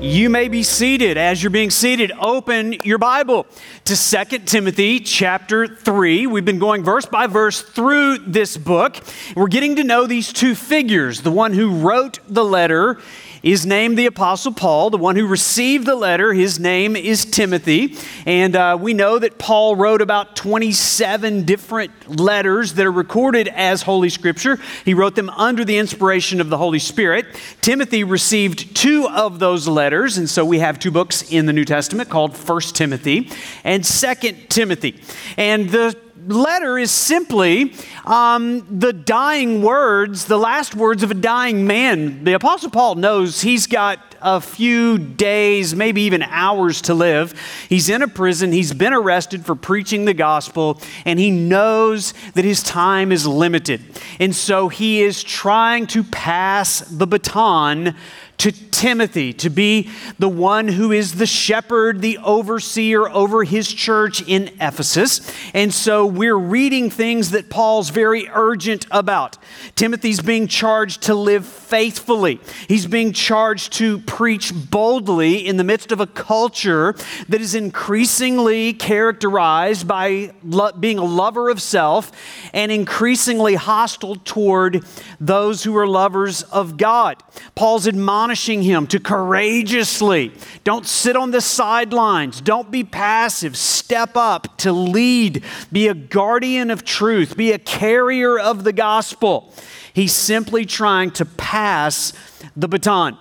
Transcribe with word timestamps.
You 0.00 0.28
may 0.28 0.48
be 0.48 0.62
seated. 0.62 1.16
As 1.16 1.42
you're 1.42 1.48
being 1.48 1.70
seated, 1.70 2.12
open 2.20 2.74
your 2.84 2.98
Bible 2.98 3.46
to 3.86 3.96
2 3.96 4.38
Timothy 4.40 5.00
chapter 5.00 5.66
3. 5.66 6.26
We've 6.26 6.44
been 6.44 6.58
going 6.58 6.84
verse 6.84 7.06
by 7.06 7.26
verse 7.26 7.62
through 7.62 8.18
this 8.18 8.58
book. 8.58 8.98
We're 9.34 9.48
getting 9.48 9.76
to 9.76 9.84
know 9.84 10.06
these 10.06 10.34
two 10.34 10.54
figures 10.54 11.22
the 11.22 11.30
one 11.30 11.54
who 11.54 11.80
wrote 11.80 12.18
the 12.28 12.44
letter 12.44 13.00
is 13.46 13.64
named 13.64 13.96
the 13.96 14.06
Apostle 14.06 14.52
Paul. 14.52 14.90
The 14.90 14.96
one 14.96 15.14
who 15.14 15.24
received 15.24 15.86
the 15.86 15.94
letter, 15.94 16.32
his 16.32 16.58
name 16.58 16.96
is 16.96 17.24
Timothy. 17.24 17.96
And 18.26 18.56
uh, 18.56 18.76
we 18.80 18.92
know 18.92 19.20
that 19.20 19.38
Paul 19.38 19.76
wrote 19.76 20.02
about 20.02 20.34
27 20.34 21.44
different 21.44 22.18
letters 22.18 22.74
that 22.74 22.84
are 22.84 22.90
recorded 22.90 23.46
as 23.46 23.82
Holy 23.82 24.10
Scripture. 24.10 24.58
He 24.84 24.94
wrote 24.94 25.14
them 25.14 25.30
under 25.30 25.64
the 25.64 25.78
inspiration 25.78 26.40
of 26.40 26.50
the 26.50 26.58
Holy 26.58 26.80
Spirit. 26.80 27.40
Timothy 27.60 28.02
received 28.02 28.74
two 28.74 29.08
of 29.08 29.38
those 29.38 29.68
letters, 29.68 30.18
and 30.18 30.28
so 30.28 30.44
we 30.44 30.58
have 30.58 30.80
two 30.80 30.90
books 30.90 31.30
in 31.30 31.46
the 31.46 31.52
New 31.52 31.64
Testament 31.64 32.10
called 32.10 32.36
First 32.36 32.74
Timothy 32.74 33.30
and 33.62 33.86
Second 33.86 34.50
Timothy. 34.50 35.00
And 35.36 35.70
the 35.70 35.96
letter 36.26 36.78
is 36.78 36.90
simply 36.90 37.72
um, 38.04 38.66
the 38.78 38.92
dying 38.92 39.62
words, 39.62 40.26
the 40.26 40.38
last 40.38 40.74
words 40.74 41.02
of 41.02 41.10
a 41.10 41.14
dying 41.14 41.66
man. 41.66 42.24
The 42.24 42.34
Apostle 42.34 42.70
Paul 42.70 42.96
knows 42.96 43.40
he's 43.40 43.66
got 43.66 44.16
a 44.20 44.40
few 44.40 44.98
days, 44.98 45.74
maybe 45.74 46.02
even 46.02 46.22
hours 46.22 46.82
to 46.82 46.94
live. 46.94 47.34
He's 47.68 47.88
in 47.88 48.02
a 48.02 48.08
prison, 48.08 48.52
he's 48.52 48.72
been 48.72 48.92
arrested 48.92 49.44
for 49.44 49.54
preaching 49.54 50.04
the 50.04 50.14
gospel, 50.14 50.80
and 51.04 51.18
he 51.18 51.30
knows 51.30 52.14
that 52.34 52.44
his 52.44 52.62
time 52.62 53.12
is 53.12 53.26
limited. 53.26 53.80
And 54.18 54.34
so 54.34 54.68
he 54.68 55.02
is 55.02 55.22
trying 55.22 55.86
to 55.88 56.02
pass 56.02 56.80
the 56.80 57.06
baton 57.06 57.94
to 58.38 58.52
Timothy 58.52 59.32
to 59.32 59.48
be 59.48 59.90
the 60.18 60.28
one 60.28 60.68
who 60.68 60.92
is 60.92 61.14
the 61.14 61.26
shepherd, 61.26 62.02
the 62.02 62.18
overseer 62.18 63.08
over 63.08 63.42
his 63.44 63.72
church 63.72 64.22
in 64.28 64.50
Ephesus. 64.60 65.32
And 65.54 65.72
so 65.72 66.04
we're 66.04 66.36
reading 66.36 66.90
things 66.90 67.30
that 67.30 67.48
Paul's 67.48 67.88
very 67.88 68.28
urgent 68.30 68.86
about. 68.90 69.38
Timothy's 69.76 70.20
being 70.20 70.46
charged 70.46 71.04
to 71.04 71.14
live 71.14 71.46
faithfully, 71.46 72.38
he's 72.68 72.86
being 72.86 73.12
charged 73.12 73.72
to 73.74 73.98
preach 74.00 74.52
boldly 74.54 75.46
in 75.46 75.56
the 75.56 75.64
midst 75.64 75.90
of 75.90 76.00
a 76.00 76.06
culture 76.06 76.94
that 77.28 77.40
is 77.40 77.54
increasingly 77.54 78.72
characterized 78.72 79.88
by 79.88 80.32
lo- 80.44 80.72
being 80.72 80.98
a 80.98 81.04
lover 81.04 81.48
of 81.48 81.62
self 81.62 82.12
and 82.52 82.70
increasingly 82.70 83.54
hostile 83.54 84.16
toward 84.16 84.84
those 85.18 85.64
who 85.64 85.76
are 85.76 85.86
lovers 85.86 86.42
of 86.42 86.76
God. 86.76 87.22
Paul's 87.54 87.88
admonishing 87.88 88.25
him 88.62 88.86
to 88.88 89.00
courageously, 89.00 90.32
don't 90.64 90.86
sit 90.86 91.16
on 91.16 91.30
the 91.30 91.40
sidelines, 91.40 92.40
don't 92.40 92.70
be 92.70 92.84
passive, 92.84 93.56
step 93.56 94.16
up 94.16 94.56
to 94.58 94.72
lead, 94.72 95.44
be 95.70 95.88
a 95.88 95.94
guardian 95.94 96.70
of 96.70 96.84
truth, 96.84 97.36
be 97.36 97.52
a 97.52 97.58
carrier 97.58 98.38
of 98.38 98.64
the 98.64 98.72
gospel. 98.72 99.52
He's 99.92 100.12
simply 100.12 100.64
trying 100.64 101.10
to 101.12 101.24
pass 101.24 102.12
the 102.56 102.68
baton. 102.68 103.18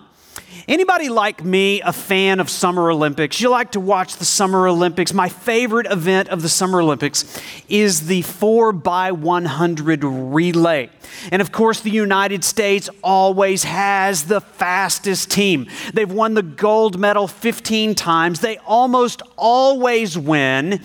Anybody 0.68 1.10
like 1.10 1.44
me 1.44 1.82
a 1.82 1.94
fan 1.94 2.40
of 2.40 2.50
Summer 2.50 2.90
Olympics? 2.90 3.40
You 3.40 3.50
like 3.50 3.72
to 3.72 3.80
watch 3.80 4.18
the 4.18 4.26
Summer 4.26 4.68
Olympics. 4.68 5.14
My 5.14 5.30
favorite 5.30 5.86
event 5.88 6.30
of 6.30 6.42
the 6.42 6.50
Summer 6.50 6.82
Olympics 6.82 7.40
is 7.70 8.08
the 8.08 8.22
4 8.24 8.72
by 8.72 9.12
100 9.12 10.04
relay. 10.04 10.90
And 11.32 11.42
of 11.42 11.52
course, 11.52 11.82
the 11.82 11.92
United 11.92 12.44
States 12.44 12.90
always 13.04 13.64
has 13.64 14.26
the 14.26 14.42
fastest 14.42 15.30
team. 15.30 15.68
They've 15.94 16.12
won 16.12 16.34
the 16.34 16.44
gold 16.44 17.00
medal 17.00 17.28
15 17.28 17.94
times. 17.96 18.40
They 18.40 18.58
almost 18.58 19.22
always 19.38 20.18
win 20.18 20.82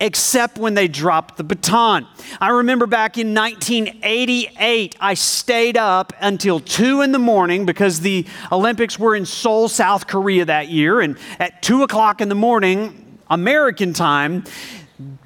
except 0.00 0.58
when 0.58 0.74
they 0.74 0.88
dropped 0.88 1.36
the 1.36 1.44
baton. 1.44 2.06
I 2.40 2.48
remember 2.48 2.86
back 2.86 3.18
in 3.18 3.34
1988, 3.34 4.96
I 5.00 5.14
stayed 5.14 5.76
up 5.76 6.12
until 6.20 6.58
2 6.58 7.02
in 7.02 7.12
the 7.12 7.18
morning 7.18 7.66
because 7.66 8.00
the 8.00 8.26
Olympics 8.50 8.98
were 8.98 9.14
in 9.14 9.26
Seoul, 9.26 9.68
South 9.68 10.06
Korea 10.06 10.46
that 10.46 10.68
year. 10.68 11.00
And 11.00 11.18
at 11.38 11.62
2 11.62 11.82
o'clock 11.82 12.20
in 12.20 12.28
the 12.28 12.34
morning, 12.34 13.18
American 13.28 13.92
time, 13.92 14.44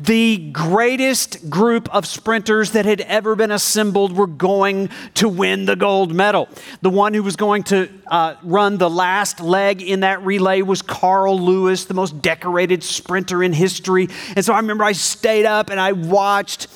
the 0.05 0.51
greatest 0.53 1.49
group 1.49 1.93
of 1.95 2.05
sprinters 2.05 2.73
that 2.73 2.85
had 2.85 3.01
ever 3.03 3.35
been 3.35 3.51
assembled 3.51 4.15
were 4.15 4.27
going 4.27 4.91
to 5.15 5.29
win 5.29 5.65
the 5.65 5.77
gold 5.77 6.15
medal. 6.15 6.49
The 6.83 6.91
one 6.91 7.15
who 7.15 7.23
was 7.23 7.37
going 7.37 7.63
to 7.65 7.89
uh, 8.09 8.35
run 8.43 8.77
the 8.77 8.91
last 8.91 9.41
leg 9.41 9.81
in 9.81 10.01
that 10.01 10.23
relay 10.23 10.61
was 10.61 10.83
Carl 10.83 11.41
Lewis, 11.41 11.87
the 11.87 11.95
most 11.95 12.21
decorated 12.21 12.83
sprinter 12.83 13.43
in 13.43 13.55
history. 13.55 14.09
And 14.37 14.45
so 14.45 14.53
I 14.53 14.59
remember 14.59 14.85
I 14.85 14.93
stayed 14.93 15.47
up 15.47 15.71
and 15.71 15.81
I 15.81 15.93
watched 15.93 16.67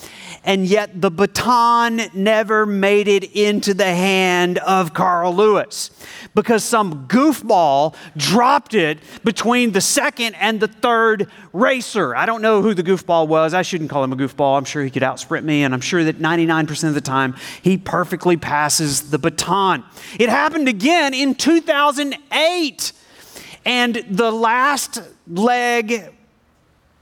and 0.48 0.64
yet 0.64 1.02
the 1.02 1.10
baton 1.10 2.00
never 2.14 2.64
made 2.64 3.06
it 3.06 3.36
into 3.36 3.74
the 3.74 3.84
hand 3.84 4.56
of 4.56 4.94
Carl 4.94 5.36
Lewis 5.36 5.90
because 6.34 6.64
some 6.64 7.06
goofball 7.06 7.94
dropped 8.16 8.72
it 8.72 8.98
between 9.22 9.72
the 9.72 9.82
second 9.82 10.34
and 10.36 10.58
the 10.58 10.66
third 10.66 11.30
racer. 11.52 12.16
I 12.16 12.24
don't 12.24 12.40
know 12.40 12.62
who 12.62 12.72
the 12.72 12.82
goofball 12.82 13.28
was. 13.28 13.52
I 13.52 13.60
shouldn't 13.60 13.90
call 13.90 14.02
him 14.02 14.14
a 14.14 14.16
goofball. 14.16 14.56
I'm 14.56 14.64
sure 14.64 14.82
he 14.82 14.90
could 14.90 15.02
outsprint 15.02 15.44
me, 15.44 15.64
and 15.64 15.74
I'm 15.74 15.82
sure 15.82 16.02
that 16.04 16.18
99% 16.18 16.88
of 16.88 16.94
the 16.94 17.02
time 17.02 17.36
he 17.60 17.76
perfectly 17.76 18.38
passes 18.38 19.10
the 19.10 19.18
baton. 19.18 19.84
It 20.18 20.30
happened 20.30 20.66
again 20.66 21.12
in 21.12 21.34
2008. 21.34 22.92
And 23.66 24.02
the 24.08 24.30
last 24.30 25.02
leg 25.26 26.14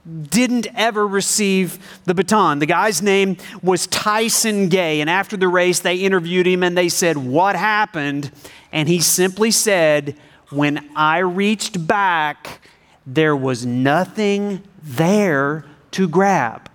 didn't 0.07 0.67
ever 0.73 1.05
receive 1.05 1.99
the 2.05 2.13
baton. 2.13 2.59
The 2.59 2.65
guy's 2.65 3.01
name 3.01 3.37
was 3.61 3.87
Tyson 3.87 4.69
Gay. 4.69 5.01
And 5.01 5.09
after 5.09 5.35
the 5.35 5.47
race, 5.47 5.79
they 5.79 5.97
interviewed 5.97 6.47
him 6.47 6.63
and 6.63 6.77
they 6.77 6.89
said, 6.89 7.17
What 7.17 7.55
happened? 7.55 8.31
And 8.71 8.87
he 8.87 8.99
simply 8.99 9.51
said, 9.51 10.15
When 10.49 10.89
I 10.95 11.19
reached 11.19 11.85
back, 11.85 12.61
there 13.05 13.35
was 13.35 13.65
nothing 13.65 14.63
there 14.81 15.65
to 15.91 16.07
grab. 16.07 16.69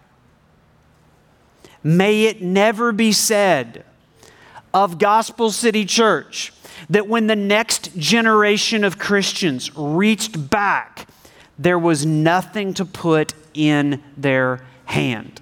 May 1.82 2.24
it 2.24 2.42
never 2.42 2.92
be 2.92 3.12
said 3.12 3.84
of 4.72 4.98
Gospel 4.98 5.50
City 5.50 5.84
Church 5.84 6.52
that 6.88 7.08
when 7.08 7.26
the 7.26 7.36
next 7.36 7.96
generation 7.96 8.84
of 8.84 8.98
Christians 8.98 9.74
reached 9.76 10.50
back, 10.50 11.08
there 11.58 11.78
was 11.78 12.06
nothing 12.06 12.74
to 12.74 12.84
put 12.84 13.34
in 13.54 14.02
their 14.16 14.64
hand. 14.84 15.40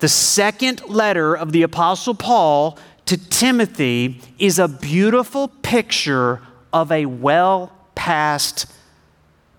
The 0.00 0.08
second 0.08 0.84
letter 0.86 1.34
of 1.34 1.52
the 1.52 1.62
Apostle 1.62 2.14
Paul 2.14 2.78
to 3.06 3.16
Timothy 3.16 4.20
is 4.38 4.58
a 4.58 4.68
beautiful 4.68 5.48
picture 5.48 6.40
of 6.72 6.90
a 6.90 7.06
well 7.06 7.72
passed 7.94 8.66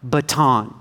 baton. 0.04 0.74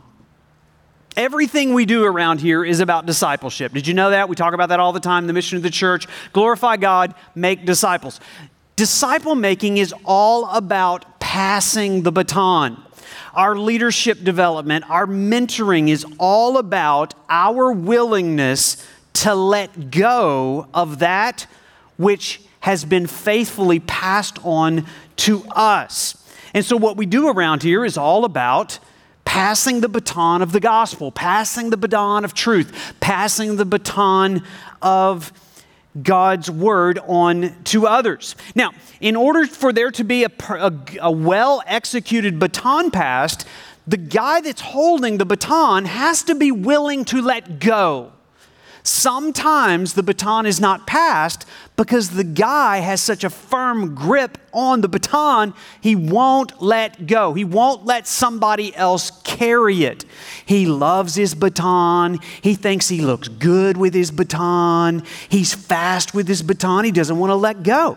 Everything 1.17 1.75
we 1.75 1.87
do 1.87 2.05
around 2.05 2.41
here 2.41 2.65
is 2.65 2.81
about 2.81 3.07
discipleship. 3.07 3.73
Did 3.73 3.87
you 3.87 3.95
know 3.95 4.11
that? 4.11 4.29
We 4.29 4.35
talk 4.35 4.53
about 4.53 4.71
that 4.71 4.81
all 4.81 4.93
the 4.93 5.01
time. 5.01 5.29
The 5.29 5.33
mission 5.33 5.57
of 5.57 5.63
the 5.63 5.71
church 5.71 6.09
glorify 6.33 6.77
God, 6.77 7.15
make 7.37 7.65
disciples. 7.65 8.19
Disciple 8.75 9.37
making 9.37 9.77
is 9.77 9.95
all 10.05 10.51
about 10.51 11.21
passing 11.21 12.03
the 12.03 12.11
baton. 12.11 12.84
Our 13.35 13.57
leadership 13.57 14.23
development, 14.25 14.89
our 14.91 15.07
mentoring 15.07 15.89
is 15.89 16.07
all 16.19 16.59
about 16.59 17.15
our 17.29 17.73
willingness 17.73 18.85
to 19.15 19.35
let 19.35 19.91
go 19.91 20.69
of 20.75 20.99
that 20.99 21.47
which 21.97 22.41
has 22.61 22.85
been 22.85 23.07
faithfully 23.07 23.79
passed 23.81 24.39
on 24.45 24.87
to 25.17 25.45
us. 25.51 26.17
And 26.53 26.65
so, 26.65 26.77
what 26.77 26.97
we 26.97 27.07
do 27.07 27.29
around 27.29 27.63
here 27.63 27.85
is 27.85 27.97
all 27.97 28.25
about 28.25 28.79
passing 29.25 29.81
the 29.81 29.89
baton 29.89 30.43
of 30.43 30.53
the 30.53 30.61
gospel, 30.61 31.11
passing 31.11 31.71
the 31.71 31.77
baton 31.77 32.25
of 32.25 32.35
truth, 32.35 32.95
passing 33.01 33.57
the 33.57 33.65
baton 33.65 34.43
of 34.81 35.33
God's 36.03 36.51
word 36.51 36.99
on 37.07 37.55
to 37.65 37.87
others. 37.87 38.35
Now, 38.55 38.73
in 39.01 39.15
order 39.17 39.47
for 39.47 39.73
there 39.73 39.91
to 39.93 40.05
be 40.05 40.25
a, 40.25 40.31
a, 40.51 40.73
a 41.01 41.11
well 41.11 41.63
executed 41.67 42.39
baton 42.39 42.91
passed, 42.91 43.47
the 43.87 43.97
guy 43.97 44.41
that's 44.41 44.61
holding 44.61 45.19
the 45.19 45.27
baton 45.27 45.85
has 45.85 46.25
to 46.25 46.35
be 46.35 46.51
willing 46.51 47.05
to 47.07 47.21
let 47.21 47.61
go. 47.61 48.14
Sometimes 48.87 49.95
the 49.95 50.03
baton 50.03 50.45
is 50.45 50.61
not 50.61 50.87
passed 50.87 51.47
because 51.75 52.11
the 52.11 52.23
guy 52.23 52.79
has 52.81 53.01
such 53.01 53.25
a 53.25 53.31
firm 53.31 53.95
grip 53.95 54.37
on 54.53 54.83
the 54.83 54.89
baton, 54.89 55.55
he 55.81 55.97
won't 55.97 56.61
let 56.61 57.07
go. 57.07 57.33
He 57.33 57.45
won't 57.45 57.87
let 57.87 58.07
somebody 58.07 58.77
else 58.77 59.11
carry 59.25 59.85
it. 59.85 60.05
He 60.45 60.67
loves 60.67 61.15
his 61.15 61.35
baton. 61.35 62.19
He 62.43 62.55
thinks 62.55 62.91
he 62.91 63.01
looks 63.01 63.29
good 63.29 63.79
with 63.79 63.95
his 63.95 64.11
baton. 64.11 65.03
He's 65.31 65.55
fast 65.55 66.15
with 66.15 66.29
his 66.29 66.43
baton. 66.43 66.85
He 66.85 66.93
doesn't 66.93 67.19
want 67.19 67.31
to 67.31 67.37
let 67.37 67.63
go. 67.63 67.97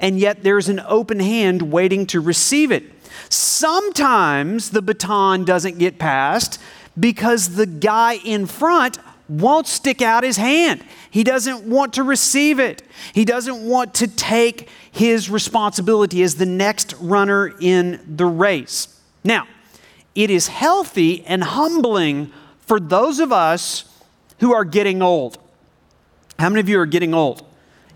and 0.00 0.18
yet 0.18 0.42
there's 0.42 0.68
an 0.68 0.80
open 0.86 1.20
hand 1.20 1.62
waiting 1.62 2.06
to 2.06 2.20
receive 2.20 2.72
it. 2.72 2.84
Sometimes 3.28 4.70
the 4.70 4.82
baton 4.82 5.44
doesn't 5.44 5.78
get 5.78 5.98
passed 5.98 6.60
because 6.98 7.56
the 7.56 7.66
guy 7.66 8.14
in 8.24 8.46
front 8.46 8.98
won't 9.28 9.66
stick 9.66 10.02
out 10.02 10.24
his 10.24 10.36
hand. 10.36 10.84
He 11.10 11.24
doesn't 11.24 11.64
want 11.64 11.94
to 11.94 12.02
receive 12.02 12.58
it. 12.58 12.82
He 13.12 13.24
doesn't 13.24 13.66
want 13.66 13.94
to 13.94 14.06
take 14.08 14.68
his 14.90 15.30
responsibility 15.30 16.22
as 16.22 16.36
the 16.36 16.46
next 16.46 16.94
runner 16.94 17.54
in 17.60 18.16
the 18.16 18.26
race. 18.26 19.00
Now, 19.22 19.46
it 20.14 20.30
is 20.30 20.48
healthy 20.48 21.24
and 21.26 21.42
humbling 21.42 22.32
for 22.60 22.78
those 22.78 23.18
of 23.18 23.32
us 23.32 23.84
who 24.40 24.52
are 24.52 24.64
getting 24.64 25.02
old. 25.02 25.38
How 26.38 26.48
many 26.48 26.60
of 26.60 26.68
you 26.68 26.78
are 26.80 26.86
getting 26.86 27.14
old? 27.14 27.44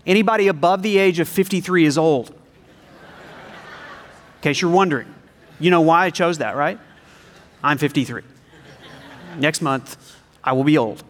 Anybody 0.05 0.47
above 0.47 0.81
the 0.81 0.97
age 0.97 1.19
of 1.19 1.27
53 1.27 1.85
is 1.85 1.97
old. 1.97 2.29
In 2.29 2.35
case 4.41 4.61
you're 4.61 4.71
wondering. 4.71 5.13
You 5.59 5.69
know 5.71 5.81
why 5.81 6.05
I 6.05 6.09
chose 6.09 6.37
that, 6.37 6.55
right? 6.55 6.79
I'm 7.61 7.77
53. 7.77 8.23
Next 9.37 9.61
month, 9.61 10.15
I 10.43 10.53
will 10.53 10.63
be 10.63 10.77
old 10.77 11.03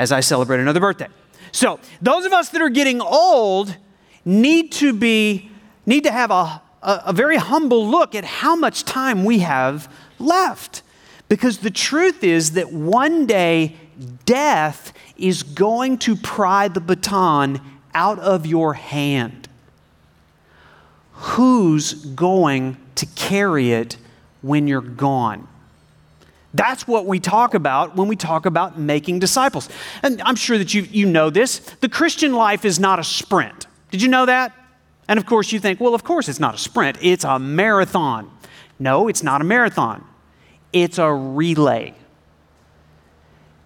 as 0.00 0.10
I 0.10 0.20
celebrate 0.20 0.60
another 0.60 0.80
birthday. 0.80 1.08
So, 1.52 1.78
those 2.00 2.24
of 2.24 2.32
us 2.32 2.48
that 2.48 2.62
are 2.62 2.70
getting 2.70 3.02
old 3.02 3.76
need 4.24 4.72
to 4.72 4.94
be 4.94 5.50
need 5.84 6.04
to 6.04 6.10
have 6.10 6.30
a, 6.30 6.62
a, 6.82 7.02
a 7.06 7.12
very 7.12 7.36
humble 7.36 7.86
look 7.86 8.14
at 8.14 8.24
how 8.24 8.56
much 8.56 8.84
time 8.84 9.24
we 9.24 9.40
have 9.40 9.92
left. 10.18 10.82
Because 11.28 11.58
the 11.58 11.70
truth 11.70 12.24
is 12.24 12.52
that 12.52 12.72
one 12.72 13.26
day 13.26 13.76
death 14.24 14.92
is 15.18 15.42
going 15.42 15.98
to 15.98 16.16
pry 16.16 16.66
the 16.68 16.80
baton 16.80 17.60
out 17.94 18.18
of 18.20 18.46
your 18.46 18.74
hand. 18.74 19.48
Who's 21.12 21.92
going 21.92 22.78
to 22.94 23.06
carry 23.06 23.72
it 23.72 23.98
when 24.40 24.66
you're 24.66 24.80
gone? 24.80 25.46
That's 26.52 26.86
what 26.86 27.06
we 27.06 27.20
talk 27.20 27.54
about 27.54 27.96
when 27.96 28.08
we 28.08 28.16
talk 28.16 28.44
about 28.44 28.78
making 28.78 29.20
disciples. 29.20 29.68
And 30.02 30.20
I'm 30.22 30.36
sure 30.36 30.58
that 30.58 30.74
you, 30.74 30.82
you 30.82 31.06
know 31.06 31.30
this. 31.30 31.58
The 31.58 31.88
Christian 31.88 32.32
life 32.32 32.64
is 32.64 32.80
not 32.80 32.98
a 32.98 33.04
sprint. 33.04 33.66
Did 33.90 34.02
you 34.02 34.08
know 34.08 34.26
that? 34.26 34.52
And 35.06 35.18
of 35.18 35.26
course, 35.26 35.52
you 35.52 35.60
think, 35.60 35.80
well, 35.80 35.94
of 35.94 36.04
course 36.04 36.28
it's 36.28 36.40
not 36.40 36.54
a 36.54 36.58
sprint, 36.58 36.98
it's 37.00 37.24
a 37.24 37.38
marathon. 37.38 38.30
No, 38.78 39.08
it's 39.08 39.22
not 39.22 39.40
a 39.40 39.44
marathon, 39.44 40.04
it's 40.72 40.98
a 40.98 41.12
relay 41.12 41.94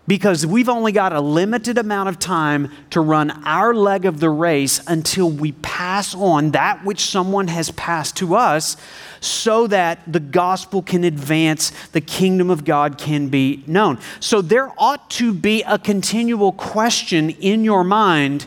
because 0.06 0.46
we've 0.46 0.68
only 0.68 0.92
got 0.92 1.12
a 1.12 1.20
limited 1.20 1.78
amount 1.78 2.08
of 2.08 2.18
time 2.18 2.70
to 2.90 3.00
run 3.00 3.30
our 3.44 3.74
leg 3.74 4.04
of 4.04 4.20
the 4.20 4.28
race 4.28 4.80
until 4.86 5.30
we 5.30 5.52
pass 5.52 6.14
on 6.14 6.50
that 6.50 6.84
which 6.84 7.00
someone 7.00 7.48
has 7.48 7.70
passed 7.72 8.16
to 8.16 8.34
us 8.34 8.76
so 9.20 9.66
that 9.66 10.00
the 10.06 10.20
gospel 10.20 10.82
can 10.82 11.04
advance, 11.04 11.70
the 11.92 12.00
kingdom 12.00 12.50
of 12.50 12.64
God 12.64 12.98
can 12.98 13.28
be 13.28 13.64
known. 13.66 13.98
So 14.20 14.42
there 14.42 14.70
ought 14.76 15.10
to 15.12 15.32
be 15.32 15.62
a 15.62 15.78
continual 15.78 16.52
question 16.52 17.30
in 17.30 17.64
your 17.64 17.84
mind 17.84 18.46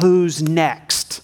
who's 0.00 0.42
next? 0.42 1.22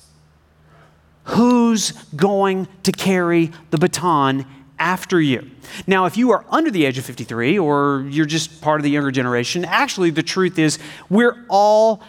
Who's 1.25 1.93
going 2.15 2.69
to 2.83 2.93
carry 2.93 3.53
the 3.71 3.79
baton 3.79 4.45
after 4.83 5.21
you. 5.21 5.49
Now, 5.87 6.07
if 6.07 6.17
you 6.17 6.33
are 6.33 6.45
under 6.51 6.69
the 6.69 6.85
age 6.85 6.99
of 6.99 7.05
53 7.05 7.57
or 7.57 8.05
you're 8.11 8.27
just 8.27 8.61
part 8.61 8.81
of 8.81 8.83
the 8.83 8.91
younger 8.91 9.13
generation, 9.13 9.65
actually, 9.65 10.11
the 10.11 10.25
truth 10.25 10.59
is 10.59 10.81
we're 11.09 11.47
all 11.49 12.03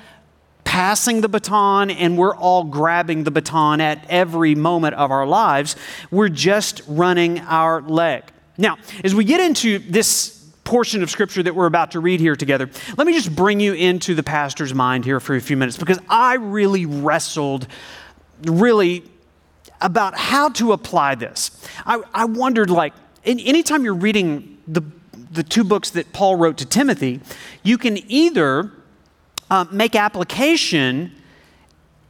passing 0.64 1.22
the 1.22 1.30
baton 1.30 1.92
and 1.92 2.18
we're 2.18 2.36
all 2.36 2.64
grabbing 2.64 3.26
the 3.26 3.32
baton 3.32 3.80
at 3.80 4.04
every 4.10 4.56
moment 4.56 4.96
of 4.96 5.12
our 5.12 5.28
lives. 5.28 5.76
We're 6.10 6.30
just 6.30 6.82
running 6.88 7.42
our 7.42 7.80
leg. 7.84 8.24
Now, 8.58 8.80
as 9.04 9.14
we 9.14 9.24
get 9.24 9.40
into 9.40 9.78
this 9.78 10.44
portion 10.64 11.04
of 11.04 11.12
scripture 11.12 11.44
that 11.44 11.54
we're 11.54 11.68
about 11.68 11.92
to 11.92 12.00
read 12.00 12.20
here 12.20 12.36
together, 12.36 12.72
let 12.98 13.06
me 13.06 13.14
just 13.14 13.36
bring 13.36 13.60
you 13.60 13.74
into 13.74 14.16
the 14.16 14.24
pastor's 14.24 14.74
mind 14.74 15.06
here 15.06 15.20
for 15.20 15.36
a 15.36 15.42
few 15.42 15.58
minutes 15.58 15.78
because 15.78 16.00
I 16.10 16.36
really 16.36 16.88
wrestled, 16.88 17.68
really 18.42 19.04
about 19.84 20.18
how 20.18 20.50
to 20.50 20.72
apply 20.72 21.14
this. 21.14 21.52
I, 21.86 22.02
I 22.14 22.26
wondered, 22.26 22.72
like, 22.72 22.94
anytime 23.24 23.84
you're 23.84 23.94
reading 23.94 24.58
the, 24.68 24.82
the 25.32 25.44
two 25.44 25.64
books 25.64 25.92
that 25.92 26.12
Paul 26.14 26.38
wrote 26.38 26.58
to 26.58 26.66
Timothy, 26.66 27.20
you 27.62 27.78
can 27.78 28.00
either 28.10 28.72
uh, 29.52 29.66
make 29.72 29.96
application 29.96 31.12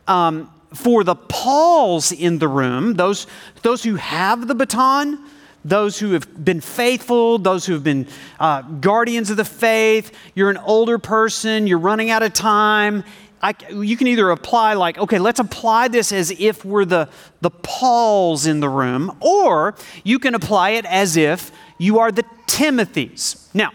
um, 0.07 0.49
for 0.73 1.03
the 1.03 1.15
Pauls 1.15 2.11
in 2.11 2.39
the 2.39 2.47
room, 2.47 2.93
those, 2.93 3.27
those 3.61 3.83
who 3.83 3.95
have 3.95 4.47
the 4.47 4.55
baton, 4.55 5.19
those 5.65 5.99
who 5.99 6.11
have 6.11 6.43
been 6.43 6.61
faithful, 6.61 7.37
those 7.37 7.65
who 7.65 7.73
have 7.73 7.83
been 7.83 8.07
uh, 8.39 8.61
guardians 8.61 9.29
of 9.29 9.37
the 9.37 9.45
faith. 9.45 10.11
You're 10.35 10.49
an 10.49 10.57
older 10.57 10.97
person, 10.97 11.67
you're 11.67 11.79
running 11.79 12.09
out 12.09 12.21
of 12.21 12.33
time, 12.33 13.03
I, 13.43 13.53
you 13.69 13.97
can 13.97 14.07
either 14.07 14.29
apply 14.29 14.75
like, 14.75 14.97
okay, 14.97 15.19
let's 15.19 15.39
apply 15.41 15.89
this 15.89 16.13
as 16.13 16.31
if 16.31 16.63
we're 16.63 16.85
the, 16.85 17.09
the 17.41 17.51
Pauls 17.51 18.45
in 18.45 18.61
the 18.61 18.69
room, 18.69 19.15
or 19.19 19.75
you 20.05 20.17
can 20.17 20.33
apply 20.33 20.71
it 20.71 20.85
as 20.85 21.17
if 21.17 21.51
you 21.77 21.99
are 21.99 22.09
the 22.09 22.23
Timothys. 22.47 23.53
Now, 23.53 23.71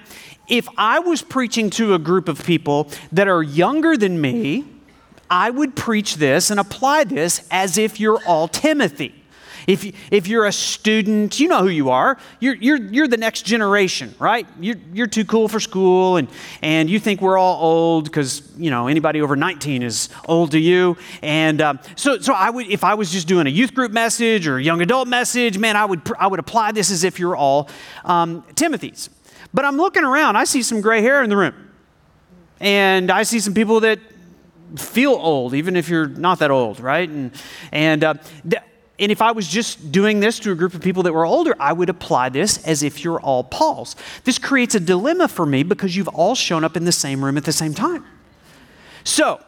if 0.49 0.67
I 0.79 1.01
was 1.01 1.21
preaching 1.21 1.69
to 1.71 1.93
a 1.93 1.99
group 1.99 2.29
of 2.29 2.43
people 2.45 2.91
that 3.13 3.29
are 3.29 3.43
younger 3.43 3.95
than 3.95 4.19
me, 4.19 4.65
I 5.29 5.51
would 5.51 5.77
preach 5.77 6.17
this 6.17 6.51
and 6.51 6.59
apply 6.59 7.05
this 7.05 7.47
as 7.51 7.77
if 7.77 8.01
you're 8.01 8.23
all 8.27 8.49
Timothy. 8.49 9.18
If, 9.69 9.85
if 10.11 10.27
you're 10.27 10.47
a 10.47 10.53
student, 10.53 11.39
you 11.39 11.47
know 11.47 11.61
who 11.61 11.69
you 11.69 11.91
are. 11.91 12.17
You're, 12.41 12.55
you're, 12.55 12.79
you're 12.79 13.07
the 13.07 13.19
next 13.19 13.43
generation, 13.43 14.15
right? 14.19 14.47
You're, 14.59 14.79
you're 14.95 15.07
too 15.07 15.27
cool 15.27 15.47
for 15.47 15.61
school, 15.61 16.17
and, 16.17 16.27
and 16.63 16.89
you 16.89 16.99
think 16.99 17.21
we're 17.21 17.37
all 17.37 17.63
old 17.63 18.05
because, 18.05 18.51
you 18.57 18.71
know, 18.71 18.89
anybody 18.89 19.21
over 19.21 19.37
19 19.37 19.83
is 19.83 20.09
old 20.27 20.53
to 20.53 20.59
you. 20.59 20.97
And 21.21 21.61
um, 21.61 21.81
so, 21.97 22.19
so 22.19 22.33
I 22.33 22.49
would, 22.49 22.67
if 22.69 22.83
I 22.83 22.95
was 22.95 23.13
just 23.13 23.29
doing 23.29 23.47
a 23.47 23.51
youth 23.51 23.75
group 23.75 23.93
message 23.93 24.47
or 24.47 24.57
a 24.57 24.63
young 24.63 24.81
adult 24.81 25.07
message, 25.07 25.59
man, 25.59 25.77
I 25.77 25.85
would, 25.85 26.01
I 26.19 26.29
would 26.29 26.41
apply 26.41 26.73
this 26.73 26.91
as 26.91 27.05
if 27.05 27.19
you're 27.19 27.37
all 27.37 27.69
um, 28.07 28.45
Timothy's. 28.55 29.11
But 29.53 29.67
I'm 29.67 29.77
looking 29.77 30.03
around, 30.03 30.37
I 30.37 30.45
see 30.45 30.63
some 30.63 30.81
gray 30.81 31.03
hair 31.03 31.23
in 31.23 31.29
the 31.29 31.37
room. 31.37 31.71
And 32.59 33.11
I 33.11 33.23
see 33.23 33.39
some 33.39 33.53
people 33.53 33.81
that 33.81 33.99
feel 34.77 35.13
old, 35.13 35.53
even 35.53 35.77
if 35.77 35.91
you're 35.91 36.09
not 36.09 36.39
that 36.39 36.51
old, 36.51 36.81
right? 36.81 37.09
And, 37.09 37.33
and 37.71 38.03
uh, 38.03 38.15
th- 38.49 38.63
and 39.01 39.13
if 39.13 39.23
I 39.23 39.31
was 39.31 39.47
just 39.47 39.93
doing 39.93 40.21
this 40.21 40.41
to 40.41 40.51
a 40.51 40.55
group 40.57 40.75
of 40.75 40.81
people 40.81 41.05
that 41.05 41.13
were 41.13 41.25
older, 41.25 41.55
I 41.61 41.73
would 41.73 41.89
apply 41.89 42.31
this 42.31 42.65
as 42.67 42.83
if 42.83 43.05
you're 43.05 43.21
all 43.21 43.45
Paul's. 43.45 43.95
This 44.25 44.39
creates 44.39 44.75
a 44.75 44.81
dilemma 44.81 45.29
for 45.29 45.47
me 45.47 45.63
because 45.63 45.95
you've 45.95 46.09
all 46.09 46.35
shown 46.35 46.65
up 46.65 46.77
in 46.77 46.85
the 46.85 46.93
same 46.93 47.25
room 47.25 47.37
at 47.37 47.45
the 47.45 47.53
same 47.53 47.75
time. 47.75 48.05
So, 49.05 49.41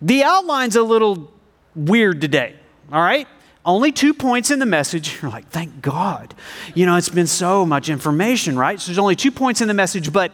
the 0.00 0.22
outline's 0.22 0.76
a 0.76 0.82
little 0.82 1.32
weird 1.74 2.20
today, 2.20 2.54
all 2.92 3.02
right? 3.02 3.26
Only 3.64 3.90
two 3.90 4.14
points 4.14 4.52
in 4.52 4.60
the 4.60 4.66
message. 4.66 5.18
You're 5.22 5.30
like, 5.32 5.48
thank 5.48 5.82
God. 5.82 6.34
You 6.74 6.86
know, 6.86 6.96
it's 6.96 7.08
been 7.08 7.26
so 7.26 7.66
much 7.66 7.88
information, 7.88 8.56
right? 8.56 8.80
So, 8.80 8.86
there's 8.86 8.98
only 8.98 9.16
two 9.16 9.32
points 9.32 9.60
in 9.60 9.66
the 9.66 9.74
message, 9.74 10.12
but 10.12 10.32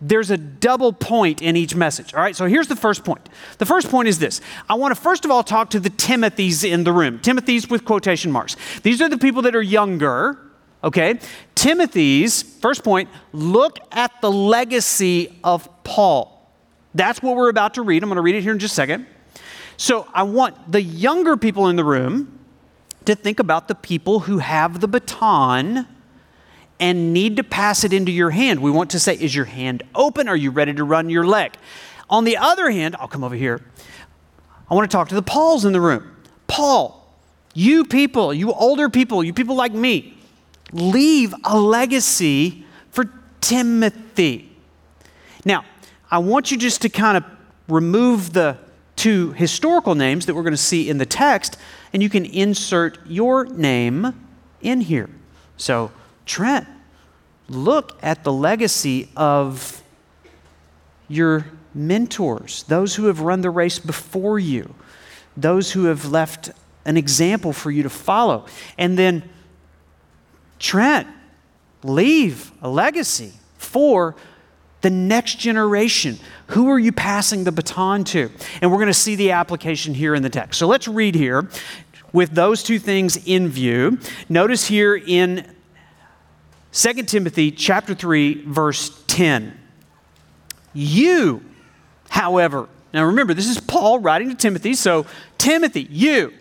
there's 0.00 0.30
a 0.30 0.36
double 0.36 0.92
point 0.92 1.40
in 1.40 1.56
each 1.56 1.74
message. 1.74 2.12
All 2.12 2.20
right, 2.20 2.36
so 2.36 2.46
here's 2.46 2.68
the 2.68 2.76
first 2.76 3.04
point. 3.04 3.28
The 3.58 3.66
first 3.66 3.88
point 3.88 4.08
is 4.08 4.18
this 4.18 4.40
I 4.68 4.74
want 4.74 4.94
to 4.94 5.00
first 5.00 5.24
of 5.24 5.30
all 5.30 5.42
talk 5.42 5.70
to 5.70 5.80
the 5.80 5.90
Timothys 5.90 6.68
in 6.70 6.84
the 6.84 6.92
room. 6.92 7.18
Timothys 7.18 7.70
with 7.70 7.84
quotation 7.84 8.30
marks. 8.30 8.56
These 8.82 9.00
are 9.00 9.08
the 9.08 9.18
people 9.18 9.42
that 9.42 9.56
are 9.56 9.62
younger, 9.62 10.38
okay? 10.84 11.18
Timothy's, 11.54 12.42
first 12.42 12.84
point, 12.84 13.08
look 13.32 13.78
at 13.90 14.20
the 14.20 14.30
legacy 14.30 15.38
of 15.42 15.68
Paul. 15.82 16.50
That's 16.94 17.22
what 17.22 17.36
we're 17.36 17.50
about 17.50 17.74
to 17.74 17.82
read. 17.82 18.02
I'm 18.02 18.08
going 18.08 18.16
to 18.16 18.22
read 18.22 18.34
it 18.34 18.42
here 18.42 18.52
in 18.52 18.58
just 18.58 18.72
a 18.72 18.76
second. 18.76 19.06
So 19.76 20.06
I 20.14 20.22
want 20.22 20.70
the 20.70 20.82
younger 20.82 21.36
people 21.36 21.68
in 21.68 21.76
the 21.76 21.84
room 21.84 22.38
to 23.04 23.14
think 23.14 23.38
about 23.38 23.68
the 23.68 23.74
people 23.74 24.20
who 24.20 24.38
have 24.38 24.80
the 24.80 24.88
baton 24.88 25.86
and 26.78 27.12
need 27.12 27.36
to 27.36 27.44
pass 27.44 27.84
it 27.84 27.92
into 27.92 28.12
your 28.12 28.30
hand. 28.30 28.60
We 28.60 28.70
want 28.70 28.90
to 28.90 29.00
say, 29.00 29.14
is 29.14 29.34
your 29.34 29.46
hand 29.46 29.82
open? 29.94 30.28
Are 30.28 30.36
you 30.36 30.50
ready 30.50 30.74
to 30.74 30.84
run 30.84 31.08
your 31.08 31.26
leg? 31.26 31.54
On 32.08 32.24
the 32.24 32.36
other 32.36 32.70
hand, 32.70 32.96
I'll 32.98 33.08
come 33.08 33.24
over 33.24 33.34
here. 33.34 33.62
I 34.70 34.74
want 34.74 34.90
to 34.90 34.94
talk 34.94 35.08
to 35.08 35.14
the 35.14 35.22
Pauls 35.22 35.64
in 35.64 35.72
the 35.72 35.80
room. 35.80 36.16
Paul, 36.46 37.12
you 37.54 37.84
people, 37.84 38.34
you 38.34 38.52
older 38.52 38.88
people, 38.88 39.24
you 39.24 39.32
people 39.32 39.56
like 39.56 39.72
me, 39.72 40.16
leave 40.72 41.34
a 41.44 41.58
legacy 41.58 42.64
for 42.90 43.10
Timothy. 43.40 44.50
Now, 45.44 45.64
I 46.10 46.18
want 46.18 46.50
you 46.50 46.58
just 46.58 46.82
to 46.82 46.88
kind 46.88 47.16
of 47.16 47.24
remove 47.68 48.32
the 48.32 48.58
two 48.96 49.32
historical 49.32 49.94
names 49.94 50.26
that 50.26 50.34
we're 50.34 50.42
going 50.42 50.52
to 50.52 50.56
see 50.56 50.88
in 50.88 50.98
the 50.98 51.06
text, 51.06 51.56
and 51.92 52.02
you 52.02 52.08
can 52.08 52.24
insert 52.24 52.98
your 53.06 53.44
name 53.46 54.14
in 54.62 54.80
here. 54.80 55.08
So, 55.56 55.90
Trent, 56.26 56.66
look 57.48 57.96
at 58.02 58.24
the 58.24 58.32
legacy 58.32 59.08
of 59.16 59.82
your 61.08 61.46
mentors, 61.72 62.64
those 62.64 62.96
who 62.96 63.06
have 63.06 63.20
run 63.20 63.40
the 63.40 63.50
race 63.50 63.78
before 63.78 64.38
you. 64.38 64.74
those 65.36 65.72
who 65.72 65.84
have 65.84 66.10
left 66.10 66.50
an 66.84 66.96
example 66.96 67.52
for 67.52 67.70
you 67.70 67.82
to 67.82 67.90
follow. 67.90 68.46
And 68.78 68.98
then, 68.98 69.28
Trent, 70.58 71.06
leave 71.82 72.52
a 72.62 72.68
legacy 72.68 73.32
for 73.58 74.16
the 74.80 74.90
next 74.90 75.38
generation. 75.38 76.18
Who 76.48 76.70
are 76.70 76.78
you 76.78 76.92
passing 76.92 77.44
the 77.44 77.52
baton 77.52 78.04
to? 78.04 78.30
And 78.62 78.70
we're 78.70 78.78
going 78.78 78.86
to 78.86 78.94
see 78.94 79.16
the 79.16 79.32
application 79.32 79.94
here 79.94 80.14
in 80.14 80.22
the 80.22 80.30
text. 80.30 80.58
So 80.58 80.66
let's 80.66 80.88
read 80.88 81.14
here 81.14 81.48
with 82.12 82.30
those 82.34 82.62
two 82.62 82.78
things 82.78 83.26
in 83.26 83.48
view. 83.48 83.98
Notice 84.28 84.68
here 84.68 84.94
in 84.94 85.46
2 86.76 86.92
Timothy 87.04 87.50
chapter 87.50 87.94
3 87.94 88.44
verse 88.44 89.02
10. 89.06 89.58
You, 90.74 91.42
however, 92.10 92.68
now 92.92 93.06
remember 93.06 93.32
this 93.32 93.48
is 93.48 93.58
Paul 93.58 94.00
writing 94.00 94.28
to 94.28 94.34
Timothy, 94.34 94.74
so 94.74 95.06
Timothy, 95.38 95.88
you 95.90 96.34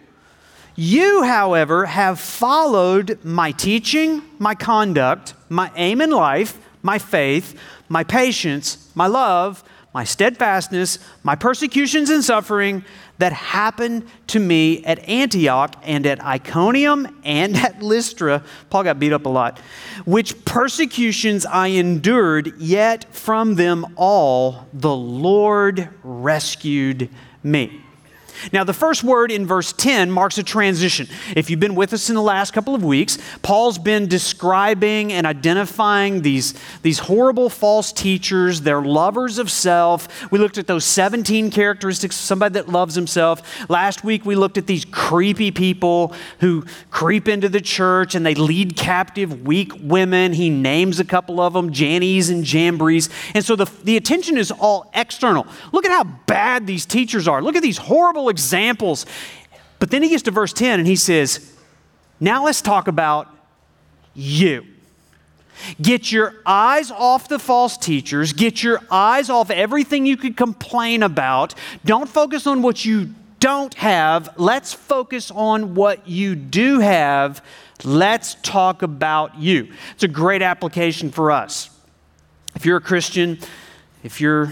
you, 0.77 1.23
however, 1.23 1.85
have 1.85 2.19
followed 2.19 3.23
my 3.23 3.53
teaching, 3.53 4.21
my 4.39 4.55
conduct, 4.55 5.33
my 5.47 5.71
aim 5.77 6.01
in 6.01 6.09
life, 6.09 6.57
my 6.83 6.99
faith, 6.99 7.57
my 7.87 8.03
patience, 8.03 8.91
my 8.93 9.07
love, 9.07 9.63
my 9.93 10.03
steadfastness, 10.03 10.99
my 11.23 11.35
persecutions 11.35 12.09
and 12.09 12.21
suffering 12.21 12.83
that 13.17 13.33
happened 13.33 14.07
to 14.27 14.39
me 14.39 14.83
at 14.83 14.99
Antioch 15.07 15.75
and 15.83 16.05
at 16.05 16.23
Iconium 16.23 17.21
and 17.23 17.55
at 17.65 17.81
Lystra. 17.81 18.43
Paul 18.69 18.83
got 18.83 18.99
beat 18.99 19.13
up 19.13 19.25
a 19.25 19.29
lot. 19.29 19.59
Which 20.05 20.43
persecutions 20.45 21.45
I 21.45 21.67
endured, 21.67 22.59
yet 22.59 23.13
from 23.13 23.55
them 23.55 23.85
all 23.95 24.67
the 24.73 24.95
Lord 24.95 25.89
rescued 26.03 27.09
me. 27.43 27.84
Now, 28.51 28.63
the 28.63 28.73
first 28.73 29.03
word 29.03 29.31
in 29.31 29.45
verse 29.45 29.73
10 29.73 30.11
marks 30.11 30.37
a 30.37 30.43
transition. 30.43 31.07
If 31.35 31.49
you've 31.49 31.59
been 31.59 31.75
with 31.75 31.93
us 31.93 32.09
in 32.09 32.15
the 32.15 32.21
last 32.21 32.51
couple 32.51 32.75
of 32.75 32.83
weeks, 32.83 33.17
Paul's 33.41 33.77
been 33.77 34.07
describing 34.07 35.13
and 35.13 35.25
identifying 35.25 36.21
these, 36.21 36.53
these 36.81 36.99
horrible 36.99 37.49
false 37.49 37.91
teachers. 37.91 38.61
They're 38.61 38.81
lovers 38.81 39.37
of 39.37 39.49
self. 39.51 40.31
We 40.31 40.39
looked 40.39 40.57
at 40.57 40.67
those 40.67 40.85
17 40.85 41.51
characteristics 41.51 42.15
of 42.15 42.21
somebody 42.21 42.53
that 42.53 42.69
loves 42.69 42.95
himself. 42.95 43.69
Last 43.69 44.03
week, 44.03 44.25
we 44.25 44.35
looked 44.35 44.57
at 44.57 44.67
these 44.67 44.85
creepy 44.85 45.51
people 45.51 46.13
who 46.39 46.65
creep 46.91 47.27
into 47.27 47.49
the 47.49 47.61
church 47.61 48.15
and 48.15 48.25
they 48.25 48.35
lead 48.35 48.75
captive 48.75 49.45
weak 49.45 49.71
women. 49.79 50.33
He 50.33 50.49
names 50.49 50.99
a 50.99 51.05
couple 51.05 51.39
of 51.39 51.53
them, 51.53 51.71
Jannes 51.71 52.29
and 52.29 52.43
Jambres. 52.43 53.09
And 53.33 53.43
so 53.43 53.55
the, 53.55 53.65
the 53.83 53.97
attention 53.97 54.37
is 54.37 54.51
all 54.51 54.89
external. 54.93 55.47
Look 55.71 55.85
at 55.85 55.91
how 55.91 56.03
bad 56.25 56.67
these 56.67 56.85
teachers 56.85 57.27
are. 57.27 57.41
Look 57.41 57.55
at 57.55 57.63
these 57.63 57.77
horrible 57.77 58.24
examples. 58.29 59.05
But 59.79 59.91
then 59.91 60.03
he 60.03 60.09
gets 60.09 60.23
to 60.23 60.31
verse 60.31 60.53
10 60.53 60.79
and 60.79 60.87
he 60.87 60.95
says, 60.95 61.53
Now 62.19 62.45
let's 62.45 62.61
talk 62.61 62.87
about 62.87 63.27
you. 64.13 64.65
Get 65.81 66.11
your 66.11 66.35
eyes 66.45 66.91
off 66.91 67.27
the 67.27 67.39
false 67.39 67.77
teachers. 67.77 68.33
Get 68.33 68.61
your 68.61 68.81
eyes 68.91 69.29
off 69.29 69.49
everything 69.49 70.05
you 70.05 70.17
could 70.17 70.35
complain 70.35 71.03
about. 71.03 71.53
Don't 71.85 72.09
focus 72.09 72.45
on 72.45 72.61
what 72.61 72.83
you 72.83 73.13
don't 73.39 73.73
have. 73.75 74.33
Let's 74.37 74.73
focus 74.73 75.31
on 75.31 75.75
what 75.75 76.07
you 76.07 76.35
do 76.35 76.79
have. 76.79 77.43
Let's 77.83 78.35
talk 78.41 78.81
about 78.81 79.37
you. 79.37 79.71
It's 79.93 80.03
a 80.03 80.09
great 80.09 80.41
application 80.41 81.11
for 81.11 81.31
us. 81.31 81.69
If 82.55 82.65
you're 82.65 82.77
a 82.77 82.81
Christian, 82.81 83.39
if 84.03 84.21
you're 84.21 84.51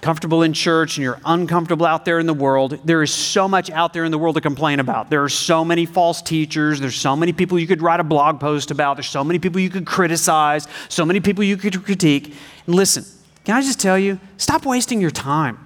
comfortable 0.00 0.42
in 0.42 0.52
church 0.52 0.96
and 0.96 1.02
you're 1.02 1.20
uncomfortable 1.24 1.86
out 1.86 2.04
there 2.04 2.18
in 2.18 2.26
the 2.26 2.34
world, 2.34 2.78
there 2.84 3.02
is 3.02 3.12
so 3.12 3.48
much 3.48 3.70
out 3.70 3.92
there 3.92 4.04
in 4.04 4.12
the 4.12 4.18
world 4.18 4.36
to 4.36 4.40
complain 4.40 4.78
about. 4.78 5.10
There 5.10 5.24
are 5.24 5.28
so 5.28 5.64
many 5.64 5.86
false 5.86 6.22
teachers. 6.22 6.80
There's 6.80 6.96
so 6.96 7.16
many 7.16 7.32
people 7.32 7.58
you 7.58 7.66
could 7.66 7.82
write 7.82 8.00
a 8.00 8.04
blog 8.04 8.38
post 8.38 8.70
about. 8.70 8.96
There's 8.96 9.08
so 9.08 9.24
many 9.24 9.38
people 9.38 9.60
you 9.60 9.70
could 9.70 9.86
criticize, 9.86 10.68
so 10.88 11.04
many 11.04 11.20
people 11.20 11.42
you 11.44 11.56
could 11.56 11.84
critique. 11.84 12.34
And 12.66 12.74
listen, 12.74 13.04
can 13.44 13.56
I 13.56 13.62
just 13.62 13.80
tell 13.80 13.98
you, 13.98 14.20
stop 14.36 14.66
wasting 14.66 15.00
your 15.00 15.10
time. 15.10 15.58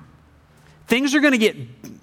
Things 0.87 1.15
are 1.15 1.21
going 1.21 1.33
to 1.33 1.39
get 1.39 1.57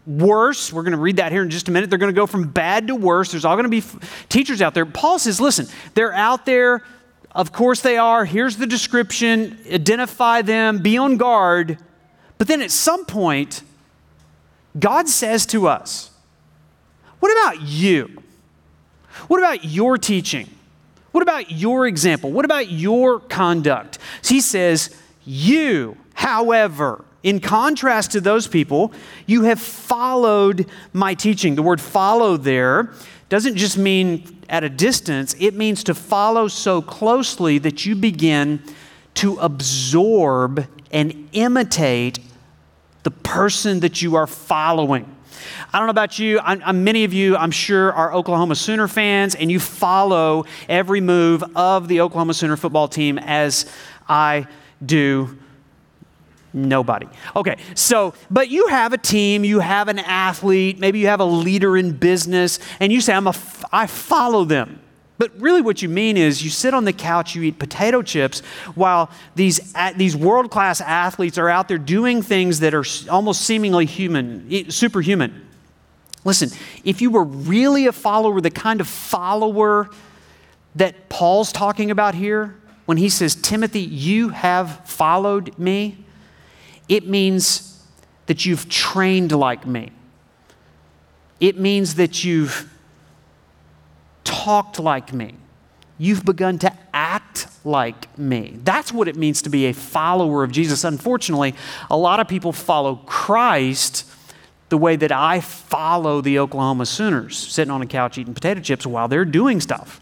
worse. 0.06 0.72
We're 0.72 0.84
going 0.84 0.94
to 0.94 0.98
read 0.98 1.18
that 1.18 1.32
here 1.32 1.44
in 1.44 1.50
just 1.50 1.68
a 1.68 1.72
minute. 1.72 1.90
They're 1.90 2.00
going 2.00 2.14
to 2.14 2.16
go 2.16 2.26
from 2.26 2.50
bad 2.50 2.88
to 2.88 2.96
worse. 2.96 3.32
There's 3.32 3.46
all 3.46 3.56
going 3.56 3.66
to 3.66 3.70
be 3.70 3.80
f- 3.80 4.28
teachers 4.30 4.62
out 4.62 4.74
there. 4.74 4.86
Paul 4.86 5.20
says, 5.20 5.42
listen, 5.42 5.68
they're 5.94 6.14
out 6.14 6.46
there. 6.46 6.84
Of 7.32 7.52
course 7.52 7.82
they 7.82 7.98
are. 7.98 8.26
Here's 8.26 8.58
the 8.58 8.66
description. 8.66 9.60
Identify 9.70 10.42
them. 10.42 10.80
Be 10.80 10.98
on 10.98 11.18
guard. 11.18 11.78
But 12.38 12.48
then 12.48 12.62
at 12.62 12.72
some 12.72 13.06
point, 13.06 13.64
God 14.80 15.08
says 15.08 15.46
to 15.48 15.68
us, 15.68 16.12
What 17.20 17.32
about 17.32 17.62
you? 17.62 18.24
What 19.28 19.40
about 19.40 19.66
your 19.66 19.98
teaching? 19.98 20.50
What 21.12 21.24
about 21.24 21.52
your 21.52 21.88
example? 21.88 22.32
What 22.32 22.46
about 22.46 22.70
your 22.70 23.20
conduct? 23.20 23.98
So 24.22 24.36
he 24.36 24.42
says, 24.42 24.96
You, 25.26 25.98
however, 26.14 27.04
in 27.24 27.40
contrast 27.40 28.12
to 28.12 28.22
those 28.22 28.48
people, 28.48 28.94
you 29.26 29.44
have 29.44 29.60
followed 29.60 30.68
my 30.94 31.14
teaching. 31.14 31.56
The 31.56 31.64
word 31.64 31.82
follow 31.82 32.38
there 32.38 32.92
doesn't 33.30 33.58
just 33.58 33.78
mean 33.78 34.38
at 34.50 34.64
a 34.64 34.70
distance, 34.70 35.36
it 35.40 35.54
means 35.54 35.84
to 35.84 35.94
follow 35.94 36.48
so 36.48 36.82
closely 36.82 37.58
that 37.58 37.86
you 37.86 37.96
begin 37.96 38.64
to 39.16 39.36
absorb 39.40 40.66
and 40.92 41.28
imitate 41.34 42.20
the 43.08 43.12
person 43.12 43.80
that 43.80 44.02
you 44.02 44.16
are 44.16 44.28
following. 44.28 45.10
I 45.72 45.80
don't 45.80 45.88
know 45.88 45.92
about 45.92 46.20
you, 46.20 46.42
I'm, 46.44 46.62
I'm, 46.66 46.84
many 46.84 47.06
of 47.06 47.14
you, 47.14 47.38
I'm 47.38 47.52
sure, 47.52 47.94
are 47.94 48.14
Oklahoma 48.14 48.54
Sooner 48.54 48.90
fans, 48.90 49.34
and 49.34 49.50
you 49.50 49.62
follow 49.62 50.44
every 50.68 51.00
move 51.00 51.42
of 51.56 51.88
the 51.88 52.02
Oklahoma 52.02 52.34
Sooner 52.34 52.58
football 52.58 52.90
team 52.90 53.18
as 53.18 53.66
I 54.10 54.48
do. 54.86 55.38
Nobody. 56.52 57.08
Okay, 57.34 57.56
so, 57.76 58.14
but 58.30 58.50
you 58.50 58.68
have 58.68 58.92
a 58.92 58.98
team, 58.98 59.46
you 59.46 59.62
have 59.62 59.88
an 59.88 60.00
athlete, 60.00 60.78
maybe 60.78 61.00
you 61.00 61.08
have 61.08 61.22
a 61.22 61.26
leader 61.26 61.78
in 61.78 61.94
business, 61.94 62.60
and 62.82 62.92
you 62.92 63.00
say, 63.00 63.14
I'm 63.14 63.28
a, 63.28 63.36
I 63.72 63.88
follow 63.88 64.44
them. 64.44 64.82
But 65.18 65.32
really, 65.40 65.62
what 65.62 65.82
you 65.82 65.90
mean 65.90 66.16
is 66.16 66.44
you 66.44 66.50
sit 66.50 66.74
on 66.74 66.86
the 66.86 66.94
couch, 66.94 67.34
you 67.34 67.42
eat 67.42 67.58
potato 67.58 68.02
chips, 68.02 68.42
while 68.76 69.10
these, 69.36 69.74
these 69.96 70.16
world 70.16 70.52
class 70.52 70.80
athletes 70.80 71.38
are 71.38 71.50
out 71.50 71.68
there 71.68 71.80
doing 71.80 72.22
things 72.22 72.60
that 72.60 72.74
are 72.74 72.86
almost 73.10 73.42
seemingly 73.42 73.86
human, 73.86 74.70
superhuman. 74.70 75.48
Listen, 76.24 76.50
if 76.84 77.02
you 77.02 77.10
were 77.10 77.24
really 77.24 77.88
a 77.88 77.92
follower, 77.92 78.42
the 78.42 78.52
kind 78.52 78.80
of 78.80 78.88
follower 78.88 79.90
that 80.76 81.10
Paul's 81.10 81.52
talking 81.52 81.90
about 81.90 82.14
here, 82.14 82.56
when 82.86 82.98
he 82.98 83.10
says, 83.10 83.34
Timothy, 83.34 83.82
you 83.82 84.30
have 84.30 84.82
followed 84.86 85.58
me, 85.58 85.98
it 86.88 87.08
means 87.08 87.84
that 88.28 88.46
you've 88.46 88.70
trained 88.70 89.32
like 89.32 89.66
me. 89.66 89.92
It 91.40 91.60
means 91.60 91.96
that 91.96 92.24
you've 92.24 92.72
talked 94.28 94.78
like 94.78 95.14
me. 95.14 95.34
You've 95.98 96.26
begun 96.26 96.60
to 96.60 96.74
act 96.94 97.48
like 97.64 98.16
me. 98.18 98.60
That's 98.64 98.92
what 98.92 99.08
it 99.08 99.16
means 99.16 99.42
to 99.44 99.50
be 99.50 99.66
a 99.66 99.74
follower 99.74 100.44
of 100.44 100.52
Jesus. 100.52 100.84
Unfortunately, 100.84 101.56
a 101.90 101.98
lot 101.98 102.20
of 102.20 102.28
people 102.28 102.52
follow 102.52 102.98
Christ 103.06 104.06
the 104.70 104.78
way 104.78 104.98
that 104.98 105.14
I 105.14 105.40
follow 105.40 106.20
the 106.20 106.40
Oklahoma 106.40 106.86
Sooners, 106.86 107.38
sitting 107.38 107.72
on 107.72 107.82
a 107.82 107.86
couch 107.86 108.18
eating 108.18 108.34
potato 108.34 108.60
chips 108.60 108.86
while 108.86 109.08
they're 109.08 109.26
doing 109.26 109.62
stuff. 109.62 110.02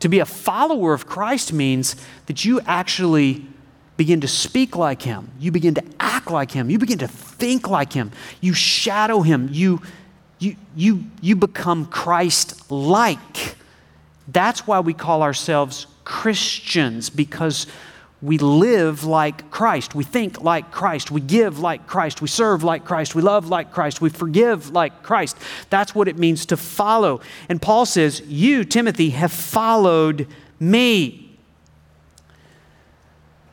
To 0.00 0.08
be 0.08 0.18
a 0.18 0.26
follower 0.26 0.92
of 0.92 1.06
Christ 1.06 1.52
means 1.52 1.96
that 2.26 2.44
you 2.44 2.60
actually 2.66 3.46
begin 3.96 4.20
to 4.20 4.28
speak 4.28 4.76
like 4.76 5.02
him, 5.02 5.30
you 5.38 5.50
begin 5.50 5.74
to 5.74 5.82
act 5.98 6.30
like 6.30 6.52
him, 6.52 6.70
you 6.70 6.78
begin 6.78 6.98
to 6.98 7.08
think 7.08 7.68
like 7.68 7.92
him, 7.94 8.12
you 8.40 8.52
shadow 8.52 9.22
him, 9.22 9.48
you 9.50 9.80
you, 10.40 10.56
you, 10.74 11.04
you 11.20 11.36
become 11.36 11.86
Christ 11.86 12.70
like. 12.70 13.54
That's 14.26 14.66
why 14.66 14.80
we 14.80 14.94
call 14.94 15.22
ourselves 15.22 15.86
Christians, 16.04 17.10
because 17.10 17.66
we 18.22 18.38
live 18.38 19.04
like 19.04 19.50
Christ. 19.50 19.94
We 19.94 20.02
think 20.02 20.40
like 20.40 20.70
Christ. 20.70 21.10
We 21.10 21.20
give 21.20 21.58
like 21.58 21.86
Christ. 21.86 22.22
We 22.22 22.28
serve 22.28 22.64
like 22.64 22.84
Christ. 22.84 23.14
We 23.14 23.22
love 23.22 23.48
like 23.48 23.70
Christ. 23.70 24.00
We 24.00 24.08
forgive 24.08 24.70
like 24.70 25.02
Christ. 25.02 25.36
That's 25.68 25.94
what 25.94 26.08
it 26.08 26.18
means 26.18 26.46
to 26.46 26.56
follow. 26.56 27.20
And 27.48 27.60
Paul 27.60 27.86
says, 27.86 28.22
You, 28.26 28.64
Timothy, 28.64 29.10
have 29.10 29.32
followed 29.32 30.26
me. 30.58 31.38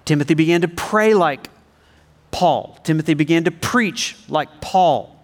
Timothy 0.06 0.36
began 0.36 0.62
to 0.62 0.70
pray 0.70 1.14
like 1.14 1.50
Paul. 2.32 2.80
Timothy 2.84 3.14
began 3.14 3.44
to 3.44 3.52
preach 3.52 4.16
like 4.30 4.62
Paul 4.62 5.17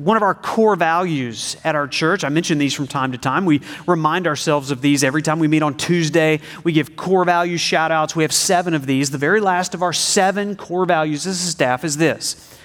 one 0.00 0.16
of 0.16 0.22
our 0.22 0.34
core 0.34 0.76
values 0.76 1.58
at 1.62 1.74
our 1.74 1.86
church. 1.86 2.24
I 2.24 2.30
mention 2.30 2.56
these 2.56 2.72
from 2.72 2.86
time 2.86 3.12
to 3.12 3.18
time. 3.18 3.44
We 3.44 3.60
remind 3.86 4.26
ourselves 4.26 4.70
of 4.70 4.80
these 4.80 5.04
every 5.04 5.20
time 5.20 5.38
we 5.38 5.46
meet 5.46 5.62
on 5.62 5.76
Tuesday. 5.76 6.40
We 6.64 6.72
give 6.72 6.96
core 6.96 7.24
value 7.26 7.58
shout 7.58 7.92
outs. 7.92 8.16
We 8.16 8.24
have 8.24 8.32
seven 8.32 8.72
of 8.72 8.86
these. 8.86 9.10
The 9.10 9.18
very 9.18 9.40
last 9.40 9.74
of 9.74 9.82
our 9.82 9.92
seven 9.92 10.56
core 10.56 10.86
values 10.86 11.26
as 11.26 11.42
a 11.42 11.46
staff 11.50 11.84
is 11.84 11.98
this 11.98 12.56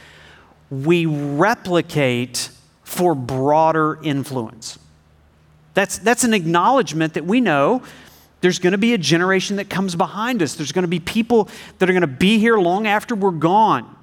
we 0.71 1.05
replicate 1.05 2.49
for 2.83 3.13
broader 3.13 3.99
influence. 4.01 4.79
That's, 5.73 5.97
that's 5.97 6.23
an 6.23 6.33
acknowledgement 6.33 7.15
that 7.15 7.25
we 7.25 7.41
know 7.41 7.83
there's 8.41 8.59
going 8.59 8.71
to 8.71 8.77
be 8.77 8.93
a 8.93 8.97
generation 8.97 9.57
that 9.57 9.69
comes 9.69 9.95
behind 9.95 10.41
us. 10.41 10.55
There's 10.55 10.71
going 10.71 10.83
to 10.83 10.87
be 10.87 10.99
people 10.99 11.49
that 11.79 11.89
are 11.89 11.93
going 11.93 12.01
to 12.01 12.07
be 12.07 12.39
here 12.39 12.57
long 12.57 12.87
after 12.87 13.13
we're 13.13 13.31
gone. 13.31 13.94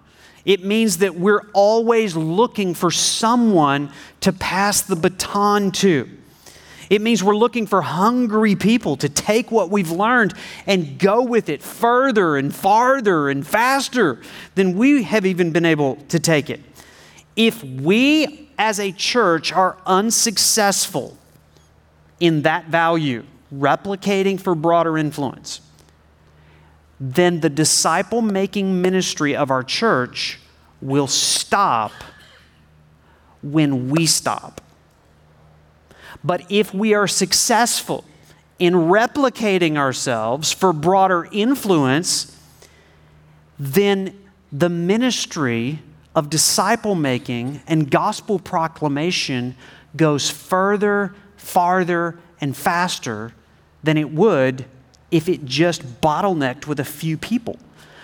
It 0.44 0.64
means 0.64 0.98
that 0.98 1.14
we're 1.14 1.42
always 1.52 2.16
looking 2.16 2.74
for 2.74 2.90
someone 2.90 3.92
to 4.20 4.32
pass 4.32 4.82
the 4.82 4.96
baton 4.96 5.70
to. 5.72 6.08
It 6.90 7.00
means 7.00 7.22
we're 7.24 7.36
looking 7.36 7.66
for 7.66 7.80
hungry 7.80 8.54
people 8.54 8.96
to 8.98 9.08
take 9.08 9.50
what 9.50 9.70
we've 9.70 9.90
learned 9.90 10.34
and 10.66 10.98
go 10.98 11.22
with 11.22 11.48
it 11.48 11.62
further 11.62 12.36
and 12.36 12.54
farther 12.54 13.30
and 13.30 13.46
faster 13.46 14.20
than 14.56 14.76
we 14.76 15.04
have 15.04 15.24
even 15.24 15.52
been 15.52 15.64
able 15.64 15.96
to 16.08 16.18
take 16.18 16.50
it. 16.50 16.60
If 17.34 17.64
we 17.64 18.50
as 18.58 18.78
a 18.78 18.92
church 18.92 19.52
are 19.52 19.78
unsuccessful 19.86 21.16
in 22.20 22.42
that 22.42 22.66
value, 22.66 23.24
replicating 23.54 24.38
for 24.38 24.54
broader 24.54 24.98
influence, 24.98 25.62
then 27.04 27.40
the 27.40 27.50
disciple 27.50 28.22
making 28.22 28.80
ministry 28.80 29.34
of 29.34 29.50
our 29.50 29.64
church 29.64 30.38
will 30.80 31.08
stop 31.08 31.90
when 33.42 33.88
we 33.88 34.06
stop. 34.06 34.60
But 36.22 36.46
if 36.48 36.72
we 36.72 36.94
are 36.94 37.08
successful 37.08 38.04
in 38.60 38.74
replicating 38.74 39.76
ourselves 39.76 40.52
for 40.52 40.72
broader 40.72 41.26
influence, 41.32 42.38
then 43.58 44.16
the 44.52 44.68
ministry 44.68 45.80
of 46.14 46.30
disciple 46.30 46.94
making 46.94 47.62
and 47.66 47.90
gospel 47.90 48.38
proclamation 48.38 49.56
goes 49.96 50.30
further, 50.30 51.16
farther, 51.36 52.16
and 52.40 52.56
faster 52.56 53.32
than 53.82 53.96
it 53.96 54.12
would 54.12 54.66
if 55.12 55.28
it 55.28 55.44
just 55.44 56.00
bottlenecked 56.00 56.66
with 56.66 56.80
a 56.80 56.84
few 56.84 57.16
people. 57.16 57.56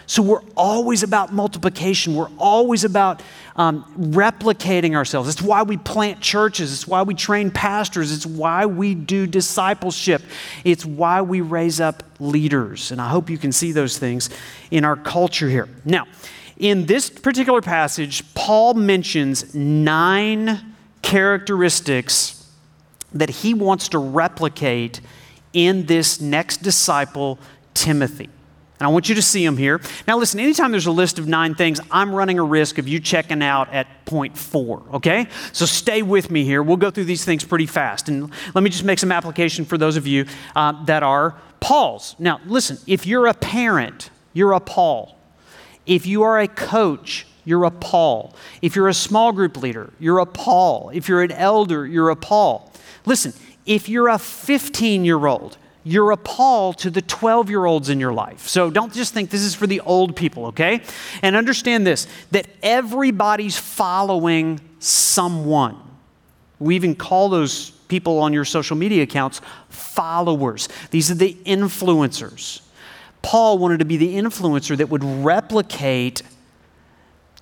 So 0.07 0.23
we're 0.23 0.43
always 0.57 1.03
about 1.03 1.35
multiplication. 1.35 2.15
We're 2.15 2.31
always 2.38 2.83
about 2.85 3.23
um, 3.57 3.85
replicating 3.99 4.95
ourselves. 4.95 5.29
It's 5.29 5.43
why 5.43 5.62
we 5.65 5.77
plant 5.77 6.23
churches. 6.23 6.73
It's 6.73 6.87
why 6.87 7.03
we 7.03 7.15
train 7.15 7.50
pastors. 7.50 8.11
It's 8.11 8.25
why 8.25 8.65
we 8.65 8.95
do 8.95 9.27
discipleship. 9.27 10.23
It's 10.65 10.87
why 10.87 11.21
we 11.21 11.43
raise 11.43 11.79
up 11.79 12.05
leaders. 12.21 12.91
And 12.91 13.03
I 13.03 13.09
hope 13.09 13.29
you 13.29 13.37
can 13.37 13.53
see 13.53 13.71
those 13.73 13.99
things 13.99 14.31
in 14.71 14.83
our 14.83 14.97
culture 14.97 15.49
here. 15.49 15.69
Now, 15.85 16.07
in 16.57 16.87
this 16.87 17.11
particular 17.11 17.61
passage, 17.61 18.23
Paul 18.35 18.75
mentions 18.75 19.55
nine 19.55 20.75
characteristics 21.03 22.50
that 23.12 23.29
he 23.29 23.53
wants 23.53 23.91
to 23.91 23.99
replicate 23.99 25.03
in 25.52 25.87
this 25.87 26.21
next 26.21 26.62
disciple, 26.62 27.38
Timothy. 27.75 28.28
And 28.81 28.87
I 28.87 28.90
want 28.90 29.09
you 29.09 29.17
to 29.17 29.23
see 29.23 29.45
them 29.45 29.57
here. 29.57 29.81
Now, 30.07 30.19
listen, 30.19 30.38
anytime 30.38 30.71
there's 30.71 30.87
a 30.87 30.93
list 30.93 31.19
of 31.19 31.26
nine 31.26 31.57
things, 31.57 31.81
I'm 31.90 32.14
running 32.14 32.38
a 32.38 32.45
risk 32.45 32.78
of 32.78 32.87
you 32.87 33.00
checking 33.00 33.43
out 33.43 33.73
at 33.73 34.05
point 34.05 34.38
four, 34.38 34.85
okay? 34.95 35.26
So 35.52 35.67
stay 35.67 36.02
with 36.02 36.31
me 36.31 36.45
here. 36.45 36.62
We'll 36.62 36.76
go 36.76 36.90
through 36.90 37.07
these 37.07 37.25
things 37.25 37.43
pretty 37.43 37.67
fast. 37.67 38.09
And 38.09 38.31
let 38.55 38.62
me 38.62 38.71
just 38.71 38.85
make 38.85 39.00
some 39.00 39.11
application 39.11 39.64
for 39.64 39.78
those 39.78 39.97
of 39.97 40.07
you 40.07 40.26
uh, 40.55 40.85
that 40.85 41.02
are 41.02 41.35
Paul's. 41.59 42.14
Now, 42.21 42.40
listen, 42.47 42.78
if 42.87 43.05
you're 43.05 43.26
a 43.26 43.35
parent, 43.35 44.11
you're 44.33 44.52
a 44.52 44.61
Paul. 44.61 45.19
If 45.85 46.07
you 46.07 46.23
are 46.23 46.38
a 46.38 46.47
coach, 46.47 47.26
you're 47.45 47.64
a 47.64 47.73
Paul. 47.73 48.37
If 48.62 48.76
you're 48.76 48.88
a 48.88 48.95
small 48.95 49.33
group 49.33 49.57
leader, 49.57 49.93
you're 49.99 50.21
a 50.21 50.26
Paul. 50.26 50.90
If 50.95 51.09
you're 51.09 51.23
an 51.23 51.33
elder, 51.33 51.85
you're 51.85 52.11
a 52.11 52.17
Paul. 52.17 52.73
Listen, 53.07 53.33
if 53.68 53.88
you're 53.88 54.08
a 54.08 54.18
15 54.18 55.04
year 55.04 55.26
old, 55.26 55.58
you're 55.84 56.10
a 56.10 56.16
Paul 56.16 56.72
to 56.75 56.90
the 56.90 57.02
12 57.02 57.50
year 57.50 57.66
olds 57.66 57.88
in 57.88 58.00
your 58.00 58.12
life. 58.12 58.48
So 58.48 58.70
don't 58.70 58.92
just 58.92 59.14
think 59.14 59.31
this 59.31 59.42
is 59.42 59.54
for 59.54 59.66
the 59.66 59.81
old 59.81 60.16
people, 60.16 60.46
okay? 60.46 60.83
And 61.22 61.37
understand 61.37 61.87
this 61.87 62.09
that 62.33 62.48
everybody's 62.62 63.57
following 63.57 64.61
someone. 64.81 65.76
We 66.59 66.74
even 66.74 66.96
call 66.96 67.28
those 67.28 67.70
people 67.88 68.18
on 68.18 68.33
your 68.33 68.44
social 68.44 68.76
media 68.76 69.02
accounts 69.04 69.40
followers. 69.68 70.68
These 70.90 71.11
are 71.11 71.14
the 71.14 71.35
influencers. 71.44 72.62
Paul 73.22 73.59
wanted 73.59 73.78
to 73.78 73.85
be 73.85 73.96
the 73.96 74.14
influencer 74.14 74.76
that 74.76 74.88
would 74.88 75.04
replicate 75.04 76.22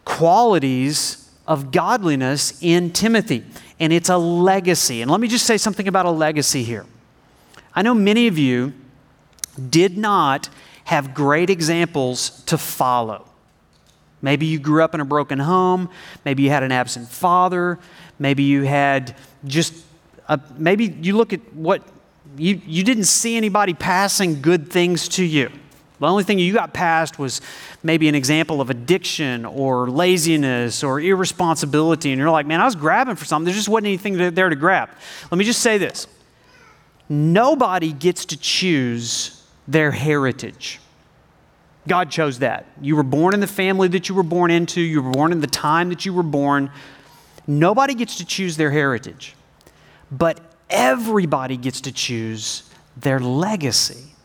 qualities 0.05 1.31
of 1.47 1.71
godliness 1.71 2.61
in 2.63 2.91
Timothy. 2.91 3.45
And 3.79 3.93
it's 3.93 4.09
a 4.09 4.17
legacy. 4.17 5.03
And 5.03 5.11
let 5.11 5.21
me 5.21 5.29
just 5.29 5.47
say 5.47 5.59
something 5.59 5.87
about 5.87 6.07
a 6.07 6.11
legacy 6.11 6.63
here. 6.63 6.87
I 7.75 7.83
know 7.83 7.95
many 7.95 8.27
of 8.27 8.39
you 8.39 8.73
did 9.71 9.99
not 9.99 10.49
have 10.85 11.15
great 11.15 11.51
examples 11.51 12.43
to 12.45 12.57
follow. 12.57 13.29
Maybe 14.23 14.47
you 14.47 14.59
grew 14.59 14.83
up 14.83 14.95
in 14.95 15.01
a 15.01 15.05
broken 15.05 15.39
home. 15.39 15.91
Maybe 16.25 16.43
you 16.43 16.51
had 16.51 16.63
an 16.63 16.73
absent 16.73 17.09
father. 17.09 17.79
Maybe 18.19 18.45
you 18.45 18.63
had 18.63 19.15
just, 19.45 19.75
a, 20.29 20.41
maybe 20.57 20.87
you 20.87 21.17
look 21.17 21.33
at 21.33 21.53
what, 21.53 21.83
you, 22.37 22.61
you 22.67 22.83
didn't 22.83 23.05
see 23.05 23.37
anybody 23.37 23.75
passing 23.75 24.41
good 24.41 24.71
things 24.71 25.09
to 25.11 25.25
you. 25.25 25.51
The 25.99 26.07
only 26.07 26.25
thing 26.25 26.39
you 26.39 26.53
got 26.53 26.75
past 26.75 27.19
was 27.19 27.41
maybe 27.83 28.09
an 28.09 28.15
example 28.15 28.61
of 28.61 28.69
addiction 28.69 29.47
or 29.47 29.89
laziness 29.89 30.85
or 30.85 31.01
irresponsibility. 31.01 32.13
And 32.13 32.19
you're 32.19 32.31
like, 32.31 32.47
man, 32.47 32.61
I 32.61 32.67
was 32.67 32.75
grabbing 32.75 33.17
for 33.17 33.25
something. 33.25 33.47
There 33.47 33.55
just 33.55 33.69
wasn't 33.69 33.87
anything 33.87 34.35
there 34.35 34.49
to 34.49 34.57
grab. 34.57 34.91
Let 35.31 35.39
me 35.39 35.45
just 35.45 35.63
say 35.63 35.79
this 35.79 36.07
Nobody 37.09 37.93
gets 37.93 38.25
to 38.27 38.37
choose 38.37 39.43
their 39.67 39.91
heritage. 39.91 40.81
God 41.89 42.11
chose 42.11 42.41
that. 42.41 42.67
You 42.81 42.97
were 42.97 43.05
born 43.05 43.33
in 43.33 43.41
the 43.41 43.47
family 43.47 43.89
that 43.89 44.09
you 44.09 44.15
were 44.15 44.25
born 44.25 44.51
into, 44.51 44.81
you 44.81 45.03
were 45.03 45.13
born 45.13 45.33
in 45.33 45.41
the 45.41 45.47
time 45.47 45.89
that 45.91 46.05
you 46.05 46.13
were 46.13 46.25
born. 46.25 46.71
Nobody 47.47 47.95
gets 47.95 48.17
to 48.17 48.25
choose 48.25 48.57
their 48.57 48.73
heritage, 48.73 49.37
but 50.11 50.41
everybody 50.69 51.57
gets 51.57 51.81
to 51.83 51.93
choose 51.93 52.69
their 52.97 53.21
legacy. 53.21 54.16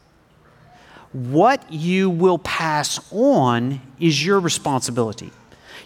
What 1.13 1.71
you 1.71 2.09
will 2.09 2.37
pass 2.37 2.99
on 3.11 3.81
is 3.99 4.25
your 4.25 4.39
responsibility. 4.39 5.31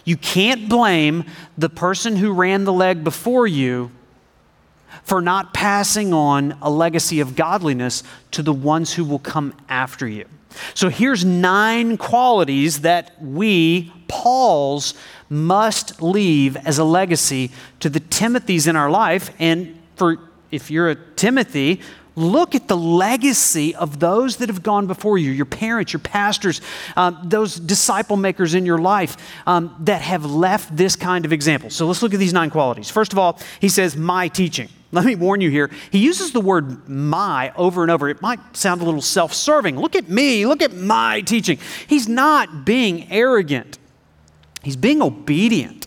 You 0.04 0.16
can't 0.16 0.68
blame 0.68 1.24
the 1.58 1.68
person 1.68 2.16
who 2.16 2.32
ran 2.32 2.64
the 2.64 2.72
leg 2.72 3.02
before 3.02 3.46
you 3.46 3.90
for 5.02 5.20
not 5.20 5.52
passing 5.52 6.12
on 6.12 6.56
a 6.62 6.70
legacy 6.70 7.20
of 7.20 7.36
godliness 7.36 8.02
to 8.30 8.42
the 8.42 8.52
ones 8.52 8.94
who 8.94 9.04
will 9.04 9.18
come 9.18 9.54
after 9.68 10.06
you. 10.06 10.26
So 10.74 10.88
here's 10.88 11.24
nine 11.24 11.96
qualities 11.96 12.80
that 12.80 13.20
we, 13.22 13.92
Paul's, 14.08 14.94
must 15.28 16.00
leave 16.00 16.56
as 16.56 16.78
a 16.78 16.84
legacy 16.84 17.50
to 17.80 17.88
the 17.88 18.00
Timothys 18.00 18.68
in 18.68 18.76
our 18.76 18.90
life. 18.90 19.30
And 19.38 19.80
for 19.96 20.18
if 20.50 20.70
you're 20.70 20.90
a 20.90 20.94
Timothy, 20.94 21.80
look 22.16 22.54
at 22.54 22.66
the 22.66 22.76
legacy 22.76 23.74
of 23.74 24.00
those 24.00 24.38
that 24.38 24.48
have 24.48 24.62
gone 24.62 24.86
before 24.86 25.18
you 25.18 25.30
your 25.30 25.46
parents, 25.46 25.92
your 25.92 26.00
pastors, 26.00 26.60
um, 26.96 27.20
those 27.22 27.56
disciple 27.56 28.16
makers 28.16 28.54
in 28.54 28.66
your 28.66 28.78
life 28.78 29.16
um, 29.46 29.76
that 29.80 30.00
have 30.00 30.24
left 30.24 30.74
this 30.76 30.96
kind 30.96 31.24
of 31.24 31.32
example. 31.32 31.70
So 31.70 31.86
let's 31.86 32.02
look 32.02 32.14
at 32.14 32.18
these 32.18 32.32
nine 32.32 32.50
qualities. 32.50 32.90
First 32.90 33.12
of 33.12 33.18
all, 33.18 33.38
he 33.60 33.68
says, 33.68 33.96
My 33.96 34.28
teaching. 34.28 34.68
Let 34.92 35.04
me 35.04 35.14
warn 35.14 35.40
you 35.40 35.50
here. 35.50 35.70
He 35.90 35.98
uses 35.98 36.32
the 36.32 36.40
word 36.40 36.88
my 36.88 37.52
over 37.56 37.82
and 37.82 37.90
over. 37.90 38.08
It 38.08 38.22
might 38.22 38.56
sound 38.56 38.80
a 38.80 38.84
little 38.84 39.02
self 39.02 39.34
serving. 39.34 39.78
Look 39.78 39.94
at 39.94 40.08
me. 40.08 40.46
Look 40.46 40.62
at 40.62 40.72
my 40.72 41.20
teaching. 41.20 41.58
He's 41.86 42.08
not 42.08 42.64
being 42.64 43.10
arrogant, 43.12 43.78
he's 44.62 44.76
being 44.76 45.02
obedient 45.02 45.86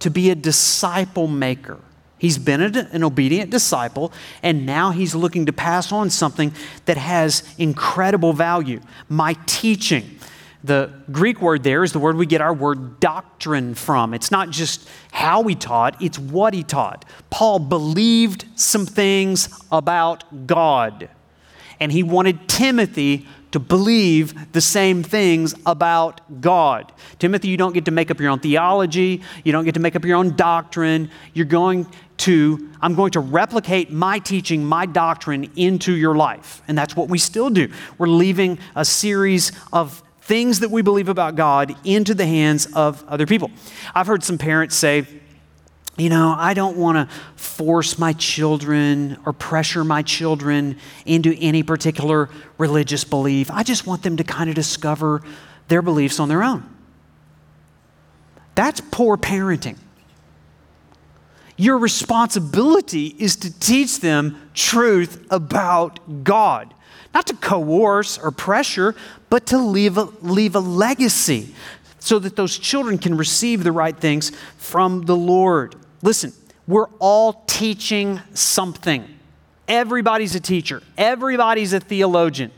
to 0.00 0.10
be 0.10 0.30
a 0.30 0.34
disciple 0.36 1.26
maker. 1.26 1.80
He's 2.18 2.38
been 2.38 2.60
an 2.60 3.04
obedient 3.04 3.50
disciple, 3.50 4.12
and 4.42 4.66
now 4.66 4.90
he's 4.90 5.14
looking 5.14 5.46
to 5.46 5.52
pass 5.52 5.92
on 5.92 6.10
something 6.10 6.52
that 6.86 6.96
has 6.96 7.42
incredible 7.58 8.32
value 8.32 8.80
my 9.08 9.36
teaching. 9.46 10.18
The 10.64 10.92
Greek 11.12 11.40
word 11.40 11.62
there 11.62 11.84
is 11.84 11.92
the 11.92 12.00
word 12.00 12.16
we 12.16 12.26
get 12.26 12.40
our 12.40 12.52
word 12.52 12.98
doctrine 12.98 13.74
from. 13.74 14.12
It's 14.12 14.32
not 14.32 14.50
just 14.50 14.88
how 15.12 15.44
he 15.44 15.54
taught, 15.54 16.02
it's 16.02 16.18
what 16.18 16.52
he 16.52 16.64
taught. 16.64 17.04
Paul 17.30 17.60
believed 17.60 18.44
some 18.56 18.84
things 18.84 19.48
about 19.70 20.46
God, 20.48 21.08
and 21.78 21.92
he 21.92 22.02
wanted 22.02 22.48
Timothy 22.48 23.26
to 23.52 23.58
believe 23.58 24.52
the 24.52 24.60
same 24.60 25.02
things 25.02 25.54
about 25.64 26.40
God. 26.40 26.92
Timothy, 27.18 27.48
you 27.48 27.56
don't 27.56 27.72
get 27.72 27.86
to 27.86 27.90
make 27.90 28.10
up 28.10 28.20
your 28.20 28.30
own 28.30 28.40
theology, 28.40 29.22
you 29.44 29.52
don't 29.52 29.64
get 29.64 29.74
to 29.74 29.80
make 29.80 29.96
up 29.96 30.04
your 30.04 30.16
own 30.16 30.36
doctrine. 30.36 31.10
You're 31.32 31.46
going 31.46 31.86
to, 32.18 32.70
I'm 32.80 32.94
going 32.94 33.12
to 33.12 33.20
replicate 33.20 33.90
my 33.90 34.18
teaching, 34.18 34.64
my 34.64 34.86
doctrine 34.86 35.50
into 35.56 35.94
your 35.94 36.14
life. 36.14 36.62
And 36.68 36.76
that's 36.76 36.96
what 36.96 37.08
we 37.08 37.18
still 37.18 37.50
do. 37.50 37.72
We're 37.96 38.08
leaving 38.08 38.58
a 38.74 38.84
series 38.84 39.52
of 39.72 40.02
things 40.20 40.60
that 40.60 40.70
we 40.70 40.82
believe 40.82 41.08
about 41.08 41.36
God 41.36 41.74
into 41.84 42.14
the 42.14 42.26
hands 42.26 42.66
of 42.74 43.02
other 43.08 43.26
people. 43.26 43.50
I've 43.94 44.06
heard 44.06 44.22
some 44.22 44.36
parents 44.36 44.76
say, 44.76 45.06
you 45.96 46.10
know, 46.10 46.34
I 46.36 46.54
don't 46.54 46.76
want 46.76 46.96
to 46.96 47.14
force 47.34 47.98
my 47.98 48.12
children 48.12 49.18
or 49.26 49.32
pressure 49.32 49.82
my 49.82 50.02
children 50.02 50.76
into 51.06 51.34
any 51.40 51.62
particular 51.64 52.28
religious 52.56 53.02
belief. 53.02 53.50
I 53.50 53.64
just 53.64 53.86
want 53.86 54.02
them 54.02 54.16
to 54.18 54.24
kind 54.24 54.48
of 54.48 54.54
discover 54.54 55.22
their 55.66 55.82
beliefs 55.82 56.20
on 56.20 56.28
their 56.28 56.42
own. 56.44 56.68
That's 58.54 58.80
poor 58.80 59.16
parenting. 59.16 59.76
Your 61.58 61.76
responsibility 61.76 63.16
is 63.18 63.34
to 63.36 63.52
teach 63.58 63.98
them 63.98 64.40
truth 64.54 65.26
about 65.28 66.22
God, 66.22 66.72
not 67.12 67.26
to 67.26 67.34
coerce 67.34 68.16
or 68.16 68.30
pressure, 68.30 68.94
but 69.28 69.46
to 69.46 69.58
leave 69.58 69.98
a, 69.98 70.04
leave 70.22 70.54
a 70.54 70.60
legacy 70.60 71.52
so 71.98 72.20
that 72.20 72.36
those 72.36 72.56
children 72.56 72.96
can 72.96 73.16
receive 73.16 73.64
the 73.64 73.72
right 73.72 73.96
things 73.96 74.30
from 74.56 75.02
the 75.02 75.16
Lord. 75.16 75.74
Listen, 76.00 76.32
we're 76.68 76.88
all 77.00 77.42
teaching 77.48 78.20
something. 78.34 79.04
Everybody's 79.66 80.36
a 80.36 80.40
teacher, 80.40 80.80
everybody's 80.96 81.72
a 81.72 81.80
theologian. 81.80 82.52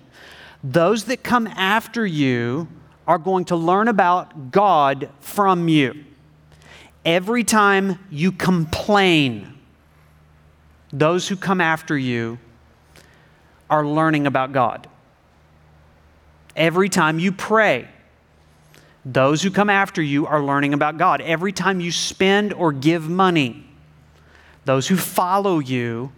Those 0.62 1.04
that 1.04 1.24
come 1.24 1.46
after 1.46 2.04
you 2.04 2.68
are 3.08 3.16
going 3.16 3.46
to 3.46 3.56
learn 3.56 3.88
about 3.88 4.50
God 4.50 5.08
from 5.20 5.68
you. 5.68 6.04
Every 7.04 7.44
time 7.44 7.98
you 8.10 8.32
complain, 8.32 9.58
those 10.92 11.28
who 11.28 11.36
come 11.36 11.60
after 11.60 11.96
you 11.96 12.38
are 13.68 13.86
learning 13.86 14.26
about 14.26 14.52
God. 14.52 14.88
Every 16.56 16.88
time 16.88 17.18
you 17.18 17.32
pray, 17.32 17.88
those 19.04 19.42
who 19.42 19.50
come 19.50 19.70
after 19.70 20.02
you 20.02 20.26
are 20.26 20.42
learning 20.42 20.74
about 20.74 20.98
God. 20.98 21.20
Every 21.20 21.52
time 21.52 21.80
you 21.80 21.90
spend 21.90 22.52
or 22.52 22.72
give 22.72 23.08
money, 23.08 23.64
those 24.64 24.88
who 24.88 24.96
follow 24.96 25.58
you 25.58 26.12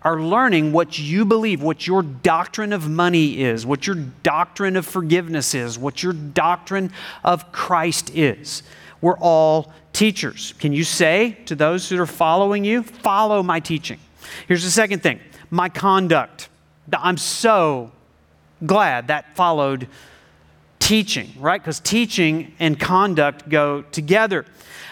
are 0.00 0.20
learning 0.20 0.72
what 0.72 0.98
you 0.98 1.24
believe, 1.24 1.62
what 1.62 1.86
your 1.86 2.02
doctrine 2.02 2.72
of 2.72 2.88
money 2.88 3.40
is, 3.40 3.66
what 3.66 3.86
your 3.86 3.96
doctrine 3.96 4.76
of 4.76 4.86
forgiveness 4.86 5.54
is, 5.54 5.78
what 5.78 6.02
your 6.02 6.12
doctrine 6.12 6.90
of 7.22 7.52
Christ 7.52 8.10
is. 8.10 8.62
We're 9.02 9.18
all 9.18 9.72
teachers. 9.92 10.54
Can 10.58 10.72
you 10.72 10.84
say 10.84 11.36
to 11.46 11.54
those 11.54 11.90
that 11.90 11.98
are 11.98 12.06
following 12.06 12.64
you, 12.64 12.82
follow 12.82 13.42
my 13.42 13.60
teaching? 13.60 13.98
Here's 14.48 14.64
the 14.64 14.70
second 14.70 15.02
thing 15.02 15.20
my 15.50 15.68
conduct. 15.68 16.48
I'm 16.92 17.18
so 17.18 17.92
glad 18.64 19.08
that 19.08 19.36
followed 19.36 19.88
teaching, 20.78 21.30
right? 21.38 21.60
Because 21.60 21.80
teaching 21.80 22.54
and 22.58 22.78
conduct 22.78 23.48
go 23.48 23.82
together. 23.82 24.46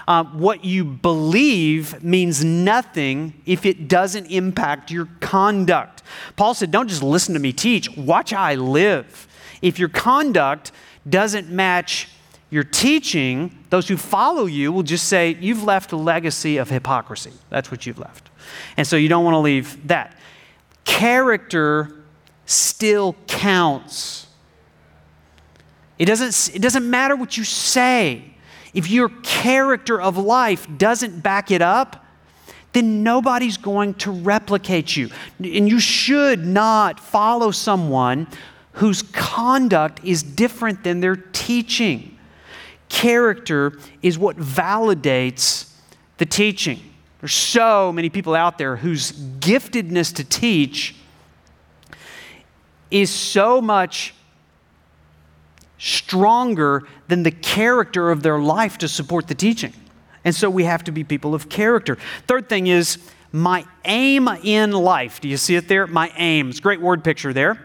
Uh, 0.07 0.25
what 0.25 0.65
you 0.65 0.85
believe 0.85 2.03
means 2.03 2.45
nothing 2.45 3.35
if 3.47 3.65
it 3.65 3.87
doesn't 3.87 4.27
impact 4.27 4.91
your 4.91 5.09
conduct. 5.21 6.03
Paul 6.37 6.55
said, 6.55 6.71
Don't 6.71 6.89
just 6.89 7.03
listen 7.03 7.35
to 7.35 7.41
me 7.41 7.53
teach, 7.53 7.97
watch 7.97 8.31
how 8.31 8.43
I 8.43 8.55
live. 8.55 9.29
If 9.63 9.79
your 9.79 9.89
conduct 9.89 10.73
doesn't 11.09 11.49
match 11.49 12.09
your 12.51 12.65
teaching, 12.65 13.57
those 13.71 13.87
who 13.89 13.97
follow 13.97 14.47
you 14.47 14.73
will 14.73 14.83
just 14.83 15.09
say, 15.09 15.37
You've 15.41 15.63
left 15.63 15.93
a 15.93 15.97
legacy 15.97 16.57
of 16.57 16.69
hypocrisy. 16.69 17.33
That's 17.49 17.71
what 17.71 17.87
you've 17.87 17.99
left. 17.99 18.29
And 18.77 18.87
so 18.87 18.97
you 18.97 19.09
don't 19.09 19.25
want 19.25 19.35
to 19.35 19.39
leave 19.39 19.87
that. 19.89 20.17
Character 20.85 22.03
still 22.47 23.15
counts. 23.29 24.27
It 25.99 26.07
doesn't, 26.07 26.57
it 26.57 26.61
doesn't 26.61 26.89
matter 26.89 27.15
what 27.15 27.37
you 27.37 27.45
say. 27.45 28.25
If 28.75 28.91
your 28.91 29.09
character 29.23 30.01
of 30.01 30.17
life 30.17 30.67
doesn't 30.77 31.23
back 31.23 31.51
it 31.51 31.63
up, 31.63 32.07
then 32.73 33.03
nobody's 33.03 33.57
going 33.57 33.95
to 33.95 34.11
replicate 34.11 34.97
you. 34.97 35.11
And 35.39 35.69
you 35.69 35.81
should 35.81 36.47
not 36.47 37.01
follow 37.01 37.51
someone 37.51 38.29
whose 38.75 39.03
conduct 39.03 40.01
is 40.05 40.23
different 40.23 40.85
than 40.85 41.01
their 41.01 41.17
teaching. 41.17 42.10
Character 42.91 43.79
is 44.03 44.19
what 44.19 44.37
validates 44.37 45.73
the 46.19 46.27
teaching. 46.27 46.81
There's 47.21 47.33
so 47.33 47.93
many 47.93 48.11
people 48.11 48.35
out 48.35 48.59
there 48.59 48.77
whose 48.77 49.13
giftedness 49.13 50.15
to 50.17 50.25
teach 50.25 50.95
is 52.91 53.11
so 53.11 53.61
much 53.61 54.15
stronger 55.79 56.87
than 57.09 57.23
the 57.23 57.31
character 57.31 58.11
of 58.11 58.23
their 58.23 58.39
life 58.39 58.77
to 58.79 58.89
support 58.89 59.29
the 59.29 59.35
teaching. 59.35 59.73
And 60.25 60.35
so 60.35 60.51
we 60.51 60.65
have 60.65 60.85
to 60.85 60.93
be 60.93 61.05
people 61.05 61.35
of 61.35 61.49
character. 61.49 61.97
Third 62.27 62.49
thing 62.49 62.67
is 62.67 62.99
my 63.33 63.65
aim 63.85 64.29
in 64.45 64.73
life. 64.73 65.21
Do 65.21 65.29
you 65.29 65.39
see 65.39 65.57
it 65.57 65.69
there? 65.69 65.87
My 65.87 66.13
aim. 66.17 66.51
It's 66.51 66.59
a 66.59 66.63
great 66.63 66.81
word 66.81 67.03
picture 67.03 67.33
there. 67.33 67.59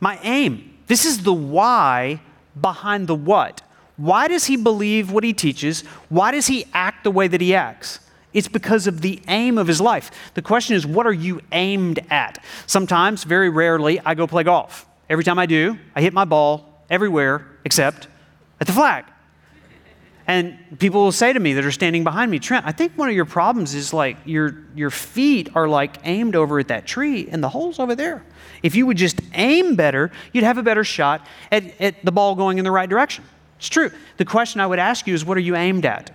My 0.00 0.18
aim. 0.22 0.78
This 0.86 1.04
is 1.04 1.22
the 1.22 1.34
why 1.34 2.20
behind 2.58 3.08
the 3.08 3.14
what. 3.14 3.60
Why 3.96 4.28
does 4.28 4.44
he 4.44 4.56
believe 4.56 5.10
what 5.10 5.24
he 5.24 5.32
teaches? 5.32 5.82
Why 6.08 6.30
does 6.30 6.46
he 6.46 6.66
act 6.72 7.04
the 7.04 7.10
way 7.10 7.28
that 7.28 7.40
he 7.40 7.54
acts? 7.54 8.00
It's 8.32 8.48
because 8.48 8.86
of 8.86 9.00
the 9.00 9.22
aim 9.28 9.56
of 9.56 9.66
his 9.66 9.80
life. 9.80 10.10
The 10.34 10.42
question 10.42 10.76
is, 10.76 10.86
what 10.86 11.06
are 11.06 11.12
you 11.12 11.40
aimed 11.52 12.00
at? 12.10 12.44
Sometimes, 12.66 13.24
very 13.24 13.48
rarely, 13.48 13.98
I 14.00 14.14
go 14.14 14.26
play 14.26 14.42
golf. 14.42 14.86
Every 15.08 15.24
time 15.24 15.38
I 15.38 15.46
do, 15.46 15.78
I 15.94 16.02
hit 16.02 16.12
my 16.12 16.26
ball 16.26 16.82
everywhere 16.90 17.46
except 17.64 18.08
at 18.60 18.66
the 18.66 18.74
flag. 18.74 19.06
And 20.26 20.58
people 20.78 21.02
will 21.02 21.12
say 21.12 21.32
to 21.32 21.38
me 21.38 21.54
that 21.54 21.64
are 21.64 21.70
standing 21.70 22.02
behind 22.02 22.30
me, 22.30 22.40
Trent, 22.40 22.66
I 22.66 22.72
think 22.72 22.98
one 22.98 23.08
of 23.08 23.14
your 23.14 23.24
problems 23.24 23.74
is 23.74 23.92
like 23.92 24.16
your, 24.24 24.64
your 24.74 24.90
feet 24.90 25.50
are 25.54 25.68
like 25.68 25.98
aimed 26.04 26.34
over 26.34 26.58
at 26.58 26.68
that 26.68 26.84
tree 26.84 27.28
and 27.30 27.42
the 27.42 27.48
hole's 27.48 27.78
over 27.78 27.94
there. 27.94 28.24
If 28.62 28.74
you 28.74 28.86
would 28.86 28.96
just 28.96 29.20
aim 29.34 29.76
better, 29.76 30.10
you'd 30.32 30.44
have 30.44 30.58
a 30.58 30.64
better 30.64 30.82
shot 30.82 31.26
at, 31.52 31.80
at 31.80 32.04
the 32.04 32.10
ball 32.10 32.34
going 32.34 32.58
in 32.58 32.64
the 32.64 32.72
right 32.72 32.88
direction. 32.88 33.24
It's 33.58 33.68
true. 33.68 33.90
The 34.16 34.24
question 34.24 34.60
I 34.60 34.66
would 34.66 34.78
ask 34.78 35.06
you 35.06 35.14
is 35.14 35.24
what 35.24 35.36
are 35.36 35.40
you 35.40 35.56
aimed 35.56 35.86
at? 35.86 36.10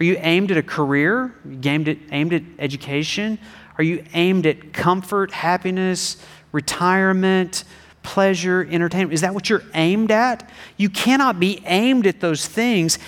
Are 0.00 0.04
you 0.04 0.16
aimed 0.20 0.50
at 0.50 0.56
a 0.56 0.62
career? 0.62 1.34
Aimed 1.62 1.88
at, 1.88 1.98
aimed 2.10 2.32
at 2.32 2.42
education? 2.58 3.38
Are 3.76 3.84
you 3.84 4.04
aimed 4.14 4.46
at 4.46 4.72
comfort, 4.72 5.30
happiness, 5.30 6.16
retirement, 6.52 7.64
pleasure, 8.02 8.66
entertainment? 8.70 9.12
Is 9.12 9.20
that 9.20 9.34
what 9.34 9.50
you're 9.50 9.62
aimed 9.74 10.10
at? 10.10 10.50
You 10.78 10.88
cannot 10.88 11.38
be 11.38 11.62
aimed 11.66 12.06
at 12.06 12.20
those 12.20 12.46
things 12.46 12.98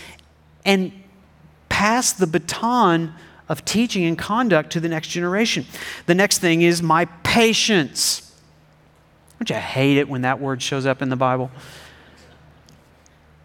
and 0.64 0.92
pass 1.70 2.12
the 2.12 2.26
baton 2.26 3.14
of 3.48 3.64
teaching 3.64 4.04
and 4.04 4.16
conduct 4.16 4.70
to 4.72 4.80
the 4.80 4.88
next 4.88 5.08
generation. 5.08 5.66
The 6.06 6.14
next 6.14 6.38
thing 6.38 6.62
is 6.62 6.82
my 6.82 7.06
patience. 7.22 8.32
Don't 9.38 9.50
you 9.50 9.56
hate 9.56 9.96
it 9.96 10.08
when 10.08 10.22
that 10.22 10.40
word 10.40 10.62
shows 10.62 10.86
up 10.86 11.02
in 11.02 11.08
the 11.08 11.16
Bible? 11.16 11.50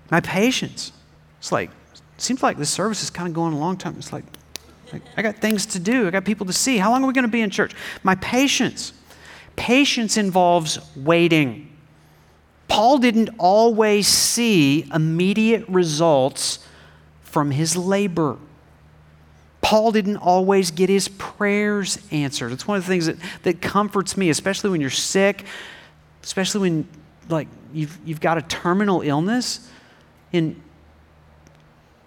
My 0.09 0.19
patience. 0.21 0.91
It's 1.39 1.51
like, 1.51 1.69
seems 2.17 2.41
like 2.41 2.57
this 2.57 2.69
service 2.69 3.03
is 3.03 3.09
kind 3.09 3.27
of 3.27 3.33
going 3.33 3.53
a 3.53 3.59
long 3.59 3.77
time. 3.77 3.95
It's 3.97 4.13
like, 4.13 4.23
I 5.17 5.21
got 5.21 5.37
things 5.37 5.65
to 5.67 5.79
do. 5.79 6.07
I 6.07 6.11
got 6.11 6.25
people 6.25 6.45
to 6.45 6.53
see. 6.53 6.77
How 6.77 6.91
long 6.91 7.03
are 7.03 7.07
we 7.07 7.13
going 7.13 7.23
to 7.23 7.31
be 7.31 7.41
in 7.41 7.49
church? 7.49 7.73
My 8.03 8.15
patience. 8.15 8.93
Patience 9.55 10.17
involves 10.17 10.79
waiting. 10.95 11.69
Paul 12.67 12.97
didn't 12.99 13.29
always 13.37 14.07
see 14.07 14.89
immediate 14.93 15.67
results 15.67 16.59
from 17.21 17.51
his 17.51 17.75
labor. 17.75 18.37
Paul 19.61 19.91
didn't 19.91 20.17
always 20.17 20.71
get 20.71 20.89
his 20.89 21.09
prayers 21.09 21.99
answered. 22.11 22.53
It's 22.53 22.67
one 22.67 22.77
of 22.77 22.83
the 22.83 22.87
things 22.87 23.07
that, 23.07 23.17
that 23.43 23.61
comforts 23.61 24.15
me, 24.15 24.29
especially 24.29 24.69
when 24.69 24.79
you're 24.79 24.89
sick, 24.89 25.43
especially 26.23 26.61
when 26.61 26.87
like 27.27 27.47
you've, 27.73 27.97
you've 28.05 28.21
got 28.21 28.37
a 28.37 28.41
terminal 28.43 29.01
illness. 29.01 29.69
In, 30.31 30.61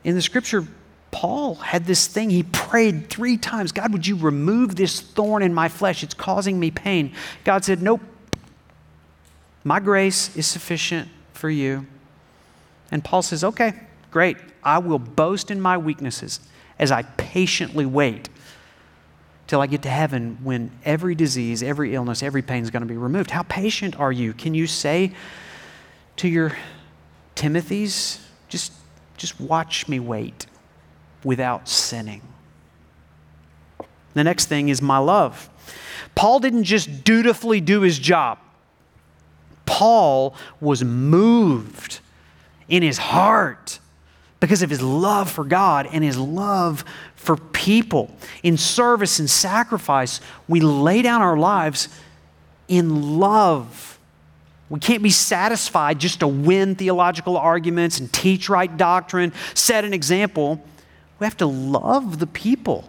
in 0.05 0.15
the 0.15 0.23
scripture, 0.23 0.67
Paul 1.11 1.57
had 1.57 1.87
this 1.87 2.07
thing. 2.07 2.31
He 2.31 2.43
prayed 2.43 3.09
three 3.09 3.37
times 3.37 3.73
God, 3.73 3.93
would 3.93 4.07
you 4.07 4.17
remove 4.17 4.77
this 4.77 5.01
thorn 5.01 5.43
in 5.43 5.53
my 5.53 5.69
flesh? 5.69 6.03
It's 6.03 6.15
causing 6.15 6.59
me 6.59 6.71
pain. 6.71 7.13
God 7.45 7.65
said, 7.65 7.83
Nope. 7.83 8.01
My 9.63 9.81
grace 9.81 10.35
is 10.37 10.47
sufficient 10.47 11.09
for 11.35 11.51
you. 11.51 11.87
And 12.91 13.05
Paul 13.05 13.23
says, 13.23 13.45
Okay, 13.45 13.75
great. 14.11 14.37
I 14.63 14.79
will 14.79 14.99
boast 14.99 15.51
in 15.51 15.61
my 15.61 15.79
weaknesses 15.79 16.41
as 16.79 16.91
I 16.91 17.03
patiently 17.03 17.87
wait 17.87 18.29
till 19.47 19.61
I 19.61 19.67
get 19.67 19.83
to 19.83 19.91
heaven 19.91 20.39
when 20.45 20.71
every 20.85 21.15
disease, 21.15 21.63
every 21.63 21.95
illness, 21.95 22.23
every 22.23 22.43
pain 22.43 22.63
is 22.63 22.71
going 22.71 22.83
to 22.83 22.87
be 22.87 22.97
removed. 22.97 23.31
How 23.31 23.43
patient 23.43 23.99
are 23.99 24.13
you? 24.13 24.33
Can 24.33 24.55
you 24.55 24.67
say 24.67 25.13
to 26.17 26.29
your 26.29 26.57
Timothys, 27.41 28.21
just, 28.49 28.73
just 29.17 29.41
watch 29.41 29.89
me 29.89 29.99
wait? 29.99 30.47
without 31.25 31.69
sinning. 31.69 32.23
The 34.15 34.25
next 34.25 34.47
thing 34.47 34.69
is 34.69 34.83
my 34.83 34.99
love. 34.99 35.49
Paul 36.15 36.41
didn't 36.41 36.65
just 36.65 37.05
dutifully 37.05 37.61
do 37.61 37.83
his 37.83 37.99
job. 37.99 38.39
Paul 39.67 40.35
was 40.61 40.83
moved 40.83 42.01
in 42.69 42.83
his 42.83 42.99
heart 42.99 43.79
because 44.41 44.63
of 44.63 44.71
his 44.71 44.83
love 44.83 45.31
for 45.31 45.45
God 45.45 45.89
and 45.93 46.03
his 46.03 46.19
love 46.19 46.85
for 47.15 47.37
people. 47.37 48.11
In 48.43 48.57
service 48.57 49.19
and 49.19 49.31
sacrifice, 49.31 50.21
we 50.49 50.61
lay 50.61 51.03
down 51.03 51.23
our 51.23 51.37
lives 51.37 51.89
in 52.67 53.19
love. 53.19 53.99
We 54.71 54.79
can't 54.79 55.03
be 55.03 55.11
satisfied 55.11 55.99
just 55.99 56.21
to 56.21 56.29
win 56.29 56.77
theological 56.77 57.37
arguments 57.37 57.99
and 57.99 58.11
teach 58.11 58.49
right 58.49 58.75
doctrine, 58.75 59.33
set 59.53 59.85
an 59.85 59.93
example. 59.93 60.65
We 61.19 61.27
have 61.27 61.37
to 61.39 61.47
love 61.47 62.21
the 62.21 62.27
people 62.29 62.89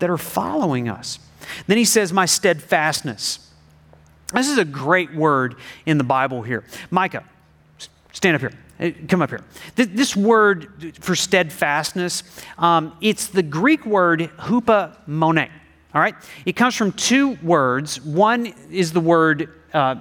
that 0.00 0.10
are 0.10 0.18
following 0.18 0.88
us. 0.88 1.18
Then 1.66 1.78
he 1.78 1.86
says, 1.86 2.12
My 2.12 2.26
steadfastness. 2.26 3.50
This 4.34 4.50
is 4.50 4.58
a 4.58 4.64
great 4.64 5.14
word 5.14 5.56
in 5.86 5.96
the 5.96 6.04
Bible 6.04 6.42
here. 6.42 6.62
Micah, 6.90 7.24
stand 8.12 8.34
up 8.34 8.42
here. 8.42 8.52
Come 9.08 9.22
up 9.22 9.30
here. 9.30 9.40
This 9.74 10.14
word 10.14 10.94
for 11.00 11.16
steadfastness, 11.16 12.22
um, 12.58 12.96
it's 13.00 13.28
the 13.28 13.42
Greek 13.42 13.86
word 13.86 14.30
hupomone. 14.38 15.50
All 15.94 16.00
right? 16.00 16.14
It 16.44 16.52
comes 16.52 16.76
from 16.76 16.92
two 16.92 17.38
words. 17.42 18.00
One 18.02 18.52
is 18.70 18.92
the 18.92 19.00
word 19.00 19.52
uh, 19.72 19.96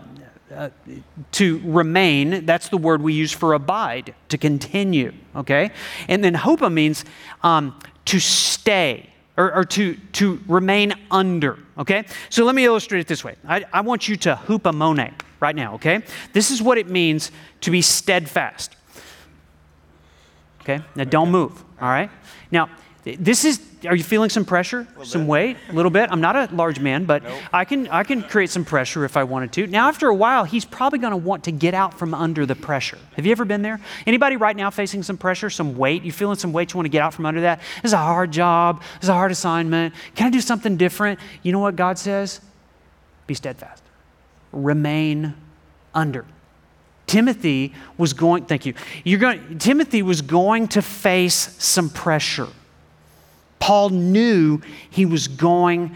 to 1.34 1.62
remain. 1.66 2.46
That's 2.46 2.70
the 2.70 2.78
word 2.78 3.02
we 3.02 3.14
use 3.14 3.32
for 3.32 3.54
abide, 3.54 4.14
to 4.30 4.38
continue. 4.38 5.14
Okay? 5.36 5.72
And 6.08 6.24
then 6.24 6.34
hupo 6.34 6.72
means 6.72 7.06
um, 7.44 7.78
to 8.06 8.20
stay 8.20 9.10
or, 9.36 9.54
or, 9.54 9.66
to, 9.66 9.96
to 10.14 10.42
remain 10.48 10.94
under. 11.12 11.60
Okay? 11.78 12.06
So 12.30 12.44
let 12.44 12.56
me 12.56 12.66
illustrate 12.66 13.02
it 13.02 13.08
this 13.08 13.24
way. 13.24 13.36
I, 13.48 13.66
I 13.72 13.82
want 13.82 14.08
you 14.08 14.16
to 14.18 14.40
hupomone 14.48 15.14
right 15.40 15.56
now. 15.56 15.76
Okay? 15.76 16.02
This 16.34 16.50
is 16.50 16.62
what 16.62 16.78
it 16.78 16.90
means 16.90 17.32
to 17.62 17.72
be 17.72 17.82
steadfast. 17.82 18.76
Okay? 20.62 20.84
Now 20.96 21.04
don't 21.04 21.30
move. 21.30 21.64
All 21.80 21.90
right? 21.90 22.10
Now, 22.52 22.70
this 23.16 23.46
is 23.46 23.62
are 23.86 23.96
you 23.96 24.04
feeling 24.04 24.30
some 24.30 24.44
pressure? 24.44 24.88
Some 25.04 25.22
bit. 25.22 25.30
weight? 25.30 25.58
A 25.70 25.74
little 25.74 25.92
bit? 25.92 26.12
I'm 26.12 26.20
not 26.20 26.36
a 26.36 26.54
large 26.54 26.80
man 26.80 27.06
but 27.06 27.24
nope. 27.24 27.40
i 27.54 27.64
can 27.64 27.88
i 27.90 28.04
can 28.04 28.24
create 28.24 28.50
some 28.50 28.66
pressure 28.66 29.06
if 29.06 29.16
i 29.16 29.24
wanted 29.24 29.52
to. 29.54 29.68
Now 29.68 29.88
after 29.88 30.08
a 30.08 30.16
while 30.16 30.44
he's 30.44 30.66
probably 30.66 31.00
going 31.00 31.12
to 31.12 31.18
want 31.18 31.44
to 31.46 31.52
get 31.52 31.74
out 31.74 31.98
from 31.98 32.14
under 32.14 32.46
the 32.46 32.56
pressure. 32.56 32.98
Have 33.16 33.26
you 33.26 33.32
ever 33.32 33.46
been 33.46 33.62
there? 33.62 33.80
Anybody 34.06 34.36
right 34.36 34.56
now 34.56 34.70
facing 34.70 35.04
some 35.04 35.18
pressure 35.18 35.50
some 35.50 35.78
weight? 35.78 36.04
You 36.04 36.12
feeling 36.12 36.38
some 36.38 36.54
weight 36.54 36.74
you 36.74 36.78
want 36.78 36.86
to 36.86 36.90
get 36.92 37.02
out 37.02 37.14
from 37.14 37.26
under 37.26 37.42
that? 37.42 37.62
It's 37.84 37.94
a 37.94 37.98
hard 37.98 38.32
job. 38.32 38.82
It's 38.98 39.10
a 39.10 39.14
hard 39.14 39.32
assignment. 39.32 39.94
Can 40.16 40.28
i 40.28 40.30
do 40.30 40.42
something 40.42 40.76
different? 40.78 41.20
You 41.44 41.52
know 41.52 41.60
what 41.60 41.76
god 41.76 41.98
says? 41.98 42.42
Be 43.28 43.34
steadfast. 43.34 43.84
Remain 44.52 45.36
under. 45.94 46.26
Timothy 47.06 47.74
was 47.98 48.14
going 48.14 48.46
thank 48.46 48.66
you. 48.66 48.74
You're 49.04 49.20
going 49.20 49.60
timothy 49.60 50.02
was 50.02 50.22
going 50.22 50.68
to 50.70 50.82
face 50.82 51.56
some 51.58 51.90
pressure 51.90 52.48
Paul 53.68 53.90
knew 53.90 54.62
he 54.90 55.06
was 55.06 55.28
going 55.28 55.94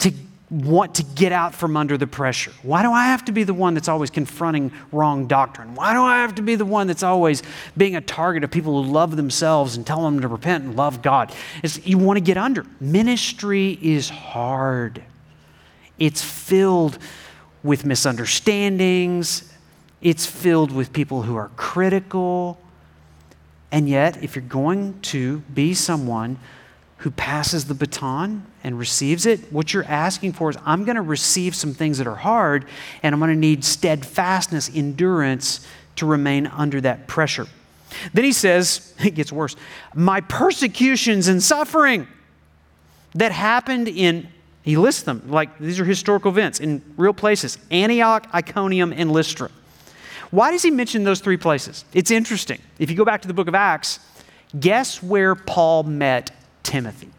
to 0.00 0.12
want 0.50 0.96
to 0.96 1.04
get 1.04 1.30
out 1.30 1.54
from 1.54 1.76
under 1.76 1.96
the 1.96 2.08
pressure. 2.08 2.50
Why 2.64 2.82
do 2.82 2.90
I 2.90 3.04
have 3.04 3.24
to 3.26 3.32
be 3.32 3.44
the 3.44 3.54
one 3.54 3.74
that's 3.74 3.86
always 3.86 4.10
confronting 4.10 4.72
wrong 4.90 5.28
doctrine? 5.28 5.76
Why 5.76 5.92
do 5.94 6.02
I 6.02 6.16
have 6.16 6.34
to 6.34 6.42
be 6.42 6.56
the 6.56 6.64
one 6.64 6.88
that's 6.88 7.04
always 7.04 7.44
being 7.76 7.94
a 7.94 8.00
target 8.00 8.42
of 8.42 8.50
people 8.50 8.82
who 8.82 8.90
love 8.90 9.14
themselves 9.14 9.76
and 9.76 9.86
tell 9.86 10.02
them 10.02 10.20
to 10.20 10.26
repent 10.26 10.64
and 10.64 10.74
love 10.74 11.00
God? 11.00 11.32
It's, 11.62 11.86
you 11.86 11.96
want 11.96 12.16
to 12.16 12.20
get 12.20 12.36
under. 12.36 12.66
Ministry 12.80 13.78
is 13.80 14.08
hard, 14.08 15.00
it's 16.00 16.24
filled 16.24 16.98
with 17.62 17.84
misunderstandings, 17.84 19.54
it's 20.00 20.26
filled 20.26 20.72
with 20.72 20.92
people 20.92 21.22
who 21.22 21.36
are 21.36 21.52
critical. 21.54 22.58
And 23.72 23.88
yet, 23.88 24.22
if 24.22 24.36
you're 24.36 24.44
going 24.44 25.00
to 25.00 25.38
be 25.40 25.72
someone 25.72 26.38
who 26.98 27.10
passes 27.10 27.64
the 27.64 27.74
baton 27.74 28.46
and 28.62 28.78
receives 28.78 29.24
it, 29.26 29.50
what 29.50 29.72
you're 29.72 29.84
asking 29.84 30.34
for 30.34 30.50
is 30.50 30.58
I'm 30.64 30.84
going 30.84 30.96
to 30.96 31.02
receive 31.02 31.54
some 31.54 31.72
things 31.72 31.98
that 31.98 32.06
are 32.06 32.14
hard, 32.14 32.66
and 33.02 33.14
I'm 33.14 33.18
going 33.18 33.32
to 33.32 33.36
need 33.36 33.64
steadfastness, 33.64 34.70
endurance 34.72 35.66
to 35.96 36.06
remain 36.06 36.46
under 36.46 36.82
that 36.82 37.08
pressure. 37.08 37.46
Then 38.12 38.24
he 38.24 38.32
says, 38.32 38.94
it 39.04 39.14
gets 39.14 39.32
worse, 39.32 39.56
my 39.94 40.20
persecutions 40.20 41.26
and 41.28 41.42
suffering 41.42 42.06
that 43.14 43.32
happened 43.32 43.88
in, 43.88 44.28
he 44.62 44.76
lists 44.76 45.02
them, 45.02 45.22
like 45.28 45.58
these 45.58 45.80
are 45.80 45.84
historical 45.84 46.30
events 46.30 46.60
in 46.60 46.82
real 46.98 47.14
places 47.14 47.58
Antioch, 47.70 48.26
Iconium, 48.34 48.92
and 48.92 49.10
Lystra. 49.10 49.50
Why 50.32 50.50
does 50.50 50.62
he 50.62 50.70
mention 50.70 51.04
those 51.04 51.20
three 51.20 51.36
places? 51.36 51.84
It's 51.92 52.10
interesting. 52.10 52.58
If 52.78 52.90
you 52.90 52.96
go 52.96 53.04
back 53.04 53.20
to 53.22 53.28
the 53.28 53.34
book 53.34 53.48
of 53.48 53.54
Acts, 53.54 54.00
guess 54.58 55.02
where 55.02 55.34
Paul 55.34 55.82
met 55.82 56.30
Timothy? 56.62 57.10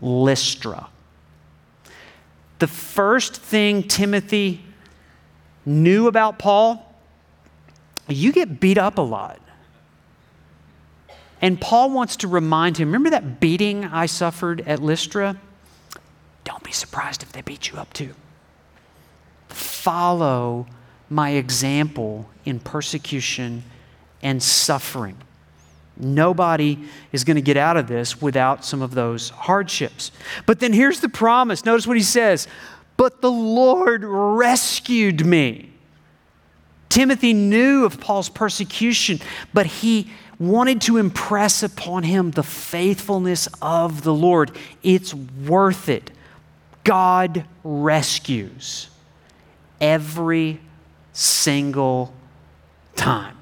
Lystra. 0.00 0.88
The 2.58 2.66
first 2.66 3.36
thing 3.36 3.84
Timothy 3.84 4.64
knew 5.64 6.08
about 6.08 6.40
Paul, 6.40 6.92
you 8.08 8.32
get 8.32 8.58
beat 8.58 8.76
up 8.76 8.98
a 8.98 9.02
lot. 9.02 9.40
And 11.40 11.60
Paul 11.60 11.90
wants 11.90 12.16
to 12.16 12.28
remind 12.28 12.78
him 12.78 12.88
remember 12.88 13.10
that 13.10 13.38
beating 13.38 13.84
I 13.84 14.06
suffered 14.06 14.60
at 14.62 14.82
Lystra? 14.82 15.36
Don't 16.42 16.64
be 16.64 16.72
surprised 16.72 17.22
if 17.22 17.30
they 17.30 17.42
beat 17.42 17.70
you 17.70 17.78
up 17.78 17.92
too. 17.92 18.14
Follow 19.48 20.66
my 21.10 21.30
example 21.30 22.30
in 22.44 22.60
persecution 22.60 23.64
and 24.22 24.42
suffering. 24.42 25.16
Nobody 25.96 26.78
is 27.12 27.24
going 27.24 27.34
to 27.34 27.42
get 27.42 27.56
out 27.56 27.76
of 27.76 27.86
this 27.86 28.22
without 28.22 28.64
some 28.64 28.80
of 28.80 28.94
those 28.94 29.28
hardships. 29.30 30.12
But 30.46 30.60
then 30.60 30.72
here's 30.72 31.00
the 31.00 31.08
promise. 31.08 31.64
Notice 31.64 31.86
what 31.86 31.96
he 31.96 32.02
says 32.02 32.48
But 32.96 33.20
the 33.20 33.30
Lord 33.30 34.02
rescued 34.04 35.26
me. 35.26 35.72
Timothy 36.88 37.34
knew 37.34 37.84
of 37.84 38.00
Paul's 38.00 38.28
persecution, 38.28 39.20
but 39.52 39.66
he 39.66 40.10
wanted 40.38 40.80
to 40.80 40.96
impress 40.96 41.62
upon 41.62 42.02
him 42.02 42.30
the 42.30 42.42
faithfulness 42.42 43.46
of 43.60 44.02
the 44.02 44.14
Lord. 44.14 44.56
It's 44.82 45.14
worth 45.14 45.88
it. 45.88 46.10
God 46.82 47.44
rescues 47.62 48.88
every 49.80 50.60
single 51.20 52.14
time. 52.96 53.36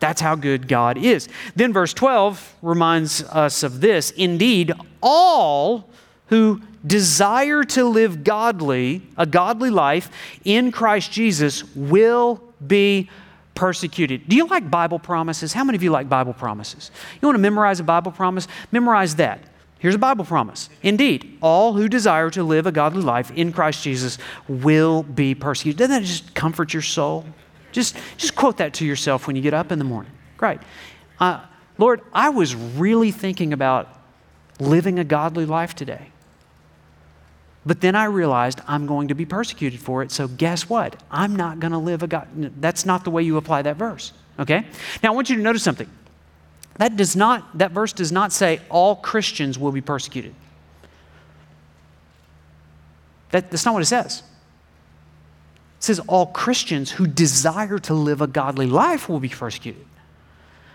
That's 0.00 0.20
how 0.20 0.34
good 0.34 0.66
God 0.66 0.98
is. 0.98 1.28
Then 1.54 1.72
verse 1.72 1.94
12 1.94 2.56
reminds 2.62 3.22
us 3.22 3.62
of 3.62 3.80
this. 3.80 4.10
Indeed, 4.12 4.72
all 5.00 5.88
who 6.26 6.60
desire 6.84 7.62
to 7.62 7.84
live 7.84 8.24
godly, 8.24 9.02
a 9.16 9.26
godly 9.26 9.70
life 9.70 10.10
in 10.44 10.72
Christ 10.72 11.12
Jesus 11.12 11.62
will 11.76 12.42
be 12.66 13.08
persecuted. 13.54 14.28
Do 14.28 14.34
you 14.34 14.46
like 14.46 14.70
Bible 14.70 14.98
promises? 14.98 15.52
How 15.52 15.62
many 15.62 15.76
of 15.76 15.82
you 15.82 15.90
like 15.90 16.08
Bible 16.08 16.32
promises? 16.32 16.90
You 17.20 17.28
want 17.28 17.36
to 17.36 17.42
memorize 17.42 17.78
a 17.78 17.84
Bible 17.84 18.10
promise? 18.10 18.48
Memorize 18.72 19.16
that. 19.16 19.40
Here's 19.82 19.96
a 19.96 19.98
Bible 19.98 20.24
promise. 20.24 20.70
Indeed, 20.84 21.38
all 21.42 21.72
who 21.72 21.88
desire 21.88 22.30
to 22.30 22.44
live 22.44 22.68
a 22.68 22.70
godly 22.72 23.02
life 23.02 23.32
in 23.32 23.52
Christ 23.52 23.82
Jesus 23.82 24.16
will 24.46 25.02
be 25.02 25.34
persecuted. 25.34 25.76
Doesn't 25.78 26.02
that 26.02 26.06
just 26.06 26.36
comfort 26.36 26.72
your 26.72 26.82
soul? 26.82 27.24
Just, 27.72 27.96
just 28.16 28.36
quote 28.36 28.58
that 28.58 28.74
to 28.74 28.86
yourself 28.86 29.26
when 29.26 29.34
you 29.34 29.42
get 29.42 29.54
up 29.54 29.72
in 29.72 29.80
the 29.80 29.84
morning. 29.84 30.12
Great. 30.36 30.60
Uh, 31.18 31.44
Lord, 31.78 32.00
I 32.12 32.28
was 32.28 32.54
really 32.54 33.10
thinking 33.10 33.52
about 33.52 33.88
living 34.60 35.00
a 35.00 35.04
godly 35.04 35.46
life 35.46 35.74
today. 35.74 36.12
But 37.66 37.80
then 37.80 37.96
I 37.96 38.04
realized 38.04 38.60
I'm 38.68 38.86
going 38.86 39.08
to 39.08 39.14
be 39.14 39.26
persecuted 39.26 39.80
for 39.80 40.04
it. 40.04 40.12
So 40.12 40.28
guess 40.28 40.68
what? 40.68 41.02
I'm 41.10 41.34
not 41.34 41.58
going 41.58 41.72
to 41.72 41.78
live 41.78 42.04
a 42.04 42.06
God. 42.06 42.28
That's 42.60 42.86
not 42.86 43.02
the 43.02 43.10
way 43.10 43.24
you 43.24 43.36
apply 43.36 43.62
that 43.62 43.78
verse. 43.78 44.12
Okay? 44.38 44.64
Now 45.02 45.10
I 45.10 45.16
want 45.16 45.28
you 45.28 45.34
to 45.34 45.42
notice 45.42 45.64
something. 45.64 45.90
That 46.82 46.96
does 46.96 47.14
not, 47.14 47.58
that 47.58 47.70
verse 47.70 47.92
does 47.92 48.10
not 48.10 48.32
say 48.32 48.60
all 48.68 48.96
Christians 48.96 49.56
will 49.56 49.70
be 49.70 49.80
persecuted. 49.80 50.34
That, 53.30 53.52
that's 53.52 53.64
not 53.64 53.74
what 53.74 53.84
it 53.84 53.86
says. 53.86 54.24
It 55.78 55.84
says 55.84 56.00
all 56.08 56.26
Christians 56.26 56.90
who 56.90 57.06
desire 57.06 57.78
to 57.78 57.94
live 57.94 58.20
a 58.20 58.26
godly 58.26 58.66
life 58.66 59.08
will 59.08 59.20
be 59.20 59.28
persecuted. 59.28 59.86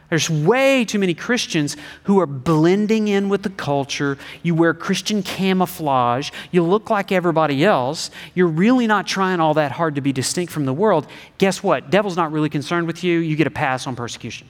There's 0.10 0.30
way 0.30 0.86
too 0.86 0.98
many 0.98 1.14
Christians 1.14 1.76
who 2.04 2.22
are 2.22 2.26
blending 2.26 3.10
in 3.10 3.28
with 3.28 3.44
the 3.44 3.50
culture. 3.50 4.18
You 4.44 4.56
wear 4.56 4.74
Christian 4.74 5.22
camouflage. 5.22 6.32
You 6.52 6.64
look 6.64 6.90
like 6.90 7.12
everybody 7.12 7.66
else. 7.66 8.12
You're 8.34 8.48
really 8.48 8.88
not 8.88 9.08
trying 9.08 9.42
all 9.42 9.56
that 9.56 9.74
hard 9.74 9.96
to 9.96 10.02
be 10.02 10.14
distinct 10.14 10.54
from 10.54 10.64
the 10.64 10.74
world. 10.74 11.06
Guess 11.38 11.62
what? 11.62 11.90
Devil's 11.90 12.16
not 12.16 12.32
really 12.32 12.48
concerned 12.48 12.88
with 12.88 13.04
you. 13.04 13.20
You 13.20 13.36
get 13.36 13.48
a 13.48 13.52
pass 13.52 13.88
on 13.88 13.98
persecution. 13.98 14.48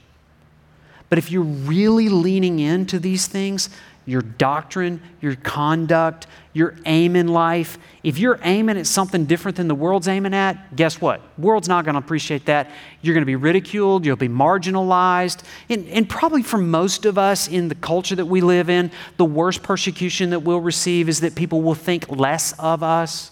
But 1.08 1.18
if 1.18 1.30
you're 1.30 1.42
really 1.42 2.08
leaning 2.08 2.58
into 2.58 2.98
these 2.98 3.26
things, 3.26 3.70
your 4.08 4.22
doctrine, 4.22 5.02
your 5.20 5.36
conduct, 5.36 6.26
your 6.54 6.74
aim 6.86 7.14
in 7.14 7.28
life. 7.28 7.76
If 8.02 8.18
you're 8.18 8.40
aiming 8.42 8.78
at 8.78 8.86
something 8.86 9.26
different 9.26 9.58
than 9.58 9.68
the 9.68 9.74
world's 9.74 10.08
aiming 10.08 10.32
at, 10.32 10.74
guess 10.74 10.98
what? 10.98 11.20
World's 11.36 11.68
not 11.68 11.84
going 11.84 11.92
to 11.92 11.98
appreciate 11.98 12.46
that. 12.46 12.70
You're 13.02 13.12
going 13.12 13.22
to 13.22 13.26
be 13.26 13.36
ridiculed, 13.36 14.06
you'll 14.06 14.16
be 14.16 14.30
marginalized. 14.30 15.42
And, 15.68 15.86
and 15.88 16.08
probably 16.08 16.42
for 16.42 16.56
most 16.56 17.04
of 17.04 17.18
us 17.18 17.48
in 17.48 17.68
the 17.68 17.74
culture 17.74 18.16
that 18.16 18.24
we 18.24 18.40
live 18.40 18.70
in, 18.70 18.90
the 19.18 19.26
worst 19.26 19.62
persecution 19.62 20.30
that 20.30 20.40
we'll 20.40 20.60
receive 20.60 21.10
is 21.10 21.20
that 21.20 21.34
people 21.34 21.60
will 21.60 21.74
think 21.74 22.08
less 22.08 22.54
of 22.58 22.82
us. 22.82 23.30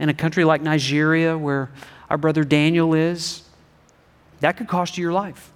In 0.00 0.08
a 0.08 0.14
country 0.14 0.42
like 0.42 0.60
Nigeria, 0.60 1.38
where 1.38 1.70
our 2.10 2.18
brother 2.18 2.42
Daniel 2.42 2.94
is, 2.94 3.42
that 4.40 4.56
could 4.56 4.66
cost 4.66 4.98
you 4.98 5.02
your 5.02 5.12
life. 5.12 5.52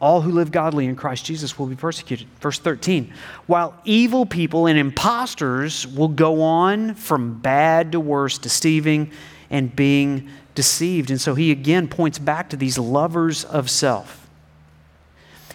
All 0.00 0.22
who 0.22 0.32
live 0.32 0.50
godly 0.50 0.86
in 0.86 0.96
Christ 0.96 1.26
Jesus 1.26 1.58
will 1.58 1.66
be 1.66 1.76
persecuted. 1.76 2.26
Verse 2.40 2.58
13. 2.58 3.12
While 3.46 3.78
evil 3.84 4.24
people 4.24 4.66
and 4.66 4.78
impostors 4.78 5.86
will 5.86 6.08
go 6.08 6.42
on 6.42 6.94
from 6.94 7.38
bad 7.38 7.92
to 7.92 8.00
worse, 8.00 8.38
deceiving 8.38 9.12
and 9.50 9.74
being 9.74 10.30
deceived. 10.54 11.10
And 11.10 11.20
so 11.20 11.34
he 11.34 11.50
again 11.50 11.86
points 11.86 12.18
back 12.18 12.50
to 12.50 12.56
these 12.56 12.78
lovers 12.78 13.44
of 13.44 13.68
self. 13.68 14.28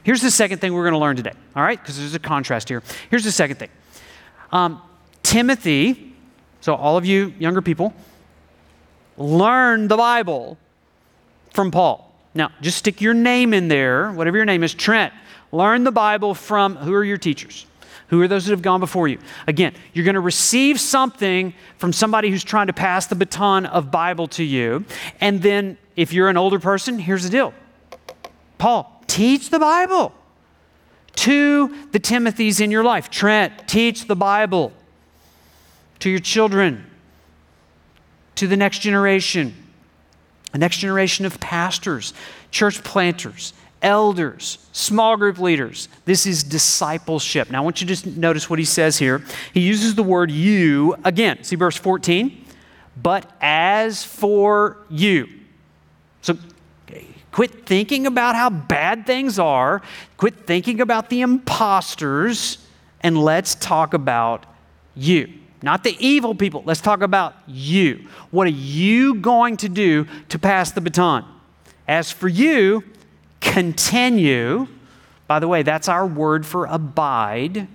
Here's 0.04 0.22
the 0.22 0.30
second 0.30 0.60
thing 0.60 0.74
we're 0.74 0.84
going 0.84 0.94
to 0.94 1.00
learn 1.00 1.16
today, 1.16 1.34
all 1.56 1.64
right? 1.64 1.82
Because 1.82 1.98
there's 1.98 2.14
a 2.14 2.20
contrast 2.20 2.70
here. 2.70 2.84
Here's 3.10 3.24
the 3.24 3.32
second 3.32 3.58
thing 3.58 3.70
um, 4.52 4.80
Timothy, 5.24 6.14
so 6.62 6.76
all 6.76 6.98
of 6.98 7.06
you 7.06 7.34
younger 7.40 7.64
people, 7.64 7.94
learn 9.18 9.88
the 9.88 9.98
Bible 9.98 10.60
from 11.52 11.72
Paul. 11.72 12.05
Now, 12.36 12.52
just 12.62 12.78
stick 12.78 13.00
your 13.00 13.14
name 13.14 13.54
in 13.54 13.70
there, 13.70 14.12
whatever 14.12 14.36
your 14.36 14.46
name 14.46 14.64
is, 14.64 14.74
Trent. 14.74 15.14
Learn 15.54 15.86
the 15.86 15.92
Bible 15.92 16.36
from 16.36 16.76
who 16.76 16.94
are 16.94 17.04
your 17.04 17.18
teachers? 17.18 17.66
Who 18.10 18.22
are 18.22 18.28
those 18.28 18.46
that 18.46 18.52
have 18.52 18.62
gone 18.62 18.82
before 18.82 19.08
you? 19.08 19.20
Again, 19.48 19.74
you're 19.94 20.04
going 20.04 20.16
to 20.16 20.20
receive 20.20 20.80
something 20.80 21.54
from 21.78 21.94
somebody 21.94 22.30
who's 22.30 22.44
trying 22.44 22.68
to 22.68 22.74
pass 22.74 23.08
the 23.08 23.16
baton 23.16 23.66
of 23.66 23.90
Bible 23.90 24.28
to 24.28 24.44
you. 24.44 24.84
And 25.22 25.42
then, 25.42 25.78
if 25.96 26.12
you're 26.12 26.30
an 26.30 26.38
older 26.38 26.60
person, 26.60 27.00
here's 27.00 27.24
the 27.24 27.30
deal 27.30 27.54
Paul, 28.58 29.02
teach 29.08 29.50
the 29.50 29.60
Bible 29.60 30.14
to 31.16 31.74
the 31.94 32.00
Timothys 32.00 32.60
in 32.60 32.70
your 32.70 32.84
life. 32.84 33.10
Trent, 33.10 33.68
teach 33.68 34.06
the 34.06 34.16
Bible 34.16 34.74
to 36.00 36.10
your 36.10 36.20
children, 36.20 36.86
to 38.36 38.46
the 38.46 38.58
next 38.58 38.80
generation 38.80 39.56
a 40.54 40.58
next 40.58 40.78
generation 40.78 41.26
of 41.26 41.40
pastors, 41.40 42.14
church 42.52 42.84
planters, 42.84 43.54
elders, 43.82 44.58
small 44.72 45.18
group 45.18 45.38
leaders. 45.38 45.90
This 46.06 46.26
is 46.26 46.44
discipleship. 46.44 47.50
Now, 47.52 47.60
I 47.60 47.62
want 47.62 47.82
you 47.82 47.96
to 47.96 48.20
notice 48.20 48.50
what 48.50 48.60
he 48.60 48.66
says 48.66 48.98
here. 48.98 49.24
He 49.54 49.62
uses 49.62 49.96
the 49.96 50.04
word 50.04 50.32
you 50.32 50.96
again. 51.04 51.44
See 51.44 51.56
verse 51.56 51.78
14? 51.78 52.46
But 53.02 53.30
as 53.42 54.04
for 54.04 54.78
you. 54.90 55.28
So 56.22 56.38
quit 57.32 57.66
thinking 57.66 58.08
about 58.08 58.36
how 58.36 58.50
bad 58.50 59.06
things 59.06 59.38
are, 59.38 59.82
quit 60.18 60.48
thinking 60.48 60.80
about 60.80 61.10
the 61.10 61.22
imposters, 61.22 62.66
and 63.02 63.18
let's 63.18 63.56
talk 63.56 63.94
about 63.94 64.46
you 64.96 65.34
not 65.66 65.84
the 65.84 65.98
evil 66.00 66.36
people. 66.36 66.62
Let's 66.64 66.80
talk 66.80 67.02
about 67.02 67.34
you. 67.48 68.08
What 68.30 68.46
are 68.46 68.52
you 68.52 69.16
going 69.16 69.58
to 69.58 69.68
do 69.68 70.06
to 70.30 70.38
pass 70.38 70.72
the 70.72 70.80
baton? 70.80 71.26
As 71.88 72.12
for 72.12 72.28
you, 72.28 72.84
continue. 73.42 74.68
By 75.26 75.40
the 75.40 75.48
way, 75.48 75.64
that's 75.64 75.90
our 75.90 76.06
word 76.06 76.46
for 76.46 76.68
abide. 76.68 77.68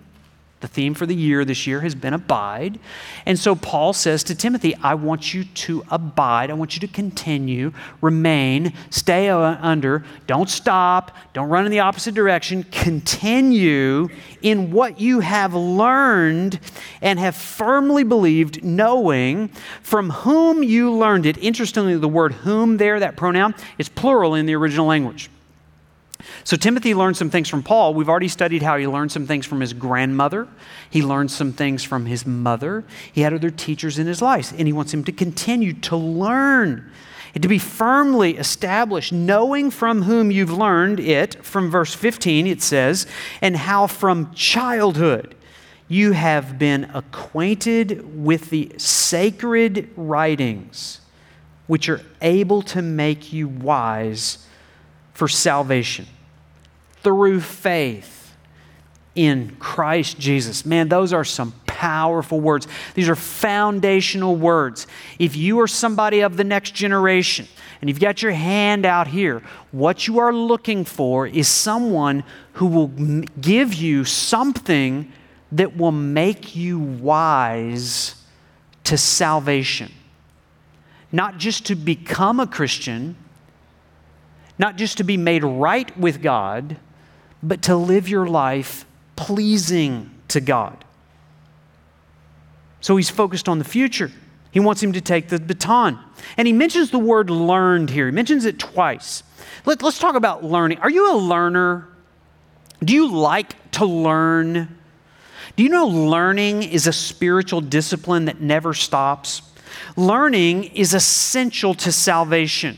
The 0.60 0.68
theme 0.68 0.92
for 0.92 1.06
the 1.06 1.14
year 1.14 1.46
this 1.46 1.66
year 1.66 1.80
has 1.80 1.94
been 1.94 2.12
abide. 2.12 2.78
And 3.24 3.38
so 3.38 3.54
Paul 3.54 3.94
says 3.94 4.22
to 4.24 4.34
Timothy, 4.34 4.74
I 4.76 4.92
want 4.92 5.32
you 5.32 5.44
to 5.44 5.82
abide. 5.90 6.50
I 6.50 6.54
want 6.54 6.74
you 6.74 6.80
to 6.80 6.86
continue, 6.86 7.72
remain, 8.02 8.74
stay 8.90 9.30
under, 9.30 10.04
don't 10.26 10.50
stop, 10.50 11.16
don't 11.32 11.48
run 11.48 11.64
in 11.64 11.70
the 11.70 11.80
opposite 11.80 12.14
direction. 12.14 12.64
Continue 12.64 14.08
in 14.42 14.70
what 14.70 15.00
you 15.00 15.20
have 15.20 15.54
learned 15.54 16.60
and 17.00 17.18
have 17.18 17.36
firmly 17.36 18.04
believed, 18.04 18.62
knowing 18.62 19.48
from 19.82 20.10
whom 20.10 20.62
you 20.62 20.92
learned 20.92 21.24
it. 21.24 21.38
Interestingly, 21.38 21.96
the 21.96 22.06
word 22.06 22.34
whom 22.34 22.76
there, 22.76 23.00
that 23.00 23.16
pronoun, 23.16 23.54
is 23.78 23.88
plural 23.88 24.34
in 24.34 24.44
the 24.44 24.54
original 24.54 24.86
language. 24.86 25.30
So 26.44 26.56
Timothy 26.56 26.94
learned 26.94 27.16
some 27.16 27.30
things 27.30 27.48
from 27.48 27.62
Paul. 27.62 27.94
We've 27.94 28.08
already 28.08 28.28
studied 28.28 28.62
how 28.62 28.76
he 28.76 28.86
learned 28.86 29.12
some 29.12 29.26
things 29.26 29.46
from 29.46 29.60
his 29.60 29.72
grandmother. 29.72 30.48
He 30.88 31.02
learned 31.02 31.30
some 31.30 31.52
things 31.52 31.84
from 31.84 32.06
his 32.06 32.26
mother. 32.26 32.84
He 33.12 33.20
had 33.22 33.34
other 33.34 33.50
teachers 33.50 33.98
in 33.98 34.06
his 34.06 34.22
life, 34.22 34.52
and 34.56 34.66
he 34.66 34.72
wants 34.72 34.94
him 34.94 35.04
to 35.04 35.12
continue 35.12 35.72
to 35.74 35.96
learn 35.96 36.90
and 37.34 37.42
to 37.42 37.48
be 37.48 37.58
firmly 37.58 38.36
established, 38.36 39.12
knowing 39.12 39.70
from 39.70 40.02
whom 40.02 40.30
you've 40.30 40.52
learned 40.52 40.98
it. 40.98 41.44
From 41.44 41.70
verse 41.70 41.94
15, 41.94 42.46
it 42.46 42.60
says, 42.62 43.06
and 43.40 43.56
how 43.56 43.86
from 43.86 44.34
childhood 44.34 45.34
you 45.88 46.12
have 46.12 46.58
been 46.58 46.90
acquainted 46.94 48.24
with 48.24 48.50
the 48.50 48.72
sacred 48.76 49.90
writings, 49.96 51.00
which 51.66 51.88
are 51.88 52.00
able 52.20 52.62
to 52.62 52.82
make 52.82 53.32
you 53.32 53.48
wise 53.48 54.46
for 55.12 55.28
salvation 55.28 56.06
through 57.02 57.40
faith 57.40 58.36
in 59.14 59.56
Christ 59.58 60.18
Jesus. 60.18 60.64
Man, 60.64 60.88
those 60.88 61.12
are 61.12 61.24
some 61.24 61.52
powerful 61.66 62.40
words. 62.40 62.68
These 62.94 63.08
are 63.08 63.16
foundational 63.16 64.36
words. 64.36 64.86
If 65.18 65.36
you 65.36 65.60
are 65.60 65.66
somebody 65.66 66.20
of 66.20 66.36
the 66.36 66.44
next 66.44 66.74
generation, 66.74 67.48
and 67.80 67.88
you've 67.88 68.00
got 68.00 68.22
your 68.22 68.32
hand 68.32 68.84
out 68.84 69.08
here, 69.08 69.42
what 69.72 70.06
you 70.06 70.18
are 70.18 70.32
looking 70.32 70.84
for 70.84 71.26
is 71.26 71.48
someone 71.48 72.22
who 72.54 72.66
will 72.66 72.88
give 73.40 73.74
you 73.74 74.04
something 74.04 75.10
that 75.52 75.76
will 75.76 75.92
make 75.92 76.54
you 76.54 76.78
wise 76.78 78.14
to 78.84 78.98
salvation. 78.98 79.92
Not 81.10 81.38
just 81.38 81.66
to 81.66 81.74
become 81.74 82.38
a 82.38 82.46
Christian, 82.46 83.16
not 84.60 84.76
just 84.76 84.98
to 84.98 85.04
be 85.04 85.16
made 85.16 85.42
right 85.42 85.96
with 85.98 86.20
God, 86.20 86.76
but 87.42 87.62
to 87.62 87.74
live 87.74 88.10
your 88.10 88.26
life 88.26 88.84
pleasing 89.16 90.10
to 90.28 90.38
God. 90.38 90.84
So 92.82 92.98
he's 92.98 93.08
focused 93.08 93.48
on 93.48 93.58
the 93.58 93.64
future. 93.64 94.12
He 94.50 94.60
wants 94.60 94.82
him 94.82 94.92
to 94.92 95.00
take 95.00 95.28
the 95.28 95.40
baton. 95.40 95.98
And 96.36 96.46
he 96.46 96.52
mentions 96.52 96.90
the 96.90 96.98
word 96.98 97.30
learned 97.30 97.88
here. 97.88 98.04
He 98.04 98.12
mentions 98.12 98.44
it 98.44 98.58
twice. 98.58 99.22
Let, 99.64 99.82
us 99.82 99.98
talk 99.98 100.14
about 100.14 100.44
learning. 100.44 100.76
Are 100.80 100.90
you 100.90 101.10
a 101.10 101.16
learner? 101.16 101.88
Do 102.84 102.92
you 102.92 103.10
like 103.10 103.70
to 103.72 103.86
learn? 103.86 104.76
Do 105.56 105.62
you 105.62 105.70
know 105.70 105.86
learning 105.86 106.64
is 106.64 106.86
a 106.86 106.92
spiritual 106.92 107.62
discipline 107.62 108.26
that 108.26 108.42
never 108.42 108.74
stops? 108.74 109.40
Learning 109.96 110.64
is 110.64 110.92
essential 110.92 111.72
to 111.76 111.90
salvation. 111.90 112.76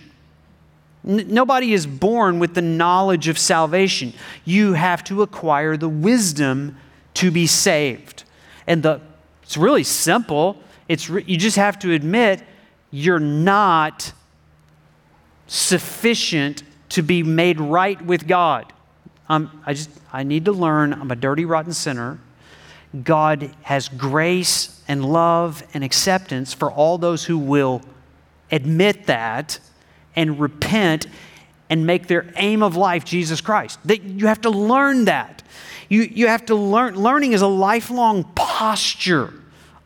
N- 1.06 1.26
nobody 1.28 1.72
is 1.72 1.86
born 1.86 2.38
with 2.38 2.54
the 2.54 2.62
knowledge 2.62 3.28
of 3.28 3.38
salvation. 3.38 4.12
You 4.44 4.74
have 4.74 5.02
to 5.04 5.22
acquire 5.22 5.76
the 5.76 5.88
wisdom 5.88 6.76
to 7.14 7.30
be 7.30 7.46
saved. 7.46 8.24
And 8.66 8.82
the, 8.82 9.00
it's 9.42 9.56
really 9.56 9.84
simple. 9.84 10.58
It's 10.88 11.10
re- 11.10 11.24
you 11.26 11.36
just 11.36 11.56
have 11.56 11.78
to 11.80 11.92
admit 11.92 12.42
you're 12.90 13.18
not 13.18 14.12
sufficient 15.46 16.62
to 16.90 17.02
be 17.02 17.22
made 17.22 17.60
right 17.60 18.00
with 18.04 18.26
God. 18.26 18.72
Um, 19.28 19.62
I 19.64 19.74
just 19.74 19.90
I 20.12 20.24
need 20.24 20.44
to 20.44 20.52
learn. 20.52 20.92
I'm 20.92 21.10
a 21.10 21.16
dirty, 21.16 21.44
rotten 21.44 21.72
sinner. 21.72 22.18
God 23.02 23.50
has 23.62 23.88
grace 23.88 24.82
and 24.86 25.04
love 25.04 25.62
and 25.72 25.82
acceptance 25.82 26.52
for 26.52 26.70
all 26.70 26.98
those 26.98 27.24
who 27.24 27.38
will 27.38 27.80
admit 28.50 29.06
that 29.06 29.58
and 30.17 30.38
repent 30.40 31.06
and 31.71 31.87
make 31.87 32.06
their 32.06 32.33
aim 32.37 32.63
of 32.63 32.77
life 32.77 33.04
Jesus 33.04 33.40
Christ. 33.40 33.79
That 33.87 34.02
you 34.02 34.27
have 34.27 34.42
to 34.42 34.50
learn 34.50 35.06
that. 35.06 35.42
You, 35.88 36.02
you 36.02 36.27
have 36.27 36.46
to 36.46 36.54
learn, 36.54 36.96
learning 36.96 37.33
is 37.33 37.42
a 37.42 37.46
lifelong 37.46 38.25
posture 38.35 39.33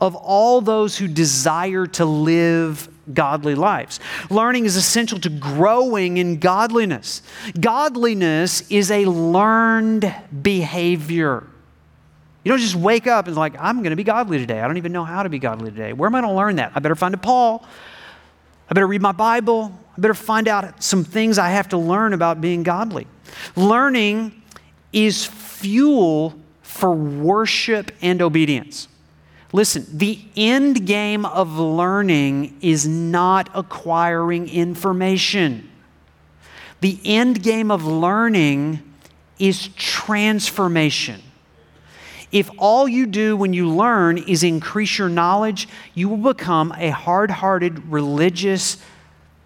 of 0.00 0.14
all 0.14 0.60
those 0.60 0.96
who 0.98 1.08
desire 1.08 1.86
to 1.86 2.04
live 2.04 2.88
godly 3.12 3.54
lives. 3.54 4.00
Learning 4.30 4.64
is 4.64 4.76
essential 4.76 5.18
to 5.20 5.30
growing 5.30 6.16
in 6.18 6.38
godliness. 6.38 7.22
Godliness 7.58 8.68
is 8.70 8.90
a 8.90 9.04
learned 9.06 10.12
behavior. 10.42 11.44
You 12.44 12.50
don't 12.50 12.60
just 12.60 12.76
wake 12.76 13.06
up 13.06 13.26
and 13.26 13.36
like, 13.36 13.54
I'm 13.58 13.78
going 13.78 13.90
to 13.90 13.96
be 13.96 14.04
godly 14.04 14.38
today. 14.38 14.60
I 14.60 14.66
don't 14.66 14.76
even 14.76 14.92
know 14.92 15.04
how 15.04 15.22
to 15.22 15.28
be 15.28 15.38
godly 15.38 15.70
today. 15.70 15.92
Where 15.92 16.06
am 16.06 16.14
I 16.14 16.20
going 16.20 16.32
to 16.32 16.36
learn 16.36 16.56
that? 16.56 16.72
I 16.74 16.80
better 16.80 16.94
find 16.94 17.14
a 17.14 17.18
Paul. 17.18 17.66
I 18.70 18.74
better 18.74 18.86
read 18.86 19.02
my 19.02 19.12
Bible. 19.12 19.76
I 19.96 20.00
better 20.00 20.14
find 20.14 20.46
out 20.46 20.82
some 20.82 21.04
things 21.04 21.38
I 21.38 21.50
have 21.50 21.68
to 21.70 21.78
learn 21.78 22.12
about 22.12 22.40
being 22.40 22.62
godly. 22.62 23.06
Learning 23.54 24.42
is 24.92 25.24
fuel 25.24 26.34
for 26.62 26.92
worship 26.92 27.92
and 28.02 28.20
obedience. 28.20 28.88
Listen, 29.52 29.86
the 29.90 30.20
end 30.36 30.86
game 30.86 31.24
of 31.24 31.58
learning 31.58 32.58
is 32.60 32.86
not 32.86 33.48
acquiring 33.54 34.48
information. 34.48 35.70
The 36.80 37.00
end 37.04 37.42
game 37.42 37.70
of 37.70 37.86
learning 37.86 38.82
is 39.38 39.68
transformation. 39.68 41.22
If 42.32 42.50
all 42.58 42.86
you 42.86 43.06
do 43.06 43.36
when 43.36 43.54
you 43.54 43.70
learn 43.70 44.18
is 44.18 44.42
increase 44.42 44.98
your 44.98 45.08
knowledge, 45.08 45.68
you 45.94 46.08
will 46.08 46.34
become 46.34 46.74
a 46.76 46.90
hard 46.90 47.30
hearted, 47.30 47.86
religious, 47.90 48.76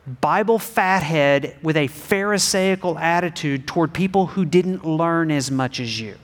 Bible 0.07 0.59
fathead 0.59 1.57
with 1.63 1.77
a 1.77 1.87
Pharisaical 1.87 2.99
attitude 2.99 3.67
toward 3.67 3.93
people 3.93 4.27
who 4.29 4.45
didn't 4.45 4.85
learn 4.85 5.31
as 5.31 5.51
much 5.51 5.79
as 5.79 6.01
you. 6.01 6.17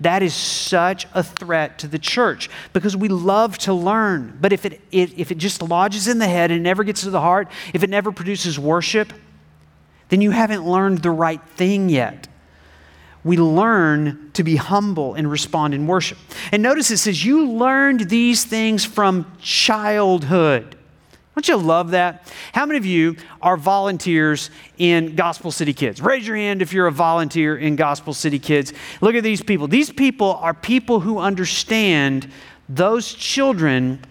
That 0.00 0.22
is 0.22 0.34
such 0.34 1.06
a 1.14 1.22
threat 1.22 1.78
to 1.78 1.88
the 1.88 1.98
church 1.98 2.50
because 2.72 2.96
we 2.96 3.08
love 3.08 3.56
to 3.58 3.72
learn. 3.72 4.36
But 4.40 4.52
if 4.52 4.66
it, 4.66 4.80
if 4.90 5.30
it 5.30 5.38
just 5.38 5.62
lodges 5.62 6.08
in 6.08 6.18
the 6.18 6.28
head 6.28 6.50
and 6.50 6.62
never 6.62 6.84
gets 6.84 7.02
to 7.02 7.10
the 7.10 7.20
heart, 7.20 7.48
if 7.72 7.82
it 7.82 7.90
never 7.90 8.12
produces 8.12 8.58
worship, 8.58 9.12
then 10.08 10.20
you 10.20 10.30
haven't 10.30 10.66
learned 10.66 10.98
the 10.98 11.10
right 11.10 11.42
thing 11.56 11.88
yet. 11.88 12.28
We 13.24 13.38
learn 13.38 14.30
to 14.34 14.44
be 14.44 14.56
humble 14.56 15.14
and 15.14 15.28
respond 15.30 15.74
in 15.74 15.86
worship. 15.86 16.18
And 16.52 16.62
notice 16.62 16.90
it 16.90 16.98
says, 16.98 17.24
You 17.24 17.50
learned 17.50 18.08
these 18.08 18.44
things 18.44 18.84
from 18.84 19.32
childhood. 19.40 20.75
Don't 21.36 21.48
you 21.48 21.56
love 21.58 21.90
that? 21.90 22.32
How 22.54 22.64
many 22.64 22.78
of 22.78 22.86
you 22.86 23.16
are 23.42 23.58
volunteers 23.58 24.48
in 24.78 25.16
Gospel 25.16 25.52
City 25.52 25.74
Kids? 25.74 26.00
Raise 26.00 26.26
your 26.26 26.34
hand 26.34 26.62
if 26.62 26.72
you're 26.72 26.86
a 26.86 26.92
volunteer 26.92 27.58
in 27.58 27.76
Gospel 27.76 28.14
City 28.14 28.38
Kids. 28.38 28.72
Look 29.02 29.14
at 29.14 29.22
these 29.22 29.42
people. 29.42 29.68
These 29.68 29.92
people 29.92 30.36
are 30.36 30.54
people 30.54 31.00
who 31.00 31.18
understand 31.18 32.32
those 32.70 33.12
children 33.12 34.02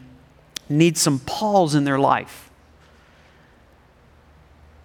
need 0.70 1.00
some 1.00 1.18
Pauls 1.18 1.74
in 1.74 1.84
their 1.84 1.98
life. 1.98 2.52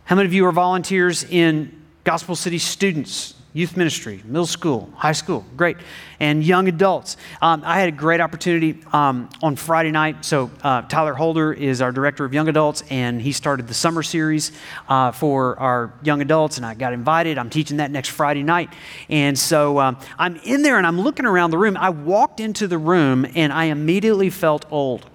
How 0.04 0.16
many 0.16 0.26
of 0.26 0.32
you 0.32 0.46
are 0.46 0.52
volunteers 0.52 1.24
in 1.24 1.84
Gospel 2.04 2.34
City 2.34 2.58
Students? 2.58 3.34
Youth 3.52 3.76
ministry, 3.76 4.22
middle 4.24 4.46
school, 4.46 4.88
high 4.96 5.12
school, 5.12 5.44
great, 5.56 5.76
and 6.20 6.44
young 6.44 6.68
adults. 6.68 7.16
Um, 7.42 7.62
I 7.64 7.80
had 7.80 7.88
a 7.88 7.92
great 7.92 8.20
opportunity 8.20 8.80
um, 8.92 9.28
on 9.42 9.56
Friday 9.56 9.90
night. 9.90 10.24
So, 10.24 10.50
uh, 10.62 10.82
Tyler 10.82 11.14
Holder 11.14 11.52
is 11.52 11.82
our 11.82 11.90
director 11.90 12.24
of 12.24 12.32
young 12.32 12.48
adults, 12.48 12.84
and 12.90 13.20
he 13.20 13.32
started 13.32 13.66
the 13.66 13.74
summer 13.74 14.04
series 14.04 14.52
uh, 14.88 15.10
for 15.10 15.58
our 15.58 15.92
young 16.02 16.20
adults, 16.20 16.58
and 16.58 16.66
I 16.66 16.74
got 16.74 16.92
invited. 16.92 17.38
I'm 17.38 17.50
teaching 17.50 17.78
that 17.78 17.90
next 17.90 18.10
Friday 18.10 18.44
night. 18.44 18.72
And 19.08 19.36
so 19.36 19.80
um, 19.80 19.98
I'm 20.16 20.36
in 20.36 20.62
there 20.62 20.78
and 20.78 20.86
I'm 20.86 21.00
looking 21.00 21.26
around 21.26 21.50
the 21.50 21.58
room. 21.58 21.76
I 21.76 21.90
walked 21.90 22.38
into 22.38 22.68
the 22.68 22.78
room 22.78 23.26
and 23.34 23.52
I 23.52 23.64
immediately 23.64 24.30
felt 24.30 24.64
old. 24.70 25.06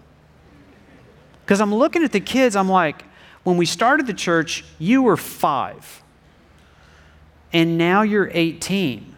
Because 1.45 1.61
I'm 1.61 1.73
looking 1.73 2.03
at 2.03 2.11
the 2.11 2.19
kids, 2.19 2.55
I'm 2.55 2.69
like, 2.69 3.03
when 3.43 3.57
we 3.57 3.65
started 3.65 4.07
the 4.07 4.13
church, 4.13 4.65
you 4.79 5.03
were 5.03 5.15
five 5.15 6.03
and 7.55 7.77
now 7.77 8.01
you're 8.01 8.29
18. 8.33 9.15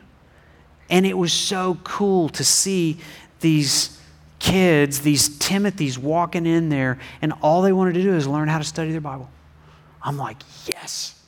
And 0.92 1.08
it 1.08 1.18
was 1.18 1.34
so 1.34 1.80
cool 1.84 2.30
to 2.30 2.44
see 2.44 3.00
these 3.40 4.00
kids, 4.38 5.02
these 5.02 5.28
Timothys 5.40 5.98
walking 5.98 6.46
in 6.46 6.70
there, 6.70 7.00
and 7.20 7.34
all 7.42 7.64
they 7.64 7.74
wanted 7.74 7.96
to 7.96 8.04
do 8.04 8.14
is 8.14 8.28
learn 8.28 8.48
how 8.48 8.60
to 8.60 8.64
study 8.64 8.92
their 8.92 9.02
Bible. 9.02 9.28
I'm 10.04 10.18
like, 10.18 10.38
yes. 10.68 11.20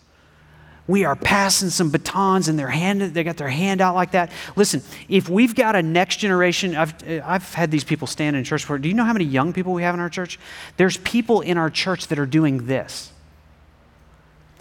We 0.85 1.03
are 1.03 1.15
passing 1.15 1.71
some 1.71 1.89
batons 1.89 2.47
and 2.47 2.59
their 2.59 2.69
hand, 2.69 3.01
they 3.01 3.23
got 3.23 3.37
their 3.37 3.49
hand 3.49 3.81
out 3.81 3.95
like 3.95 4.11
that. 4.11 4.31
Listen, 4.55 4.83
if 5.07 5.29
we've 5.29 5.55
got 5.55 5.75
a 5.75 5.81
next 5.81 6.17
generation, 6.17 6.75
I've, 6.75 6.93
I've 7.25 7.55
had 7.55 7.71
these 7.71 7.83
people 7.83 8.05
stand 8.05 8.35
in 8.35 8.43
church 8.43 8.65
for, 8.65 8.77
do 8.77 8.87
you 8.87 8.93
know 8.93 9.03
how 9.03 9.13
many 9.13 9.25
young 9.25 9.51
people 9.51 9.73
we 9.73 9.81
have 9.81 9.95
in 9.95 9.99
our 9.99 10.09
church? 10.09 10.37
There's 10.77 10.97
people 10.97 11.41
in 11.41 11.57
our 11.57 11.71
church 11.71 12.05
that 12.09 12.19
are 12.19 12.27
doing 12.27 12.67
this. 12.67 13.11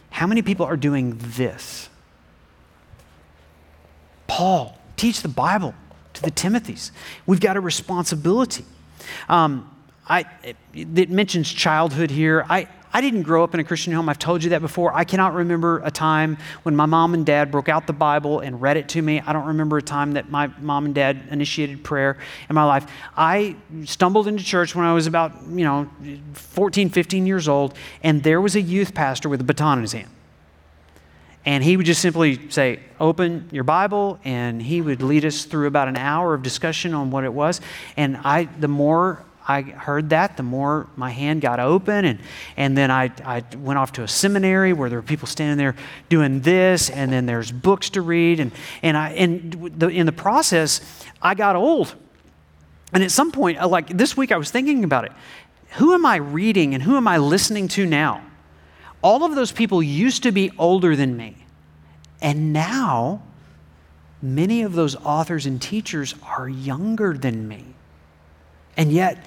How 0.08 0.26
many 0.26 0.40
people 0.40 0.64
are 0.64 0.78
doing 0.78 1.18
this? 1.18 1.90
Paul, 4.28 4.78
teach 4.96 5.22
the 5.22 5.28
Bible 5.28 5.74
to 6.14 6.22
the 6.22 6.30
Timothys. 6.30 6.92
We've 7.26 7.40
got 7.40 7.56
a 7.56 7.60
responsibility. 7.60 8.64
Um, 9.28 9.74
I, 10.08 10.24
it 10.72 11.10
mentions 11.10 11.52
childhood 11.52 12.10
here. 12.10 12.46
I, 12.48 12.68
I 12.92 13.00
didn't 13.00 13.22
grow 13.22 13.44
up 13.44 13.52
in 13.52 13.60
a 13.60 13.64
Christian 13.64 13.92
home. 13.92 14.08
I've 14.08 14.18
told 14.18 14.42
you 14.42 14.50
that 14.50 14.62
before. 14.62 14.94
I 14.94 15.04
cannot 15.04 15.34
remember 15.34 15.80
a 15.84 15.90
time 15.90 16.38
when 16.62 16.74
my 16.74 16.86
mom 16.86 17.12
and 17.12 17.26
dad 17.26 17.50
broke 17.50 17.68
out 17.68 17.86
the 17.86 17.92
Bible 17.92 18.40
and 18.40 18.60
read 18.62 18.76
it 18.78 18.88
to 18.90 19.02
me. 19.02 19.20
I 19.20 19.32
don't 19.32 19.46
remember 19.46 19.76
a 19.76 19.82
time 19.82 20.12
that 20.12 20.30
my 20.30 20.46
mom 20.60 20.86
and 20.86 20.94
dad 20.94 21.20
initiated 21.30 21.84
prayer 21.84 22.16
in 22.48 22.54
my 22.54 22.64
life. 22.64 22.90
I 23.16 23.56
stumbled 23.84 24.26
into 24.26 24.42
church 24.42 24.74
when 24.74 24.86
I 24.86 24.94
was 24.94 25.06
about, 25.06 25.32
you 25.48 25.64
know, 25.64 25.88
14, 26.32 26.88
15 26.88 27.26
years 27.26 27.48
old, 27.48 27.74
and 28.02 28.22
there 28.22 28.40
was 28.40 28.56
a 28.56 28.60
youth 28.60 28.94
pastor 28.94 29.28
with 29.28 29.40
a 29.42 29.44
baton 29.44 29.78
in 29.78 29.82
his 29.82 29.92
hand. 29.92 30.08
And 31.44 31.64
he 31.64 31.76
would 31.76 31.86
just 31.86 32.02
simply 32.02 32.50
say, 32.50 32.80
Open 33.00 33.48
your 33.52 33.64
Bible, 33.64 34.18
and 34.24 34.60
he 34.60 34.80
would 34.80 35.02
lead 35.02 35.24
us 35.24 35.44
through 35.44 35.66
about 35.66 35.88
an 35.88 35.96
hour 35.96 36.34
of 36.34 36.42
discussion 36.42 36.94
on 36.94 37.10
what 37.10 37.24
it 37.24 37.32
was. 37.32 37.60
And 37.96 38.18
I, 38.18 38.44
the 38.44 38.68
more 38.68 39.24
I 39.48 39.62
heard 39.62 40.10
that, 40.10 40.36
the 40.36 40.42
more 40.42 40.88
my 40.94 41.08
hand 41.08 41.40
got 41.40 41.58
open. 41.58 42.04
And, 42.04 42.20
and 42.58 42.76
then 42.76 42.90
I, 42.90 43.10
I 43.24 43.42
went 43.56 43.78
off 43.78 43.92
to 43.92 44.02
a 44.02 44.08
seminary 44.08 44.74
where 44.74 44.90
there 44.90 44.98
were 44.98 45.02
people 45.02 45.26
standing 45.26 45.56
there 45.56 45.74
doing 46.10 46.40
this, 46.40 46.90
and 46.90 47.10
then 47.10 47.24
there's 47.24 47.50
books 47.50 47.88
to 47.90 48.02
read. 48.02 48.40
And, 48.40 48.52
and, 48.82 48.94
I, 48.94 49.10
and 49.12 49.72
the, 49.80 49.88
in 49.88 50.04
the 50.04 50.12
process, 50.12 50.82
I 51.22 51.34
got 51.34 51.56
old. 51.56 51.94
And 52.92 53.02
at 53.02 53.10
some 53.10 53.32
point, 53.32 53.58
uh, 53.58 53.66
like 53.66 53.88
this 53.88 54.18
week, 54.18 54.32
I 54.32 54.36
was 54.36 54.50
thinking 54.50 54.84
about 54.84 55.06
it. 55.06 55.12
Who 55.72 55.94
am 55.94 56.04
I 56.04 56.16
reading 56.16 56.74
and 56.74 56.82
who 56.82 56.96
am 56.96 57.08
I 57.08 57.16
listening 57.16 57.68
to 57.68 57.86
now? 57.86 58.22
All 59.02 59.24
of 59.24 59.34
those 59.34 59.52
people 59.52 59.82
used 59.82 60.22
to 60.24 60.32
be 60.32 60.50
older 60.58 60.96
than 60.96 61.16
me. 61.16 61.36
And 62.20 62.52
now, 62.52 63.22
many 64.20 64.62
of 64.62 64.72
those 64.72 64.96
authors 64.96 65.46
and 65.46 65.62
teachers 65.62 66.14
are 66.22 66.48
younger 66.48 67.14
than 67.14 67.46
me. 67.46 67.64
And 68.76 68.92
yet, 68.92 69.24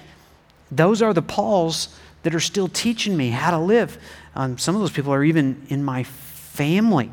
those 0.72 1.02
are 1.02 1.14
the 1.14 1.22
Pauls 1.22 1.98
that 2.24 2.36
are 2.36 2.40
still 2.40 2.68
teaching 2.68 3.16
me 3.18 3.30
how 3.30 3.52
to 3.52 3.60
live. 3.60 3.98
Um, 4.36 4.58
some 4.58 4.76
of 4.76 4.82
those 4.82 4.92
people 4.92 5.14
are 5.14 5.24
even 5.24 5.66
in 5.70 5.84
my 5.84 6.04
family. 6.04 7.12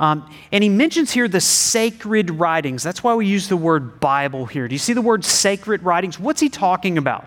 Um, 0.00 0.28
and 0.50 0.64
he 0.64 0.70
mentions 0.70 1.12
here 1.12 1.28
the 1.28 1.42
sacred 1.42 2.30
writings. 2.30 2.82
That's 2.82 3.04
why 3.04 3.14
we 3.14 3.26
use 3.26 3.48
the 3.48 3.56
word 3.56 4.00
Bible 4.00 4.46
here. 4.46 4.66
Do 4.66 4.74
you 4.74 4.78
see 4.78 4.94
the 4.94 5.02
word 5.02 5.26
sacred 5.26 5.82
writings? 5.82 6.18
What's 6.18 6.40
he 6.40 6.48
talking 6.48 6.96
about? 6.96 7.26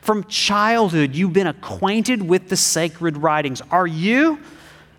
From 0.00 0.24
childhood, 0.24 1.14
you've 1.14 1.34
been 1.34 1.46
acquainted 1.46 2.26
with 2.26 2.48
the 2.48 2.56
sacred 2.56 3.18
writings. 3.18 3.60
Are 3.70 3.86
you 3.86 4.40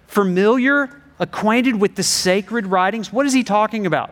familiar, 0.06 1.02
acquainted 1.18 1.82
with 1.82 1.96
the 1.96 2.04
sacred 2.04 2.68
writings? 2.68 3.12
What 3.12 3.26
is 3.26 3.34
he 3.34 3.44
talking 3.44 3.88
about? 3.88 4.12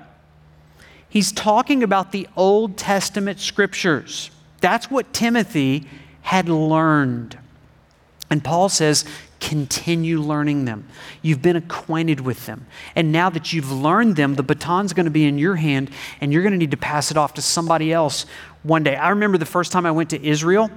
He's 1.08 1.32
talking 1.32 1.84
about 1.84 2.12
the 2.12 2.28
Old 2.36 2.78
Testament 2.78 3.40
scriptures. 3.40 4.32
That's 4.60 4.90
what 4.90 5.14
Timothy 5.14 5.88
had 6.24 6.50
learned. 6.50 7.38
And 8.32 8.44
Paul 8.44 8.70
says, 8.70 9.06
continue 9.44 10.22
learning 10.22 10.64
them. 10.64 10.88
You've 11.22 11.42
been 11.42 11.58
acquainted 11.58 12.22
with 12.22 12.46
them. 12.46 12.66
And 12.96 13.12
now 13.12 13.30
that 13.30 13.52
you've 13.52 13.72
learned 13.72 14.16
them, 14.16 14.36
the 14.36 14.44
baton's 14.44 14.94
going 14.94 15.06
to 15.06 15.12
be 15.12 15.26
in 15.26 15.38
your 15.38 15.58
hand, 15.58 15.92
and 16.22 16.32
you're 16.32 16.44
going 16.44 16.54
to 16.54 16.58
need 16.58 16.72
to 16.72 16.78
pass 16.78 17.12
it 17.12 17.18
off 17.18 17.34
to 17.34 17.42
somebody 17.42 17.92
else 17.92 18.26
one 18.64 18.84
day. 18.84 18.96
I 18.96 19.10
remember 19.10 19.38
the 19.38 19.46
first 19.46 19.74
time 19.74 19.86
I 19.86 19.92
went 19.92 20.12
to 20.12 20.26
Israel 20.26 20.72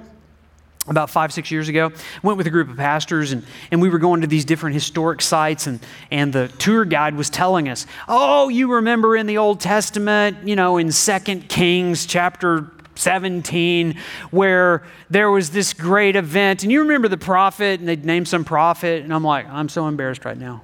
about 0.88 1.10
five, 1.10 1.32
six 1.32 1.50
years 1.50 1.68
ago. 1.68 1.92
Went 2.22 2.38
with 2.38 2.46
a 2.46 2.50
group 2.50 2.68
of 2.68 2.76
pastors, 2.76 3.32
and, 3.32 3.44
and 3.70 3.80
we 3.80 3.88
were 3.88 3.98
going 3.98 4.20
to 4.22 4.26
these 4.26 4.44
different 4.44 4.74
historic 4.74 5.22
sites, 5.22 5.66
and, 5.66 5.80
and 6.10 6.32
the 6.32 6.48
tour 6.58 6.84
guide 6.84 7.14
was 7.14 7.30
telling 7.30 7.68
us, 7.68 7.86
Oh, 8.08 8.48
you 8.48 8.72
remember 8.74 9.16
in 9.16 9.26
the 9.26 9.38
Old 9.38 9.60
Testament, 9.60 10.46
you 10.46 10.56
know, 10.56 10.76
in 10.76 10.90
Second 10.90 11.48
Kings 11.48 12.06
chapter 12.06 12.70
17 12.96 13.96
where 14.30 14.82
there 15.10 15.30
was 15.30 15.50
this 15.50 15.72
great 15.72 16.16
event. 16.16 16.62
And 16.62 16.72
you 16.72 16.80
remember 16.80 17.08
the 17.08 17.16
prophet, 17.16 17.80
and 17.80 17.88
they'd 17.88 18.04
name 18.04 18.26
some 18.26 18.44
prophet. 18.44 19.02
And 19.02 19.12
I'm 19.12 19.24
like, 19.24 19.48
I'm 19.48 19.68
so 19.68 19.86
embarrassed 19.86 20.24
right 20.24 20.38
now. 20.38 20.62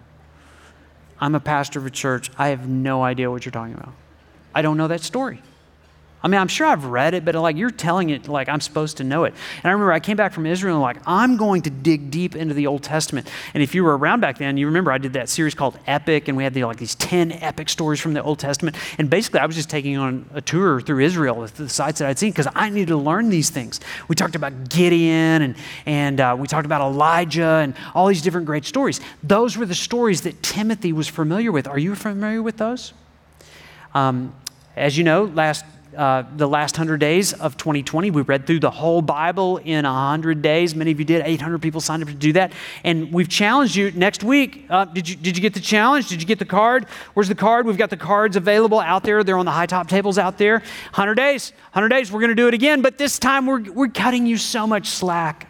I'm 1.20 1.35
a 1.35 1.41
pastor 1.41 1.78
of 1.78 1.87
a 1.87 1.91
church. 1.91 2.30
I 2.37 2.49
have 2.49 2.68
no 2.68 3.03
idea 3.03 3.30
what 3.30 3.45
you're 3.45 3.53
talking 3.53 3.74
about. 3.74 3.93
I 4.55 4.62
don't 4.62 4.76
know 4.76 4.89
that 4.89 5.03
story. 5.03 5.41
I 6.25 6.29
mean, 6.29 6.41
I'm 6.41 6.49
sure 6.49 6.66
I've 6.66 6.85
read 6.85 7.14
it, 7.14 7.25
but 7.25 7.35
like 7.35 7.57
you're 7.57 7.70
telling 7.70 8.11
it 8.11 8.29
like 8.29 8.49
I'm 8.49 8.61
supposed 8.61 8.99
to 8.99 9.05
know 9.05 9.25
it. 9.25 9.35
And 9.57 9.64
I 9.64 9.73
remember 9.73 9.93
I 9.93 9.99
came 9.99 10.16
back 10.16 10.33
from 10.33 10.47
Israel 10.47 10.77
and 10.77 10.83
like, 10.83 10.99
I'm 11.05 11.37
going 11.37 11.62
to 11.62 11.70
dig 11.70 12.11
deep 12.12 12.37
into 12.37 12.55
the 12.55 12.68
Old 12.68 12.85
Testament. 12.85 13.29
And 13.55 13.62
if 13.62 13.75
you 13.75 13.83
were 13.83 13.99
around 13.99 14.20
back 14.20 14.39
then, 14.39 14.57
you 14.57 14.66
remember 14.66 14.93
I 14.93 14.99
did 14.99 15.14
that 15.14 15.29
series 15.29 15.55
called 15.55 15.79
Epic, 15.87 16.29
and 16.29 16.37
we 16.37 16.45
had 16.45 16.55
the, 16.55 16.64
like 16.64 16.77
these 16.77 16.95
10 16.95 17.33
epic 17.33 17.68
stories 17.68 18.01
from 18.01 18.14
the 18.14 18.23
Old 18.23 18.39
Testament. 18.39 18.77
And 18.99 19.11
basically, 19.11 19.41
I 19.41 19.47
was 19.47 19.57
just 19.57 19.68
taking 19.68 19.97
on 19.97 20.29
a 20.33 20.41
tour 20.41 20.81
through 20.81 21.01
Israel 21.01 21.37
with 21.37 21.57
the 21.57 21.68
sites 21.68 21.99
that 21.99 22.09
I'd 22.09 22.18
seen 22.18 22.31
because 22.31 22.49
I 22.55 22.68
needed 22.68 22.89
to 22.89 22.97
learn 22.97 23.29
these 23.29 23.51
things. 23.51 23.81
We 24.07 24.14
talked 24.14 24.37
about 24.37 24.68
Gideon 24.68 25.43
and, 25.43 25.57
and 25.87 26.20
uh, 26.20 26.37
we 26.39 26.47
talked 26.47 26.66
about 26.66 26.83
Elijah 26.83 27.61
and 27.62 27.75
all 27.95 28.07
these 28.07 28.23
different 28.23 28.47
great 28.47 28.64
stories. 28.64 29.01
Those 29.25 29.57
were 29.57 29.66
the 29.66 29.75
stories 29.75 30.23
that 30.23 30.41
Timothy 30.43 30.93
was 30.93 31.09
familiar 31.09 31.51
with. 31.51 31.66
Are 31.66 31.79
you 31.79 31.97
familiar 31.97 32.43
with 32.43 32.59
those? 32.59 32.93
Um, 33.95 34.35
as 34.77 34.97
you 34.97 35.05
know, 35.05 35.25
last 35.25 35.64
uh, 35.97 36.24
the 36.36 36.49
last 36.49 36.74
100 36.74 36.99
days 36.99 37.32
of 37.32 37.57
2020. 37.57 38.11
We 38.11 38.22
read 38.22 38.47
through 38.47 38.61
the 38.61 38.70
whole 38.70 39.03
Bible 39.03 39.59
in 39.59 39.84
100 39.84 40.40
days. 40.40 40.74
Many 40.74 40.90
of 40.90 40.99
you 40.99 41.05
did. 41.05 41.22
800 41.24 41.61
people 41.61 41.80
signed 41.80 42.03
up 42.03 42.09
to 42.09 42.14
do 42.14 42.32
that. 42.32 42.53
And 42.84 43.12
we've 43.12 43.28
challenged 43.28 43.76
you 43.76 43.90
next 43.93 44.24
week. 44.24 44.66
Uh, 44.70 44.86
did, 44.86 45.09
you, 45.09 45.16
did 45.16 45.36
you 45.36 45.43
get 45.43 45.55
the 45.55 45.61
challenge? 45.61 46.09
Did 46.09 46.22
you 46.22 46.26
get 46.26 46.38
the 46.38 46.45
card? 46.45 46.86
Where's 47.14 47.28
the 47.28 47.34
card? 47.34 47.66
We've 47.66 47.76
got 47.76 47.90
the 47.90 47.97
cards 47.97 48.36
available 48.36 48.80
out 48.80 49.03
there. 49.03 49.22
They're 49.22 49.38
on 49.38 49.45
the 49.45 49.53
high 49.53 49.66
top 49.66 49.88
tables 49.88 50.18
out 50.18 50.38
there. 50.38 50.59
100 50.59 51.14
days. 51.14 51.53
100 51.72 51.88
days. 51.88 52.11
We're 52.11 52.20
going 52.20 52.30
to 52.30 52.34
do 52.34 52.49
it 52.49 52.55
again. 52.55 52.82
But 52.82 52.99
this 52.99 53.18
time 53.18 53.47
we're, 53.47 53.62
we're 53.72 53.88
cutting 53.88 54.26
you 54.26 54.38
so 54.38 54.66
much 54.66 54.88
slack. 54.88 55.49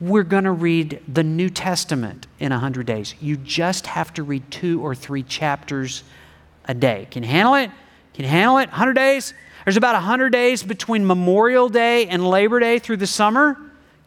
We're 0.00 0.24
going 0.24 0.44
to 0.44 0.52
read 0.52 1.00
the 1.06 1.22
New 1.22 1.48
Testament 1.48 2.26
in 2.40 2.50
100 2.50 2.86
days. 2.86 3.14
You 3.20 3.36
just 3.36 3.86
have 3.86 4.12
to 4.14 4.22
read 4.22 4.50
two 4.50 4.84
or 4.84 4.94
three 4.94 5.22
chapters 5.22 6.02
a 6.66 6.74
day. 6.74 7.06
Can 7.10 7.22
you 7.22 7.28
handle 7.28 7.54
it? 7.54 7.70
Can 8.14 8.24
you 8.24 8.30
handle 8.30 8.58
it? 8.58 8.68
100 8.68 8.94
days? 8.94 9.34
There's 9.64 9.76
about 9.76 9.94
100 9.94 10.30
days 10.30 10.62
between 10.62 11.06
Memorial 11.06 11.68
Day 11.68 12.06
and 12.06 12.28
Labor 12.28 12.60
Day 12.60 12.78
through 12.78 12.98
the 12.98 13.06
summer. 13.06 13.58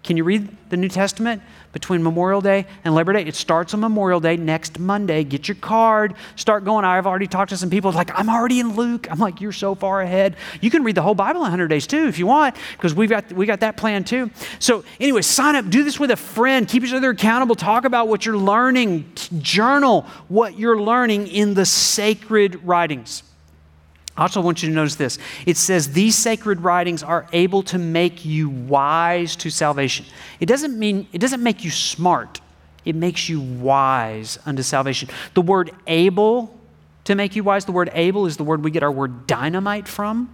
Can 0.03 0.15
you 0.15 0.23
read 0.23 0.47
the 0.69 0.77
New 0.77 0.87
Testament 0.87 1.41
between 1.73 2.01
Memorial 2.01 2.39
Day 2.39 2.67
and 2.85 2.95
Labor 2.95 3.11
Day? 3.11 3.25
It 3.25 3.35
starts 3.35 3.73
on 3.73 3.81
Memorial 3.81 4.21
Day 4.21 4.37
next 4.37 4.79
Monday. 4.79 5.25
Get 5.25 5.49
your 5.49 5.55
card, 5.55 6.13
start 6.37 6.63
going. 6.63 6.85
I've 6.85 7.05
already 7.05 7.27
talked 7.27 7.49
to 7.49 7.57
some 7.57 7.69
people 7.69 7.91
like, 7.91 8.17
I'm 8.17 8.29
already 8.29 8.61
in 8.61 8.77
Luke. 8.77 9.11
I'm 9.11 9.19
like, 9.19 9.41
you're 9.41 9.51
so 9.51 9.75
far 9.75 10.01
ahead. 10.01 10.37
You 10.61 10.69
can 10.69 10.83
read 10.83 10.95
the 10.95 11.01
whole 11.01 11.15
Bible 11.15 11.41
in 11.41 11.51
100 11.51 11.67
days 11.67 11.85
too 11.85 12.07
if 12.07 12.17
you 12.17 12.27
want, 12.27 12.55
because 12.77 12.93
we've 12.93 13.09
got, 13.09 13.33
we 13.33 13.45
got 13.45 13.59
that 13.59 13.75
plan 13.75 14.05
too. 14.05 14.31
So, 14.59 14.85
anyway, 15.01 15.23
sign 15.23 15.55
up, 15.55 15.69
do 15.69 15.83
this 15.83 15.99
with 15.99 16.11
a 16.11 16.15
friend, 16.15 16.65
keep 16.65 16.83
each 16.83 16.93
other 16.93 17.09
accountable, 17.09 17.55
talk 17.55 17.83
about 17.83 18.07
what 18.07 18.25
you're 18.25 18.37
learning, 18.37 19.11
journal 19.39 20.03
what 20.29 20.57
you're 20.57 20.79
learning 20.79 21.27
in 21.27 21.55
the 21.55 21.65
sacred 21.65 22.63
writings. 22.63 23.23
I 24.17 24.23
also 24.23 24.41
want 24.41 24.63
you 24.63 24.69
to 24.69 24.75
notice 24.75 24.95
this. 24.95 25.19
It 25.45 25.57
says 25.57 25.93
these 25.93 26.15
sacred 26.15 26.61
writings 26.61 27.03
are 27.03 27.27
able 27.33 27.61
to 27.63 27.77
make 27.77 28.25
you 28.25 28.49
wise 28.49 29.35
to 29.37 29.51
salvation. 29.51 30.07
It 30.39 30.47
doesn't 30.47 30.77
mean 30.77 31.07
it 31.13 31.19
doesn't 31.19 31.43
make 31.43 31.63
you 31.63 31.69
smart. 31.69 32.41
It 32.83 32.95
makes 32.95 33.29
you 33.29 33.39
wise 33.39 34.39
unto 34.45 34.63
salvation. 34.63 35.09
The 35.35 35.41
word 35.41 35.71
able 35.85 36.57
to 37.03 37.15
make 37.15 37.35
you 37.35 37.43
wise, 37.43 37.65
the 37.65 37.71
word 37.71 37.91
able 37.93 38.25
is 38.25 38.37
the 38.37 38.43
word 38.43 38.63
we 38.63 38.71
get 38.71 38.81
our 38.81 38.91
word 38.91 39.27
dynamite 39.27 39.87
from. 39.87 40.33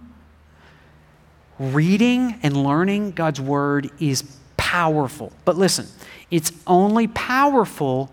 Reading 1.58 2.40
and 2.42 2.64
learning 2.64 3.12
God's 3.12 3.40
word 3.40 3.90
is 4.00 4.24
powerful. 4.56 5.32
But 5.44 5.56
listen, 5.56 5.86
it's 6.30 6.52
only 6.66 7.06
powerful 7.08 8.10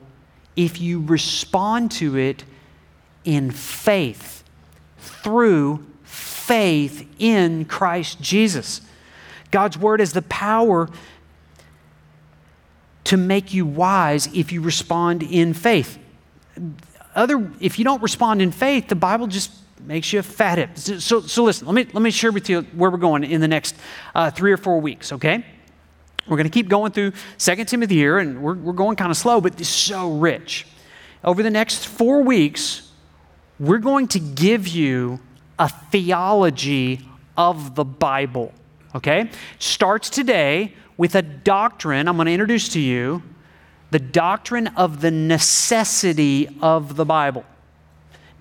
if 0.56 0.82
you 0.82 1.02
respond 1.02 1.92
to 1.92 2.18
it 2.18 2.44
in 3.24 3.52
faith 3.52 4.41
through 5.02 5.86
faith 6.04 7.08
in 7.20 7.66
Christ 7.66 8.22
Jesus. 8.22 8.82
God's 9.52 9.78
word 9.78 10.00
is 10.00 10.14
the 10.14 10.22
power 10.22 10.90
to 13.04 13.18
make 13.18 13.54
you 13.54 13.66
wise 13.66 14.28
if 14.34 14.52
you 14.52 14.62
respond 14.62 15.24
in 15.24 15.54
faith. 15.54 15.98
Other, 17.14 17.52
if 17.60 17.78
you 17.78 17.84
don't 17.84 18.02
respond 18.02 18.42
in 18.42 18.52
faith, 18.52 18.88
the 18.88 18.96
Bible 18.96 19.28
just 19.28 19.52
makes 19.82 20.14
you 20.14 20.20
a 20.20 20.24
fathead. 20.24 20.78
So, 20.78 21.22
so 21.22 21.44
listen, 21.44 21.68
let 21.68 21.74
me, 21.74 21.86
let 21.92 22.02
me 22.02 22.12
share 22.12 22.32
with 22.32 22.50
you 22.50 22.62
where 22.74 22.90
we're 22.90 22.98
going 22.98 23.24
in 23.24 23.42
the 23.42 23.48
next 23.48 23.76
uh, 24.16 24.32
three 24.32 24.52
or 24.52 24.58
four 24.58 24.80
weeks, 24.80 25.12
okay? 25.12 25.46
We're 26.28 26.38
going 26.38 26.48
to 26.48 26.54
keep 26.54 26.70
going 26.70 26.92
through 26.92 27.14
2 27.40 27.66
Timothy 27.66 27.96
here, 27.96 28.20
and 28.20 28.42
we're, 28.42 28.54
we're 28.54 28.74
going 28.74 28.96
kind 28.96 29.12
of 29.12 29.18
slow, 29.18 29.42
but 29.42 29.60
it's 29.60 29.68
so 29.68 30.14
rich. 30.14 30.68
Over 31.24 31.44
the 31.44 31.50
next 31.50 31.86
four 31.88 32.22
weeks, 32.22 32.91
we're 33.62 33.78
going 33.78 34.08
to 34.08 34.20
give 34.20 34.68
you 34.68 35.20
a 35.60 35.70
theology 35.70 37.00
of 37.38 37.76
the 37.76 37.86
Bible. 37.86 38.52
Okay? 38.96 39.30
Starts 39.60 40.10
today 40.10 40.74
with 40.98 41.14
a 41.14 41.22
doctrine 41.22 42.08
I'm 42.08 42.16
going 42.16 42.26
to 42.26 42.32
introduce 42.32 42.70
to 42.70 42.80
you 42.80 43.22
the 43.92 44.00
doctrine 44.00 44.68
of 44.68 45.02
the 45.02 45.12
necessity 45.12 46.58
of 46.62 46.96
the 46.96 47.06
Bible. 47.06 47.46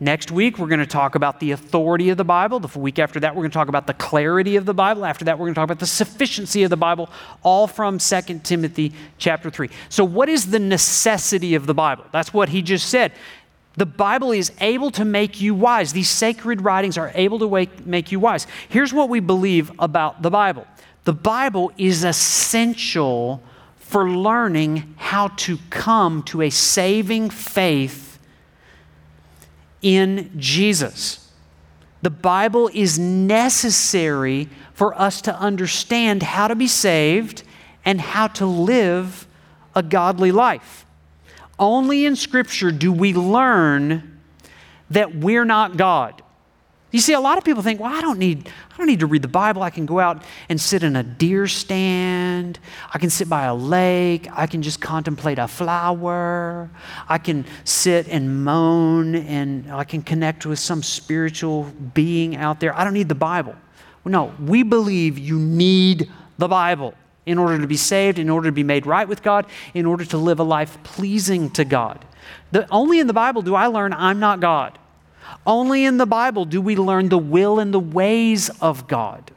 Next 0.03 0.31
week, 0.31 0.59
we're 0.59 0.69
going 0.69 0.81
to 0.81 0.87
talk 0.87 1.15
about 1.15 1.41
the 1.41 1.51
authority 1.51 2.09
of 2.09 2.17
the 2.17 2.25
Bible. 2.25 2.59
The 2.59 2.79
week 2.79 2.99
after 2.99 3.21
that, 3.21 3.35
we're 3.37 3.43
going 3.43 3.51
to 3.51 3.55
talk 3.55 3.69
about 3.69 3.87
the 3.87 3.93
clarity 3.93 4.57
of 4.57 4.65
the 4.65 4.73
Bible. 4.73 5.05
After 5.05 5.27
that, 5.27 5.39
we're 5.39 5.45
going 5.45 5.55
to 5.55 5.59
talk 5.59 5.67
about 5.67 5.79
the 5.79 5.87
sufficiency 5.87 6.63
of 6.63 6.71
the 6.71 6.79
Bible, 6.79 7.11
all 7.43 7.67
from 7.67 7.99
2 7.99 8.41
Timothy 8.43 8.95
chapter 9.19 9.51
3. 9.51 9.69
So, 9.91 10.03
what 10.03 10.31
is 10.31 10.51
the 10.51 10.59
necessity 10.59 11.55
of 11.55 11.67
the 11.67 11.75
Bible? 11.75 12.07
That's 12.13 12.33
what 12.33 12.49
he 12.49 12.63
just 12.63 12.89
said. 12.89 13.13
The 13.77 13.87
Bible 13.87 14.33
is 14.33 14.53
able 14.61 14.91
to 14.93 15.05
make 15.05 15.41
you 15.41 15.55
wise. 15.55 15.93
These 15.93 16.09
sacred 16.09 16.63
writings 16.63 16.99
are 16.99 17.13
able 17.15 17.39
to 17.39 17.69
make 17.85 18.13
you 18.13 18.21
wise. 18.21 18.47
Here's 18.69 18.93
what 18.93 19.09
we 19.09 19.21
believe 19.21 19.71
about 19.79 20.23
the 20.23 20.31
Bible 20.31 20.67
the 21.05 21.13
Bible 21.15 21.73
is 21.79 22.05
essential 22.05 23.43
for 23.77 24.09
learning 24.09 24.95
how 24.97 25.29
to 25.29 25.59
come 25.71 26.23
to 26.25 26.43
a 26.43 26.51
saving 26.51 27.31
faith 27.31 28.19
in 29.83 30.31
Jesus. 30.37 31.33
The 32.03 32.11
Bible 32.11 32.71
is 32.73 32.99
necessary 32.99 34.49
for 34.73 34.99
us 34.99 35.21
to 35.23 35.37
understand 35.39 36.23
how 36.23 36.49
to 36.49 36.55
be 36.55 36.67
saved 36.67 37.43
and 37.85 38.01
how 38.01 38.29
to 38.29 38.47
live 38.47 39.27
a 39.75 39.83
godly 39.83 40.33
life. 40.33 40.87
Only 41.61 42.07
in 42.07 42.17
Scripture 42.17 42.73
do 42.73 42.91
we 42.91 43.13
learn 43.13 44.19
that 44.89 45.15
we're 45.15 45.45
not 45.45 45.77
God. 45.77 46.23
You 46.91 46.99
see, 46.99 47.13
a 47.13 47.21
lot 47.21 47.39
of 47.39 47.45
people 47.45 47.63
think, 47.63 47.79
well, 47.79 47.93
I 47.93 48.01
don't 48.01 48.19
need, 48.19 48.49
I 48.73 48.77
don't 48.77 48.87
need 48.87 49.01
to 49.01 49.07
read 49.07 49.23
the 49.23 49.29
Bible. 49.29 49.63
I 49.63 49.71
can 49.71 49.87
go 49.87 50.01
out 50.01 50.25
and 50.49 50.61
sit 50.61 50.83
in 50.83 50.97
a 50.97 51.05
deer 51.05 51.47
stand. 51.47 52.59
I 52.93 52.99
can 52.99 53.11
sit 53.11 53.29
by 53.29 53.45
a 53.45 53.55
lake. 53.55 54.27
I 54.33 54.49
can 54.49 54.63
just 54.63 54.81
contemplate 54.81 55.39
a 55.39 55.47
flower. 55.47 56.69
I 57.09 57.19
can 57.19 57.45
sit 57.63 58.09
and 58.09 58.43
moan 58.43 59.15
and 59.15 59.71
I 59.71 59.85
can 59.85 60.03
connect 60.03 60.47
with 60.47 60.59
some 60.59 60.83
spiritual 60.83 61.65
being 61.95 62.35
out 62.35 62.59
there. 62.59 62.77
I 62.77 62.83
don't 62.83 62.95
need 62.95 63.09
the 63.09 63.15
Bible. 63.15 63.55
No, 64.05 64.35
we 64.41 64.65
believe 64.65 65.19
you 65.19 65.39
need 65.39 66.11
the 66.39 66.49
Bible 66.49 66.95
in 67.27 67.39
order 67.39 67.59
to 67.59 67.67
be 67.67 67.77
saved, 67.77 68.19
in 68.19 68.31
order 68.31 68.49
to 68.49 68.53
be 68.53 68.63
made 68.63 68.87
right 68.87 69.07
with 69.07 69.23
God, 69.23 69.47
in 69.75 69.87
order 69.87 70.05
to 70.07 70.17
live 70.17 70.41
a 70.41 70.45
life 70.45 70.83
pleasing 70.83 71.51
to 71.51 71.65
God. 71.65 72.05
The, 72.53 72.67
only 72.71 72.99
in 72.99 73.07
the 73.07 73.13
Bible 73.13 73.43
do 73.43 73.55
I 73.55 73.67
learn 73.67 73.93
I'm 73.93 74.19
not 74.21 74.41
God. 74.41 74.79
Only 75.47 75.85
in 75.85 75.97
the 75.97 76.07
Bible 76.07 76.45
do 76.45 76.61
we 76.61 76.77
learn 76.77 77.09
the 77.09 77.19
will 77.19 77.61
and 77.61 77.73
the 77.73 77.81
ways 77.81 78.51
of 78.61 78.89
God. 78.89 79.31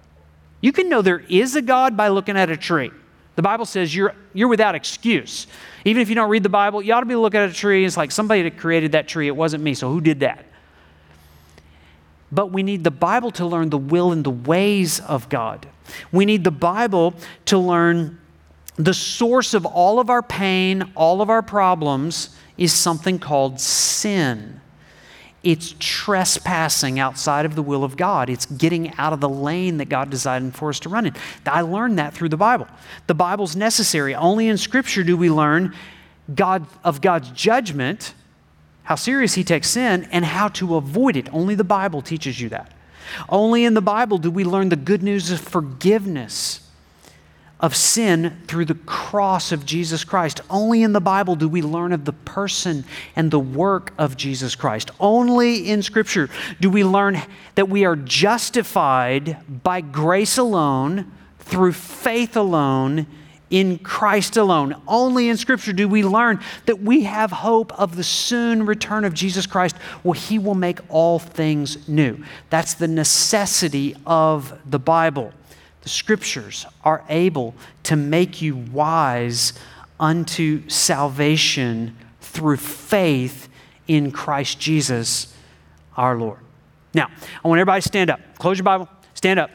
You 0.61 0.71
can 0.71 0.89
know 0.89 1.01
there 1.01 1.23
is 1.29 1.55
a 1.55 1.61
God 1.61 1.95
by 1.97 2.07
looking 2.07 2.37
at 2.37 2.49
a 2.49 2.57
tree. 2.57 2.91
The 3.35 3.41
Bible 3.41 3.65
says 3.65 3.93
you're, 3.95 4.15
you're 4.33 4.47
without 4.47 4.75
excuse. 4.75 5.47
Even 5.85 6.01
if 6.01 6.09
you 6.09 6.15
don't 6.15 6.29
read 6.29 6.43
the 6.43 6.49
Bible, 6.49 6.81
you 6.81 6.93
ought 6.93 7.01
to 7.01 7.05
be 7.05 7.15
looking 7.15 7.39
at 7.39 7.49
a 7.49 7.53
tree. 7.53 7.83
It's 7.83 7.97
like 7.97 8.11
somebody 8.11 8.43
that 8.43 8.57
created 8.57 8.93
that 8.93 9.07
tree. 9.07 9.27
It 9.27 9.35
wasn't 9.35 9.63
me, 9.63 9.73
so 9.73 9.91
who 9.91 10.01
did 10.01 10.21
that? 10.21 10.45
But 12.31 12.51
we 12.51 12.63
need 12.63 12.83
the 12.83 12.91
Bible 12.91 13.31
to 13.31 13.45
learn 13.45 13.69
the 13.69 13.77
will 13.77 14.11
and 14.11 14.23
the 14.23 14.31
ways 14.31 14.99
of 14.99 15.29
God. 15.29 15.67
We 16.11 16.25
need 16.25 16.43
the 16.43 16.51
Bible 16.51 17.13
to 17.45 17.57
learn 17.57 18.19
the 18.75 18.93
source 18.93 19.53
of 19.53 19.65
all 19.65 19.99
of 19.99 20.09
our 20.09 20.23
pain, 20.23 20.91
all 20.95 21.21
of 21.21 21.29
our 21.29 21.41
problems 21.41 22.35
is 22.57 22.73
something 22.73 23.19
called 23.19 23.59
sin. 23.59 24.59
It's 25.43 25.75
trespassing 25.77 26.99
outside 26.99 27.45
of 27.45 27.55
the 27.55 27.61
will 27.61 27.83
of 27.83 27.97
God. 27.97 28.29
It's 28.29 28.45
getting 28.45 28.93
out 28.97 29.11
of 29.11 29.19
the 29.19 29.29
lane 29.29 29.77
that 29.77 29.89
God 29.89 30.09
designed 30.09 30.55
for 30.55 30.69
us 30.69 30.79
to 30.81 30.89
run 30.89 31.05
in. 31.05 31.15
I 31.45 31.61
learned 31.61 31.99
that 31.99 32.13
through 32.13 32.29
the 32.29 32.37
Bible. 32.37 32.67
The 33.07 33.13
Bible's 33.13 33.55
necessary. 33.55 34.15
Only 34.15 34.47
in 34.47 34.57
Scripture 34.57 35.03
do 35.03 35.17
we 35.17 35.29
learn 35.29 35.75
God, 36.33 36.65
of 36.85 37.01
God's 37.01 37.29
judgment, 37.31 38.13
how 38.83 38.95
serious 38.95 39.33
He 39.33 39.43
takes 39.43 39.69
sin, 39.69 40.07
and 40.11 40.23
how 40.23 40.47
to 40.49 40.77
avoid 40.77 41.17
it. 41.17 41.27
Only 41.33 41.55
the 41.55 41.65
Bible 41.65 42.01
teaches 42.01 42.39
you 42.39 42.47
that. 42.49 42.71
Only 43.29 43.65
in 43.65 43.73
the 43.73 43.81
Bible 43.81 44.17
do 44.17 44.31
we 44.31 44.43
learn 44.43 44.69
the 44.69 44.75
good 44.75 45.03
news 45.03 45.31
of 45.31 45.39
forgiveness 45.39 46.59
of 47.59 47.75
sin 47.75 48.41
through 48.45 48.65
the 48.65 48.75
cross 48.75 49.53
of 49.53 49.65
Jesus 49.65 50.03
Christ. 50.03 50.41
Only 50.49 50.83
in 50.83 50.91
the 50.91 50.99
Bible 50.99 51.35
do 51.35 51.47
we 51.47 51.61
learn 51.61 51.93
of 51.93 52.03
the 52.03 52.11
person 52.11 52.83
and 53.15 53.31
the 53.31 53.39
work 53.39 53.93
of 53.97 54.17
Jesus 54.17 54.53
Christ. 54.53 54.91
Only 54.99 55.69
in 55.69 55.81
Scripture 55.81 56.29
do 56.59 56.69
we 56.69 56.83
learn 56.83 57.21
that 57.55 57.69
we 57.69 57.85
are 57.85 57.95
justified 57.95 59.37
by 59.63 59.79
grace 59.79 60.37
alone, 60.37 61.09
through 61.39 61.71
faith 61.71 62.35
alone 62.35 63.05
in 63.53 63.77
Christ 63.77 64.35
alone. 64.35 64.75
Only 64.87 65.29
in 65.29 65.37
Scripture 65.37 65.73
do 65.73 65.87
we 65.87 66.03
learn 66.03 66.39
that 66.65 66.81
we 66.81 67.03
have 67.03 67.29
hope 67.31 67.71
of 67.79 67.95
the 67.95 68.03
soon 68.03 68.65
return 68.65 69.05
of 69.05 69.13
Jesus 69.13 69.45
Christ, 69.45 69.77
where 70.01 70.15
He 70.15 70.39
will 70.39 70.55
make 70.55 70.79
all 70.89 71.19
things 71.19 71.87
new. 71.87 72.17
That's 72.49 72.73
the 72.73 72.87
necessity 72.87 73.95
of 74.07 74.59
the 74.65 74.79
Bible. 74.79 75.31
The 75.83 75.89
Scriptures 75.89 76.65
are 76.83 77.05
able 77.09 77.53
to 77.83 77.95
make 77.95 78.41
you 78.41 78.55
wise 78.55 79.53
unto 79.99 80.67
salvation 80.67 81.95
through 82.21 82.57
faith 82.57 83.49
in 83.87 84.11
Christ 84.11 84.59
Jesus 84.59 85.31
our 85.95 86.17
Lord. 86.17 86.39
Now, 86.95 87.11
I 87.45 87.47
want 87.47 87.59
everybody 87.59 87.83
to 87.83 87.87
stand 87.87 88.09
up. 88.09 88.19
Close 88.39 88.57
your 88.57 88.63
Bible, 88.63 88.89
stand 89.13 89.39
up. 89.39 89.51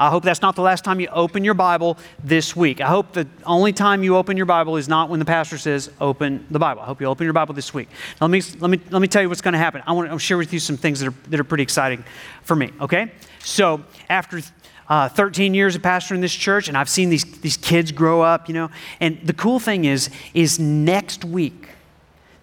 I 0.00 0.08
hope 0.08 0.24
that's 0.24 0.40
not 0.40 0.56
the 0.56 0.62
last 0.62 0.82
time 0.82 0.98
you 0.98 1.08
open 1.08 1.44
your 1.44 1.52
Bible 1.52 1.98
this 2.24 2.56
week. 2.56 2.80
I 2.80 2.86
hope 2.86 3.12
the 3.12 3.28
only 3.44 3.74
time 3.74 4.02
you 4.02 4.16
open 4.16 4.34
your 4.38 4.46
Bible 4.46 4.78
is 4.78 4.88
not 4.88 5.10
when 5.10 5.18
the 5.18 5.26
pastor 5.26 5.58
says 5.58 5.90
open 6.00 6.46
the 6.50 6.58
Bible. 6.58 6.80
I 6.80 6.86
hope 6.86 7.02
you 7.02 7.06
open 7.06 7.24
your 7.24 7.34
Bible 7.34 7.52
this 7.52 7.74
week. 7.74 7.90
Now, 8.18 8.26
let 8.26 8.30
me 8.30 8.42
let 8.60 8.70
me 8.70 8.80
let 8.88 9.02
me 9.02 9.08
tell 9.08 9.20
you 9.20 9.28
what's 9.28 9.42
going 9.42 9.52
to 9.52 9.58
happen. 9.58 9.82
I 9.86 9.92
want 9.92 10.10
to 10.10 10.18
share 10.18 10.38
with 10.38 10.54
you 10.54 10.58
some 10.58 10.78
things 10.78 11.00
that 11.00 11.08
are 11.08 11.14
that 11.28 11.38
are 11.38 11.44
pretty 11.44 11.62
exciting 11.62 12.02
for 12.42 12.56
me. 12.56 12.72
Okay, 12.80 13.12
so 13.44 13.84
after. 14.08 14.40
Uh, 14.88 15.08
13 15.08 15.54
years 15.54 15.76
of 15.76 15.82
pastoring 15.82 16.20
this 16.20 16.34
church, 16.34 16.66
and 16.66 16.76
I've 16.76 16.88
seen 16.88 17.10
these, 17.10 17.22
these 17.42 17.56
kids 17.56 17.92
grow 17.92 18.22
up, 18.22 18.48
you 18.48 18.54
know. 18.54 18.70
And 18.98 19.20
the 19.22 19.32
cool 19.32 19.60
thing 19.60 19.84
is, 19.84 20.10
is 20.34 20.58
next 20.58 21.24
week, 21.24 21.68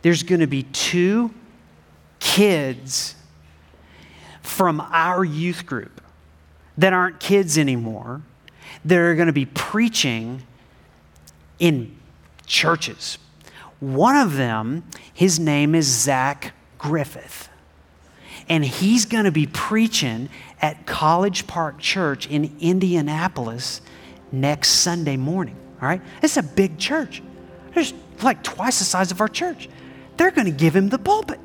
there's 0.02 0.24
going 0.24 0.40
to 0.40 0.48
be 0.48 0.64
two 0.64 1.34
kids 2.22 3.16
from 4.42 4.80
our 4.80 5.26
youth 5.26 5.66
group 5.66 6.00
that 6.78 6.94
aren't 6.94 7.20
kids 7.20 7.58
anymore 7.58 8.22
that 8.86 8.98
are 8.98 9.16
going 9.16 9.28
to 9.28 9.34
be 9.34 9.46
preaching 9.46 10.44
in 11.60 11.96
churches. 12.46 13.18
One 13.80 14.16
of 14.16 14.36
them, 14.36 14.84
his 15.14 15.40
name 15.40 15.76
is 15.76 15.86
Zach 15.86 16.54
Griffith. 16.78 17.50
And 18.50 18.64
he's 18.64 19.06
going 19.06 19.26
to 19.26 19.32
be 19.32 19.46
preaching 19.46 20.30
at 20.62 20.86
College 20.86 21.48
Park 21.48 21.80
Church 21.80 22.28
in 22.28 22.56
Indianapolis 22.60 23.82
next 24.32 24.70
Sunday 24.70 25.18
morning. 25.18 25.58
All 25.82 25.88
right? 25.88 26.02
It's 26.22 26.38
a 26.38 26.44
big 26.44 26.78
church. 26.78 27.22
There's 27.74 27.94
like 28.22 28.44
twice 28.44 28.80
the 28.80 28.86
size 28.86 29.12
of 29.12 29.22
our 29.22 29.28
church. 29.28 29.70
They're 30.16 30.32
going 30.32 30.46
to 30.46 30.52
give 30.52 30.76
him 30.76 30.90
the 30.90 30.98
pulpit. 30.98 31.40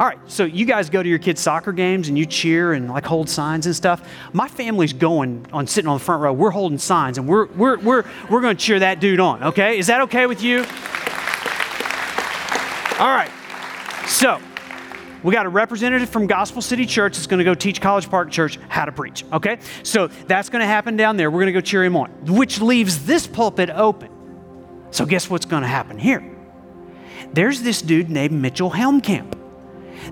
All 0.00 0.06
right, 0.06 0.18
so 0.26 0.44
you 0.44 0.64
guys 0.64 0.88
go 0.88 1.02
to 1.02 1.08
your 1.08 1.18
kids' 1.18 1.42
soccer 1.42 1.70
games 1.70 2.08
and 2.08 2.16
you 2.16 2.24
cheer 2.24 2.72
and 2.72 2.88
like 2.88 3.04
hold 3.04 3.28
signs 3.28 3.66
and 3.66 3.76
stuff. 3.76 4.08
My 4.32 4.48
family's 4.48 4.94
going 4.94 5.46
on 5.52 5.66
sitting 5.66 5.88
on 5.88 5.98
the 5.98 6.04
front 6.04 6.22
row. 6.22 6.32
We're 6.32 6.50
holding 6.50 6.78
signs 6.78 7.18
and 7.18 7.28
we're 7.28 7.46
we're 7.46 7.78
we're 7.78 8.04
we're 8.30 8.40
going 8.40 8.56
to 8.56 8.62
cheer 8.62 8.78
that 8.78 9.00
dude 9.00 9.20
on. 9.20 9.42
Okay, 9.44 9.78
is 9.78 9.88
that 9.88 10.00
okay 10.02 10.26
with 10.26 10.42
you? 10.42 10.60
All 12.98 13.08
right, 13.08 13.30
so 14.06 14.40
we 15.22 15.32
got 15.32 15.44
a 15.44 15.50
representative 15.50 16.08
from 16.08 16.26
Gospel 16.26 16.62
City 16.62 16.86
Church 16.86 17.16
that's 17.16 17.26
going 17.26 17.38
to 17.38 17.44
go 17.44 17.54
teach 17.54 17.80
College 17.80 18.08
Park 18.08 18.30
Church 18.30 18.58
how 18.68 18.86
to 18.86 18.92
preach. 18.92 19.24
Okay, 19.30 19.58
so 19.82 20.06
that's 20.06 20.48
going 20.48 20.60
to 20.60 20.66
happen 20.66 20.96
down 20.96 21.18
there. 21.18 21.30
We're 21.30 21.40
going 21.40 21.52
to 21.52 21.60
go 21.60 21.60
cheer 21.60 21.84
him 21.84 21.96
on, 21.96 22.10
which 22.24 22.62
leaves 22.62 23.04
this 23.04 23.26
pulpit 23.26 23.68
open. 23.68 24.08
So 24.90 25.04
guess 25.04 25.28
what's 25.28 25.46
going 25.46 25.62
to 25.62 25.68
happen 25.68 25.98
here? 25.98 26.24
There's 27.34 27.60
this 27.60 27.82
dude 27.82 28.08
named 28.08 28.32
Mitchell 28.32 28.70
Helmkamp 28.70 29.41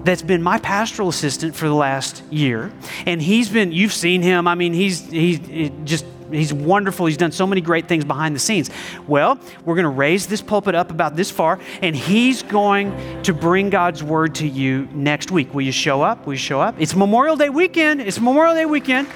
that's 0.05 0.22
been 0.22 0.43
my 0.43 0.59
pastoral 0.59 1.09
assistant 1.09 1.55
for 1.55 1.68
the 1.68 1.74
last 1.74 2.22
year. 2.30 2.72
And 3.07 3.20
he's 3.20 3.49
been, 3.49 3.72
you've 3.72 3.93
seen 3.93 4.22
him. 4.22 4.49
I 4.49 4.55
mean, 4.55 4.72
he's, 4.72 5.09
he's 5.11 5.70
just, 5.84 6.05
he's 6.30 6.53
wonderful. 6.53 7.07
He's 7.07 7.16
done 7.16 7.32
so 7.32 7.47
many 7.47 7.61
great 7.61 7.88
things 7.88 8.05
behind 8.05 8.34
the 8.34 8.41
scenes. 8.41 8.70
Well, 9.07 9.38
we're 9.64 9.74
going 9.74 9.84
to 9.84 9.91
raise 9.91 10.26
this 10.26 10.41
pulpit 10.41 10.74
up 10.74 10.91
about 10.91 11.16
this 11.16 11.30
far, 11.30 11.59
and 11.82 11.95
he's 11.95 12.43
going 12.43 13.22
to 13.22 13.34
bring 13.34 13.70
God's 13.70 14.03
word 14.03 14.34
to 14.36 14.47
you 14.47 14.88
next 14.93 15.30
week. 15.30 15.53
Will 15.55 15.62
you 15.62 15.72
show 15.72 16.03
up? 16.03 16.26
Will 16.26 16.34
you 16.34 16.38
show 16.38 16.61
up? 16.61 16.74
It's 16.78 16.95
Memorial 16.95 17.36
Day 17.36 17.51
weekend. 17.51 18.01
It's 18.01 18.20
Memorial 18.20 18.55
Day 18.55 18.66
weekend. 18.66 19.09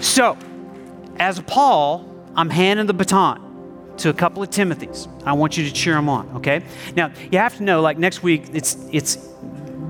So, 0.00 0.36
as 1.18 1.40
Paul, 1.40 2.08
I'm 2.34 2.50
handing 2.50 2.86
the 2.86 2.94
baton 2.94 3.51
to 3.98 4.08
a 4.08 4.14
couple 4.14 4.42
of 4.42 4.50
Timothys. 4.50 5.08
I 5.24 5.32
want 5.32 5.56
you 5.56 5.64
to 5.64 5.72
cheer 5.72 5.94
them 5.94 6.08
on, 6.08 6.28
okay? 6.36 6.64
Now, 6.96 7.12
you 7.30 7.38
have 7.38 7.56
to 7.56 7.62
know, 7.62 7.80
like 7.80 7.98
next 7.98 8.22
week, 8.22 8.46
it's, 8.52 8.76
it's, 8.90 9.28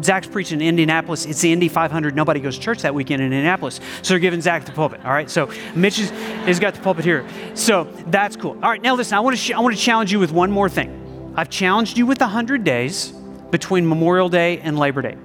Zach's 0.03 0.27
preaching 0.27 0.61
in 0.61 0.67
Indianapolis. 0.67 1.27
It's 1.27 1.41
the 1.41 1.53
Indy 1.53 1.69
500. 1.69 2.17
Nobody 2.17 2.41
goes 2.41 2.57
to 2.57 2.63
church 2.63 2.83
that 2.83 2.95
weekend 2.95 3.23
in 3.23 3.27
Indianapolis. 3.27 3.81
So 4.03 4.15
they're 4.15 4.19
giving 4.19 4.41
Zach 4.41 4.65
the 4.65 4.73
pulpit, 4.73 5.05
all 5.05 5.13
right? 5.13 5.31
So 5.31 5.51
Mitch 5.75 5.99
has, 5.99 6.11
has 6.11 6.59
got 6.59 6.75
the 6.75 6.81
pulpit 6.81 7.05
here. 7.05 7.27
So 7.55 7.85
that's 8.07 8.37
cool. 8.37 8.53
All 8.63 8.71
right, 8.71 8.83
now 8.83 8.95
listen, 8.95 9.17
I 9.17 9.21
want, 9.21 9.37
to 9.37 9.43
sh- 9.43 9.53
I 9.53 9.61
want 9.61 9.77
to 9.77 9.81
challenge 9.81 10.13
you 10.13 10.19
with 10.19 10.33
one 10.33 10.51
more 10.51 10.69
thing. 10.69 11.33
I've 11.37 11.51
challenged 11.51 11.97
you 11.97 12.07
with 12.07 12.21
100 12.21 12.65
days 12.65 13.13
between 13.51 13.89
Memorial 13.89 14.29
Day 14.29 14.59
and 14.61 14.79
Labor 14.79 15.03
Day. 15.03 15.17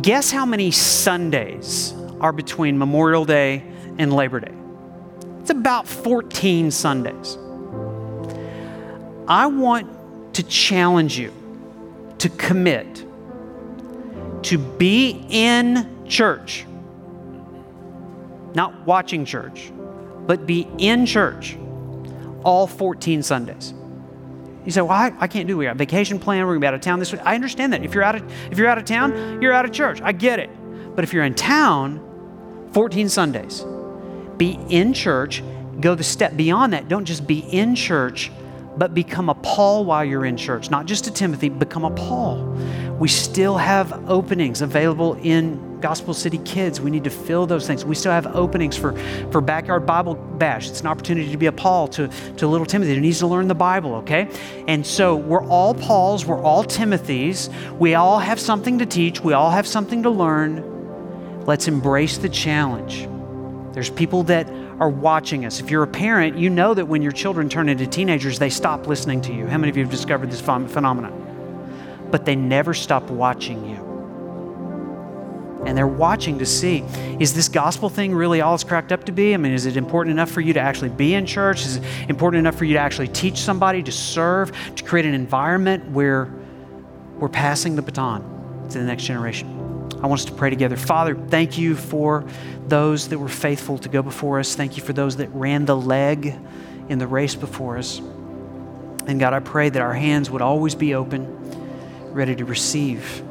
Guess 0.00 0.30
how 0.30 0.46
many 0.46 0.70
Sundays 0.70 1.92
are 2.20 2.32
between 2.32 2.78
Memorial 2.78 3.24
Day 3.24 3.64
and 3.98 4.12
Labor 4.12 4.40
Day? 4.40 4.57
It's 5.48 5.56
about 5.56 5.88
14 5.88 6.70
Sundays. 6.70 7.38
I 9.26 9.46
want 9.46 10.34
to 10.34 10.42
challenge 10.42 11.18
you 11.18 11.32
to 12.18 12.28
commit 12.28 13.02
to 14.42 14.58
be 14.58 15.24
in 15.30 16.04
church, 16.06 16.66
not 18.54 18.86
watching 18.86 19.24
church, 19.24 19.72
but 20.26 20.44
be 20.44 20.68
in 20.76 21.06
church 21.06 21.56
all 22.44 22.66
14 22.66 23.22
Sundays. 23.22 23.72
You 24.66 24.70
say, 24.70 24.82
"Well, 24.82 24.90
I, 24.90 25.14
I 25.18 25.28
can't 25.28 25.48
do 25.48 25.54
it. 25.54 25.56
We 25.60 25.64
got 25.64 25.76
a 25.76 25.78
vacation 25.78 26.18
plan. 26.18 26.44
We're 26.44 26.52
gonna 26.52 26.60
be 26.60 26.66
out 26.66 26.74
of 26.74 26.82
town 26.82 26.98
this 26.98 27.10
week." 27.10 27.22
I 27.24 27.34
understand 27.34 27.72
that. 27.72 27.82
If 27.82 27.94
you're 27.94 28.04
out 28.04 28.16
of 28.16 28.32
if 28.50 28.58
you're 28.58 28.68
out 28.68 28.76
of 28.76 28.84
town, 28.84 29.40
you're 29.40 29.54
out 29.54 29.64
of 29.64 29.72
church. 29.72 30.02
I 30.02 30.12
get 30.12 30.40
it. 30.40 30.50
But 30.94 31.04
if 31.04 31.14
you're 31.14 31.24
in 31.24 31.32
town, 31.32 32.04
14 32.72 33.08
Sundays, 33.08 33.64
be 34.38 34.58
in 34.68 34.92
church, 34.94 35.42
go 35.80 35.94
the 35.94 36.04
step 36.04 36.36
beyond 36.36 36.72
that. 36.72 36.88
Don't 36.88 37.04
just 37.04 37.26
be 37.26 37.40
in 37.40 37.74
church, 37.74 38.30
but 38.76 38.94
become 38.94 39.28
a 39.28 39.34
Paul 39.34 39.84
while 39.84 40.04
you're 40.04 40.24
in 40.24 40.36
church. 40.36 40.70
Not 40.70 40.86
just 40.86 41.06
a 41.08 41.10
Timothy, 41.10 41.48
become 41.48 41.84
a 41.84 41.90
Paul. 41.90 42.56
We 42.98 43.08
still 43.08 43.56
have 43.56 44.08
openings 44.08 44.62
available 44.62 45.14
in 45.14 45.80
Gospel 45.80 46.14
City 46.14 46.38
Kids. 46.38 46.80
We 46.80 46.90
need 46.90 47.04
to 47.04 47.10
fill 47.10 47.46
those 47.46 47.66
things. 47.66 47.84
We 47.84 47.94
still 47.94 48.12
have 48.12 48.26
openings 48.34 48.76
for, 48.76 48.92
for 49.30 49.40
Backyard 49.40 49.86
Bible 49.86 50.14
Bash. 50.14 50.68
It's 50.68 50.80
an 50.80 50.88
opportunity 50.88 51.30
to 51.30 51.36
be 51.36 51.46
a 51.46 51.52
Paul 51.52 51.88
to, 51.88 52.08
to 52.08 52.46
little 52.46 52.66
Timothy 52.66 52.94
who 52.94 53.00
needs 53.00 53.20
to 53.20 53.26
learn 53.26 53.46
the 53.46 53.54
Bible, 53.54 53.96
okay? 53.96 54.28
And 54.66 54.84
so 54.84 55.16
we're 55.16 55.44
all 55.44 55.74
Pauls, 55.74 56.26
we're 56.26 56.42
all 56.42 56.64
Timothys. 56.64 57.52
We 57.78 57.94
all 57.94 58.18
have 58.18 58.40
something 58.40 58.78
to 58.78 58.86
teach, 58.86 59.20
we 59.20 59.32
all 59.32 59.50
have 59.50 59.66
something 59.66 60.02
to 60.02 60.10
learn. 60.10 61.44
Let's 61.46 61.68
embrace 61.68 62.18
the 62.18 62.28
challenge. 62.28 63.08
There's 63.72 63.90
people 63.90 64.22
that 64.24 64.48
are 64.80 64.88
watching 64.88 65.44
us. 65.44 65.60
If 65.60 65.70
you're 65.70 65.82
a 65.82 65.88
parent, 65.88 66.38
you 66.38 66.50
know 66.50 66.74
that 66.74 66.86
when 66.86 67.02
your 67.02 67.12
children 67.12 67.48
turn 67.48 67.68
into 67.68 67.86
teenagers, 67.86 68.38
they 68.38 68.50
stop 68.50 68.86
listening 68.86 69.20
to 69.22 69.32
you. 69.32 69.46
How 69.46 69.58
many 69.58 69.70
of 69.70 69.76
you 69.76 69.84
have 69.84 69.90
discovered 69.90 70.30
this 70.30 70.40
phenomenon? 70.40 72.06
But 72.10 72.24
they 72.24 72.36
never 72.36 72.74
stop 72.74 73.10
watching 73.10 73.68
you. 73.68 73.88
And 75.66 75.76
they're 75.76 75.86
watching 75.86 76.38
to 76.38 76.46
see 76.46 76.84
is 77.18 77.34
this 77.34 77.48
gospel 77.48 77.88
thing 77.88 78.14
really 78.14 78.40
all 78.40 78.54
it's 78.54 78.64
cracked 78.64 78.92
up 78.92 79.04
to 79.04 79.12
be? 79.12 79.34
I 79.34 79.36
mean, 79.36 79.52
is 79.52 79.66
it 79.66 79.76
important 79.76 80.12
enough 80.12 80.30
for 80.30 80.40
you 80.40 80.52
to 80.52 80.60
actually 80.60 80.90
be 80.90 81.14
in 81.14 81.26
church? 81.26 81.66
Is 81.66 81.76
it 81.76 81.82
important 82.08 82.38
enough 82.38 82.54
for 82.54 82.64
you 82.64 82.74
to 82.74 82.80
actually 82.80 83.08
teach 83.08 83.38
somebody, 83.38 83.82
to 83.82 83.92
serve, 83.92 84.52
to 84.76 84.84
create 84.84 85.04
an 85.04 85.14
environment 85.14 85.90
where 85.90 86.32
we're 87.18 87.28
passing 87.28 87.74
the 87.74 87.82
baton 87.82 88.22
to 88.70 88.78
the 88.78 88.84
next 88.84 89.02
generation? 89.04 89.57
I 90.02 90.06
want 90.06 90.20
us 90.20 90.24
to 90.26 90.32
pray 90.32 90.50
together. 90.50 90.76
Father, 90.76 91.14
thank 91.14 91.58
you 91.58 91.74
for 91.74 92.24
those 92.66 93.08
that 93.08 93.18
were 93.18 93.28
faithful 93.28 93.78
to 93.78 93.88
go 93.88 94.02
before 94.02 94.38
us. 94.38 94.54
Thank 94.54 94.76
you 94.76 94.82
for 94.82 94.92
those 94.92 95.16
that 95.16 95.28
ran 95.28 95.64
the 95.64 95.76
leg 95.76 96.34
in 96.88 96.98
the 96.98 97.06
race 97.06 97.34
before 97.34 97.78
us. 97.78 97.98
And 97.98 99.18
God, 99.18 99.32
I 99.32 99.40
pray 99.40 99.68
that 99.70 99.82
our 99.82 99.94
hands 99.94 100.30
would 100.30 100.42
always 100.42 100.74
be 100.74 100.94
open, 100.94 101.26
ready 102.12 102.36
to 102.36 102.44
receive 102.44 103.22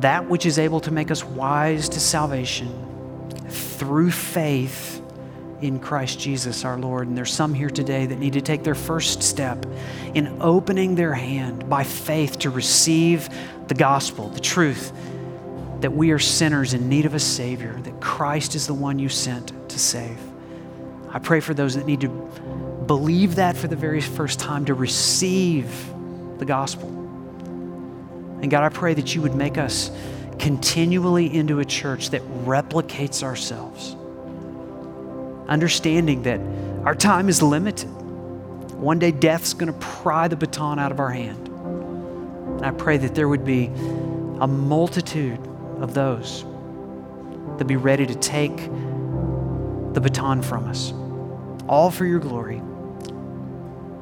that 0.00 0.28
which 0.28 0.46
is 0.46 0.58
able 0.58 0.80
to 0.80 0.92
make 0.92 1.10
us 1.10 1.24
wise 1.24 1.88
to 1.90 2.00
salvation 2.00 2.68
through 3.48 4.10
faith 4.10 5.02
in 5.60 5.80
Christ 5.80 6.20
Jesus 6.20 6.64
our 6.64 6.78
Lord. 6.78 7.08
And 7.08 7.16
there's 7.16 7.32
some 7.32 7.52
here 7.52 7.70
today 7.70 8.06
that 8.06 8.18
need 8.18 8.34
to 8.34 8.40
take 8.40 8.62
their 8.62 8.76
first 8.76 9.22
step 9.22 9.66
in 10.14 10.38
opening 10.40 10.94
their 10.94 11.14
hand 11.14 11.68
by 11.68 11.82
faith 11.82 12.38
to 12.40 12.50
receive 12.50 13.28
the 13.68 13.74
gospel, 13.74 14.28
the 14.30 14.40
truth 14.40 14.92
that 15.80 15.92
we 15.92 16.10
are 16.10 16.18
sinners 16.18 16.74
in 16.74 16.88
need 16.88 17.06
of 17.06 17.14
a 17.14 17.20
Savior, 17.20 17.78
that 17.82 18.00
Christ 18.00 18.54
is 18.54 18.66
the 18.66 18.74
one 18.74 18.98
you 18.98 19.08
sent 19.08 19.52
to 19.68 19.78
save. 19.78 20.18
I 21.10 21.18
pray 21.18 21.40
for 21.40 21.54
those 21.54 21.74
that 21.76 21.86
need 21.86 22.00
to 22.00 22.08
believe 22.86 23.36
that 23.36 23.56
for 23.56 23.68
the 23.68 23.76
very 23.76 24.00
first 24.00 24.40
time, 24.40 24.64
to 24.64 24.74
receive 24.74 25.70
the 26.38 26.44
gospel. 26.44 26.88
And 28.40 28.50
God, 28.50 28.64
I 28.64 28.68
pray 28.68 28.94
that 28.94 29.14
you 29.14 29.22
would 29.22 29.34
make 29.34 29.58
us 29.58 29.90
continually 30.38 31.34
into 31.34 31.60
a 31.60 31.64
church 31.64 32.10
that 32.10 32.22
replicates 32.44 33.22
ourselves, 33.22 33.96
understanding 35.48 36.22
that 36.22 36.40
our 36.84 36.94
time 36.94 37.28
is 37.28 37.42
limited. 37.42 37.88
One 38.74 38.98
day 38.98 39.10
death's 39.10 39.54
going 39.54 39.72
to 39.72 39.78
pry 39.78 40.28
the 40.28 40.36
baton 40.36 40.78
out 40.78 40.92
of 40.92 41.00
our 41.00 41.10
hand. 41.10 41.47
And 42.58 42.66
I 42.66 42.72
pray 42.72 42.96
that 42.98 43.14
there 43.14 43.28
would 43.28 43.44
be 43.44 43.66
a 44.40 44.46
multitude 44.46 45.38
of 45.80 45.94
those 45.94 46.44
that 47.56 47.66
be 47.66 47.76
ready 47.76 48.04
to 48.04 48.14
take 48.16 48.56
the 49.94 50.00
baton 50.00 50.42
from 50.42 50.66
us, 50.68 50.92
all 51.68 51.90
for 51.90 52.04
your 52.04 52.18
glory. 52.18 52.60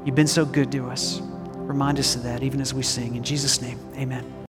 You've 0.05 0.15
been 0.15 0.27
so 0.27 0.45
good 0.45 0.73
to 0.73 0.89
us. 0.89 1.21
Remind 1.55 1.99
us 1.99 2.17
of 2.17 2.23
that 2.23 2.43
even 2.43 2.61
as 2.61 2.73
we 2.73 2.83
sing. 2.83 3.17
In 3.17 3.23
Jesus' 3.23 3.61
name, 3.61 3.79
amen. 3.97 4.36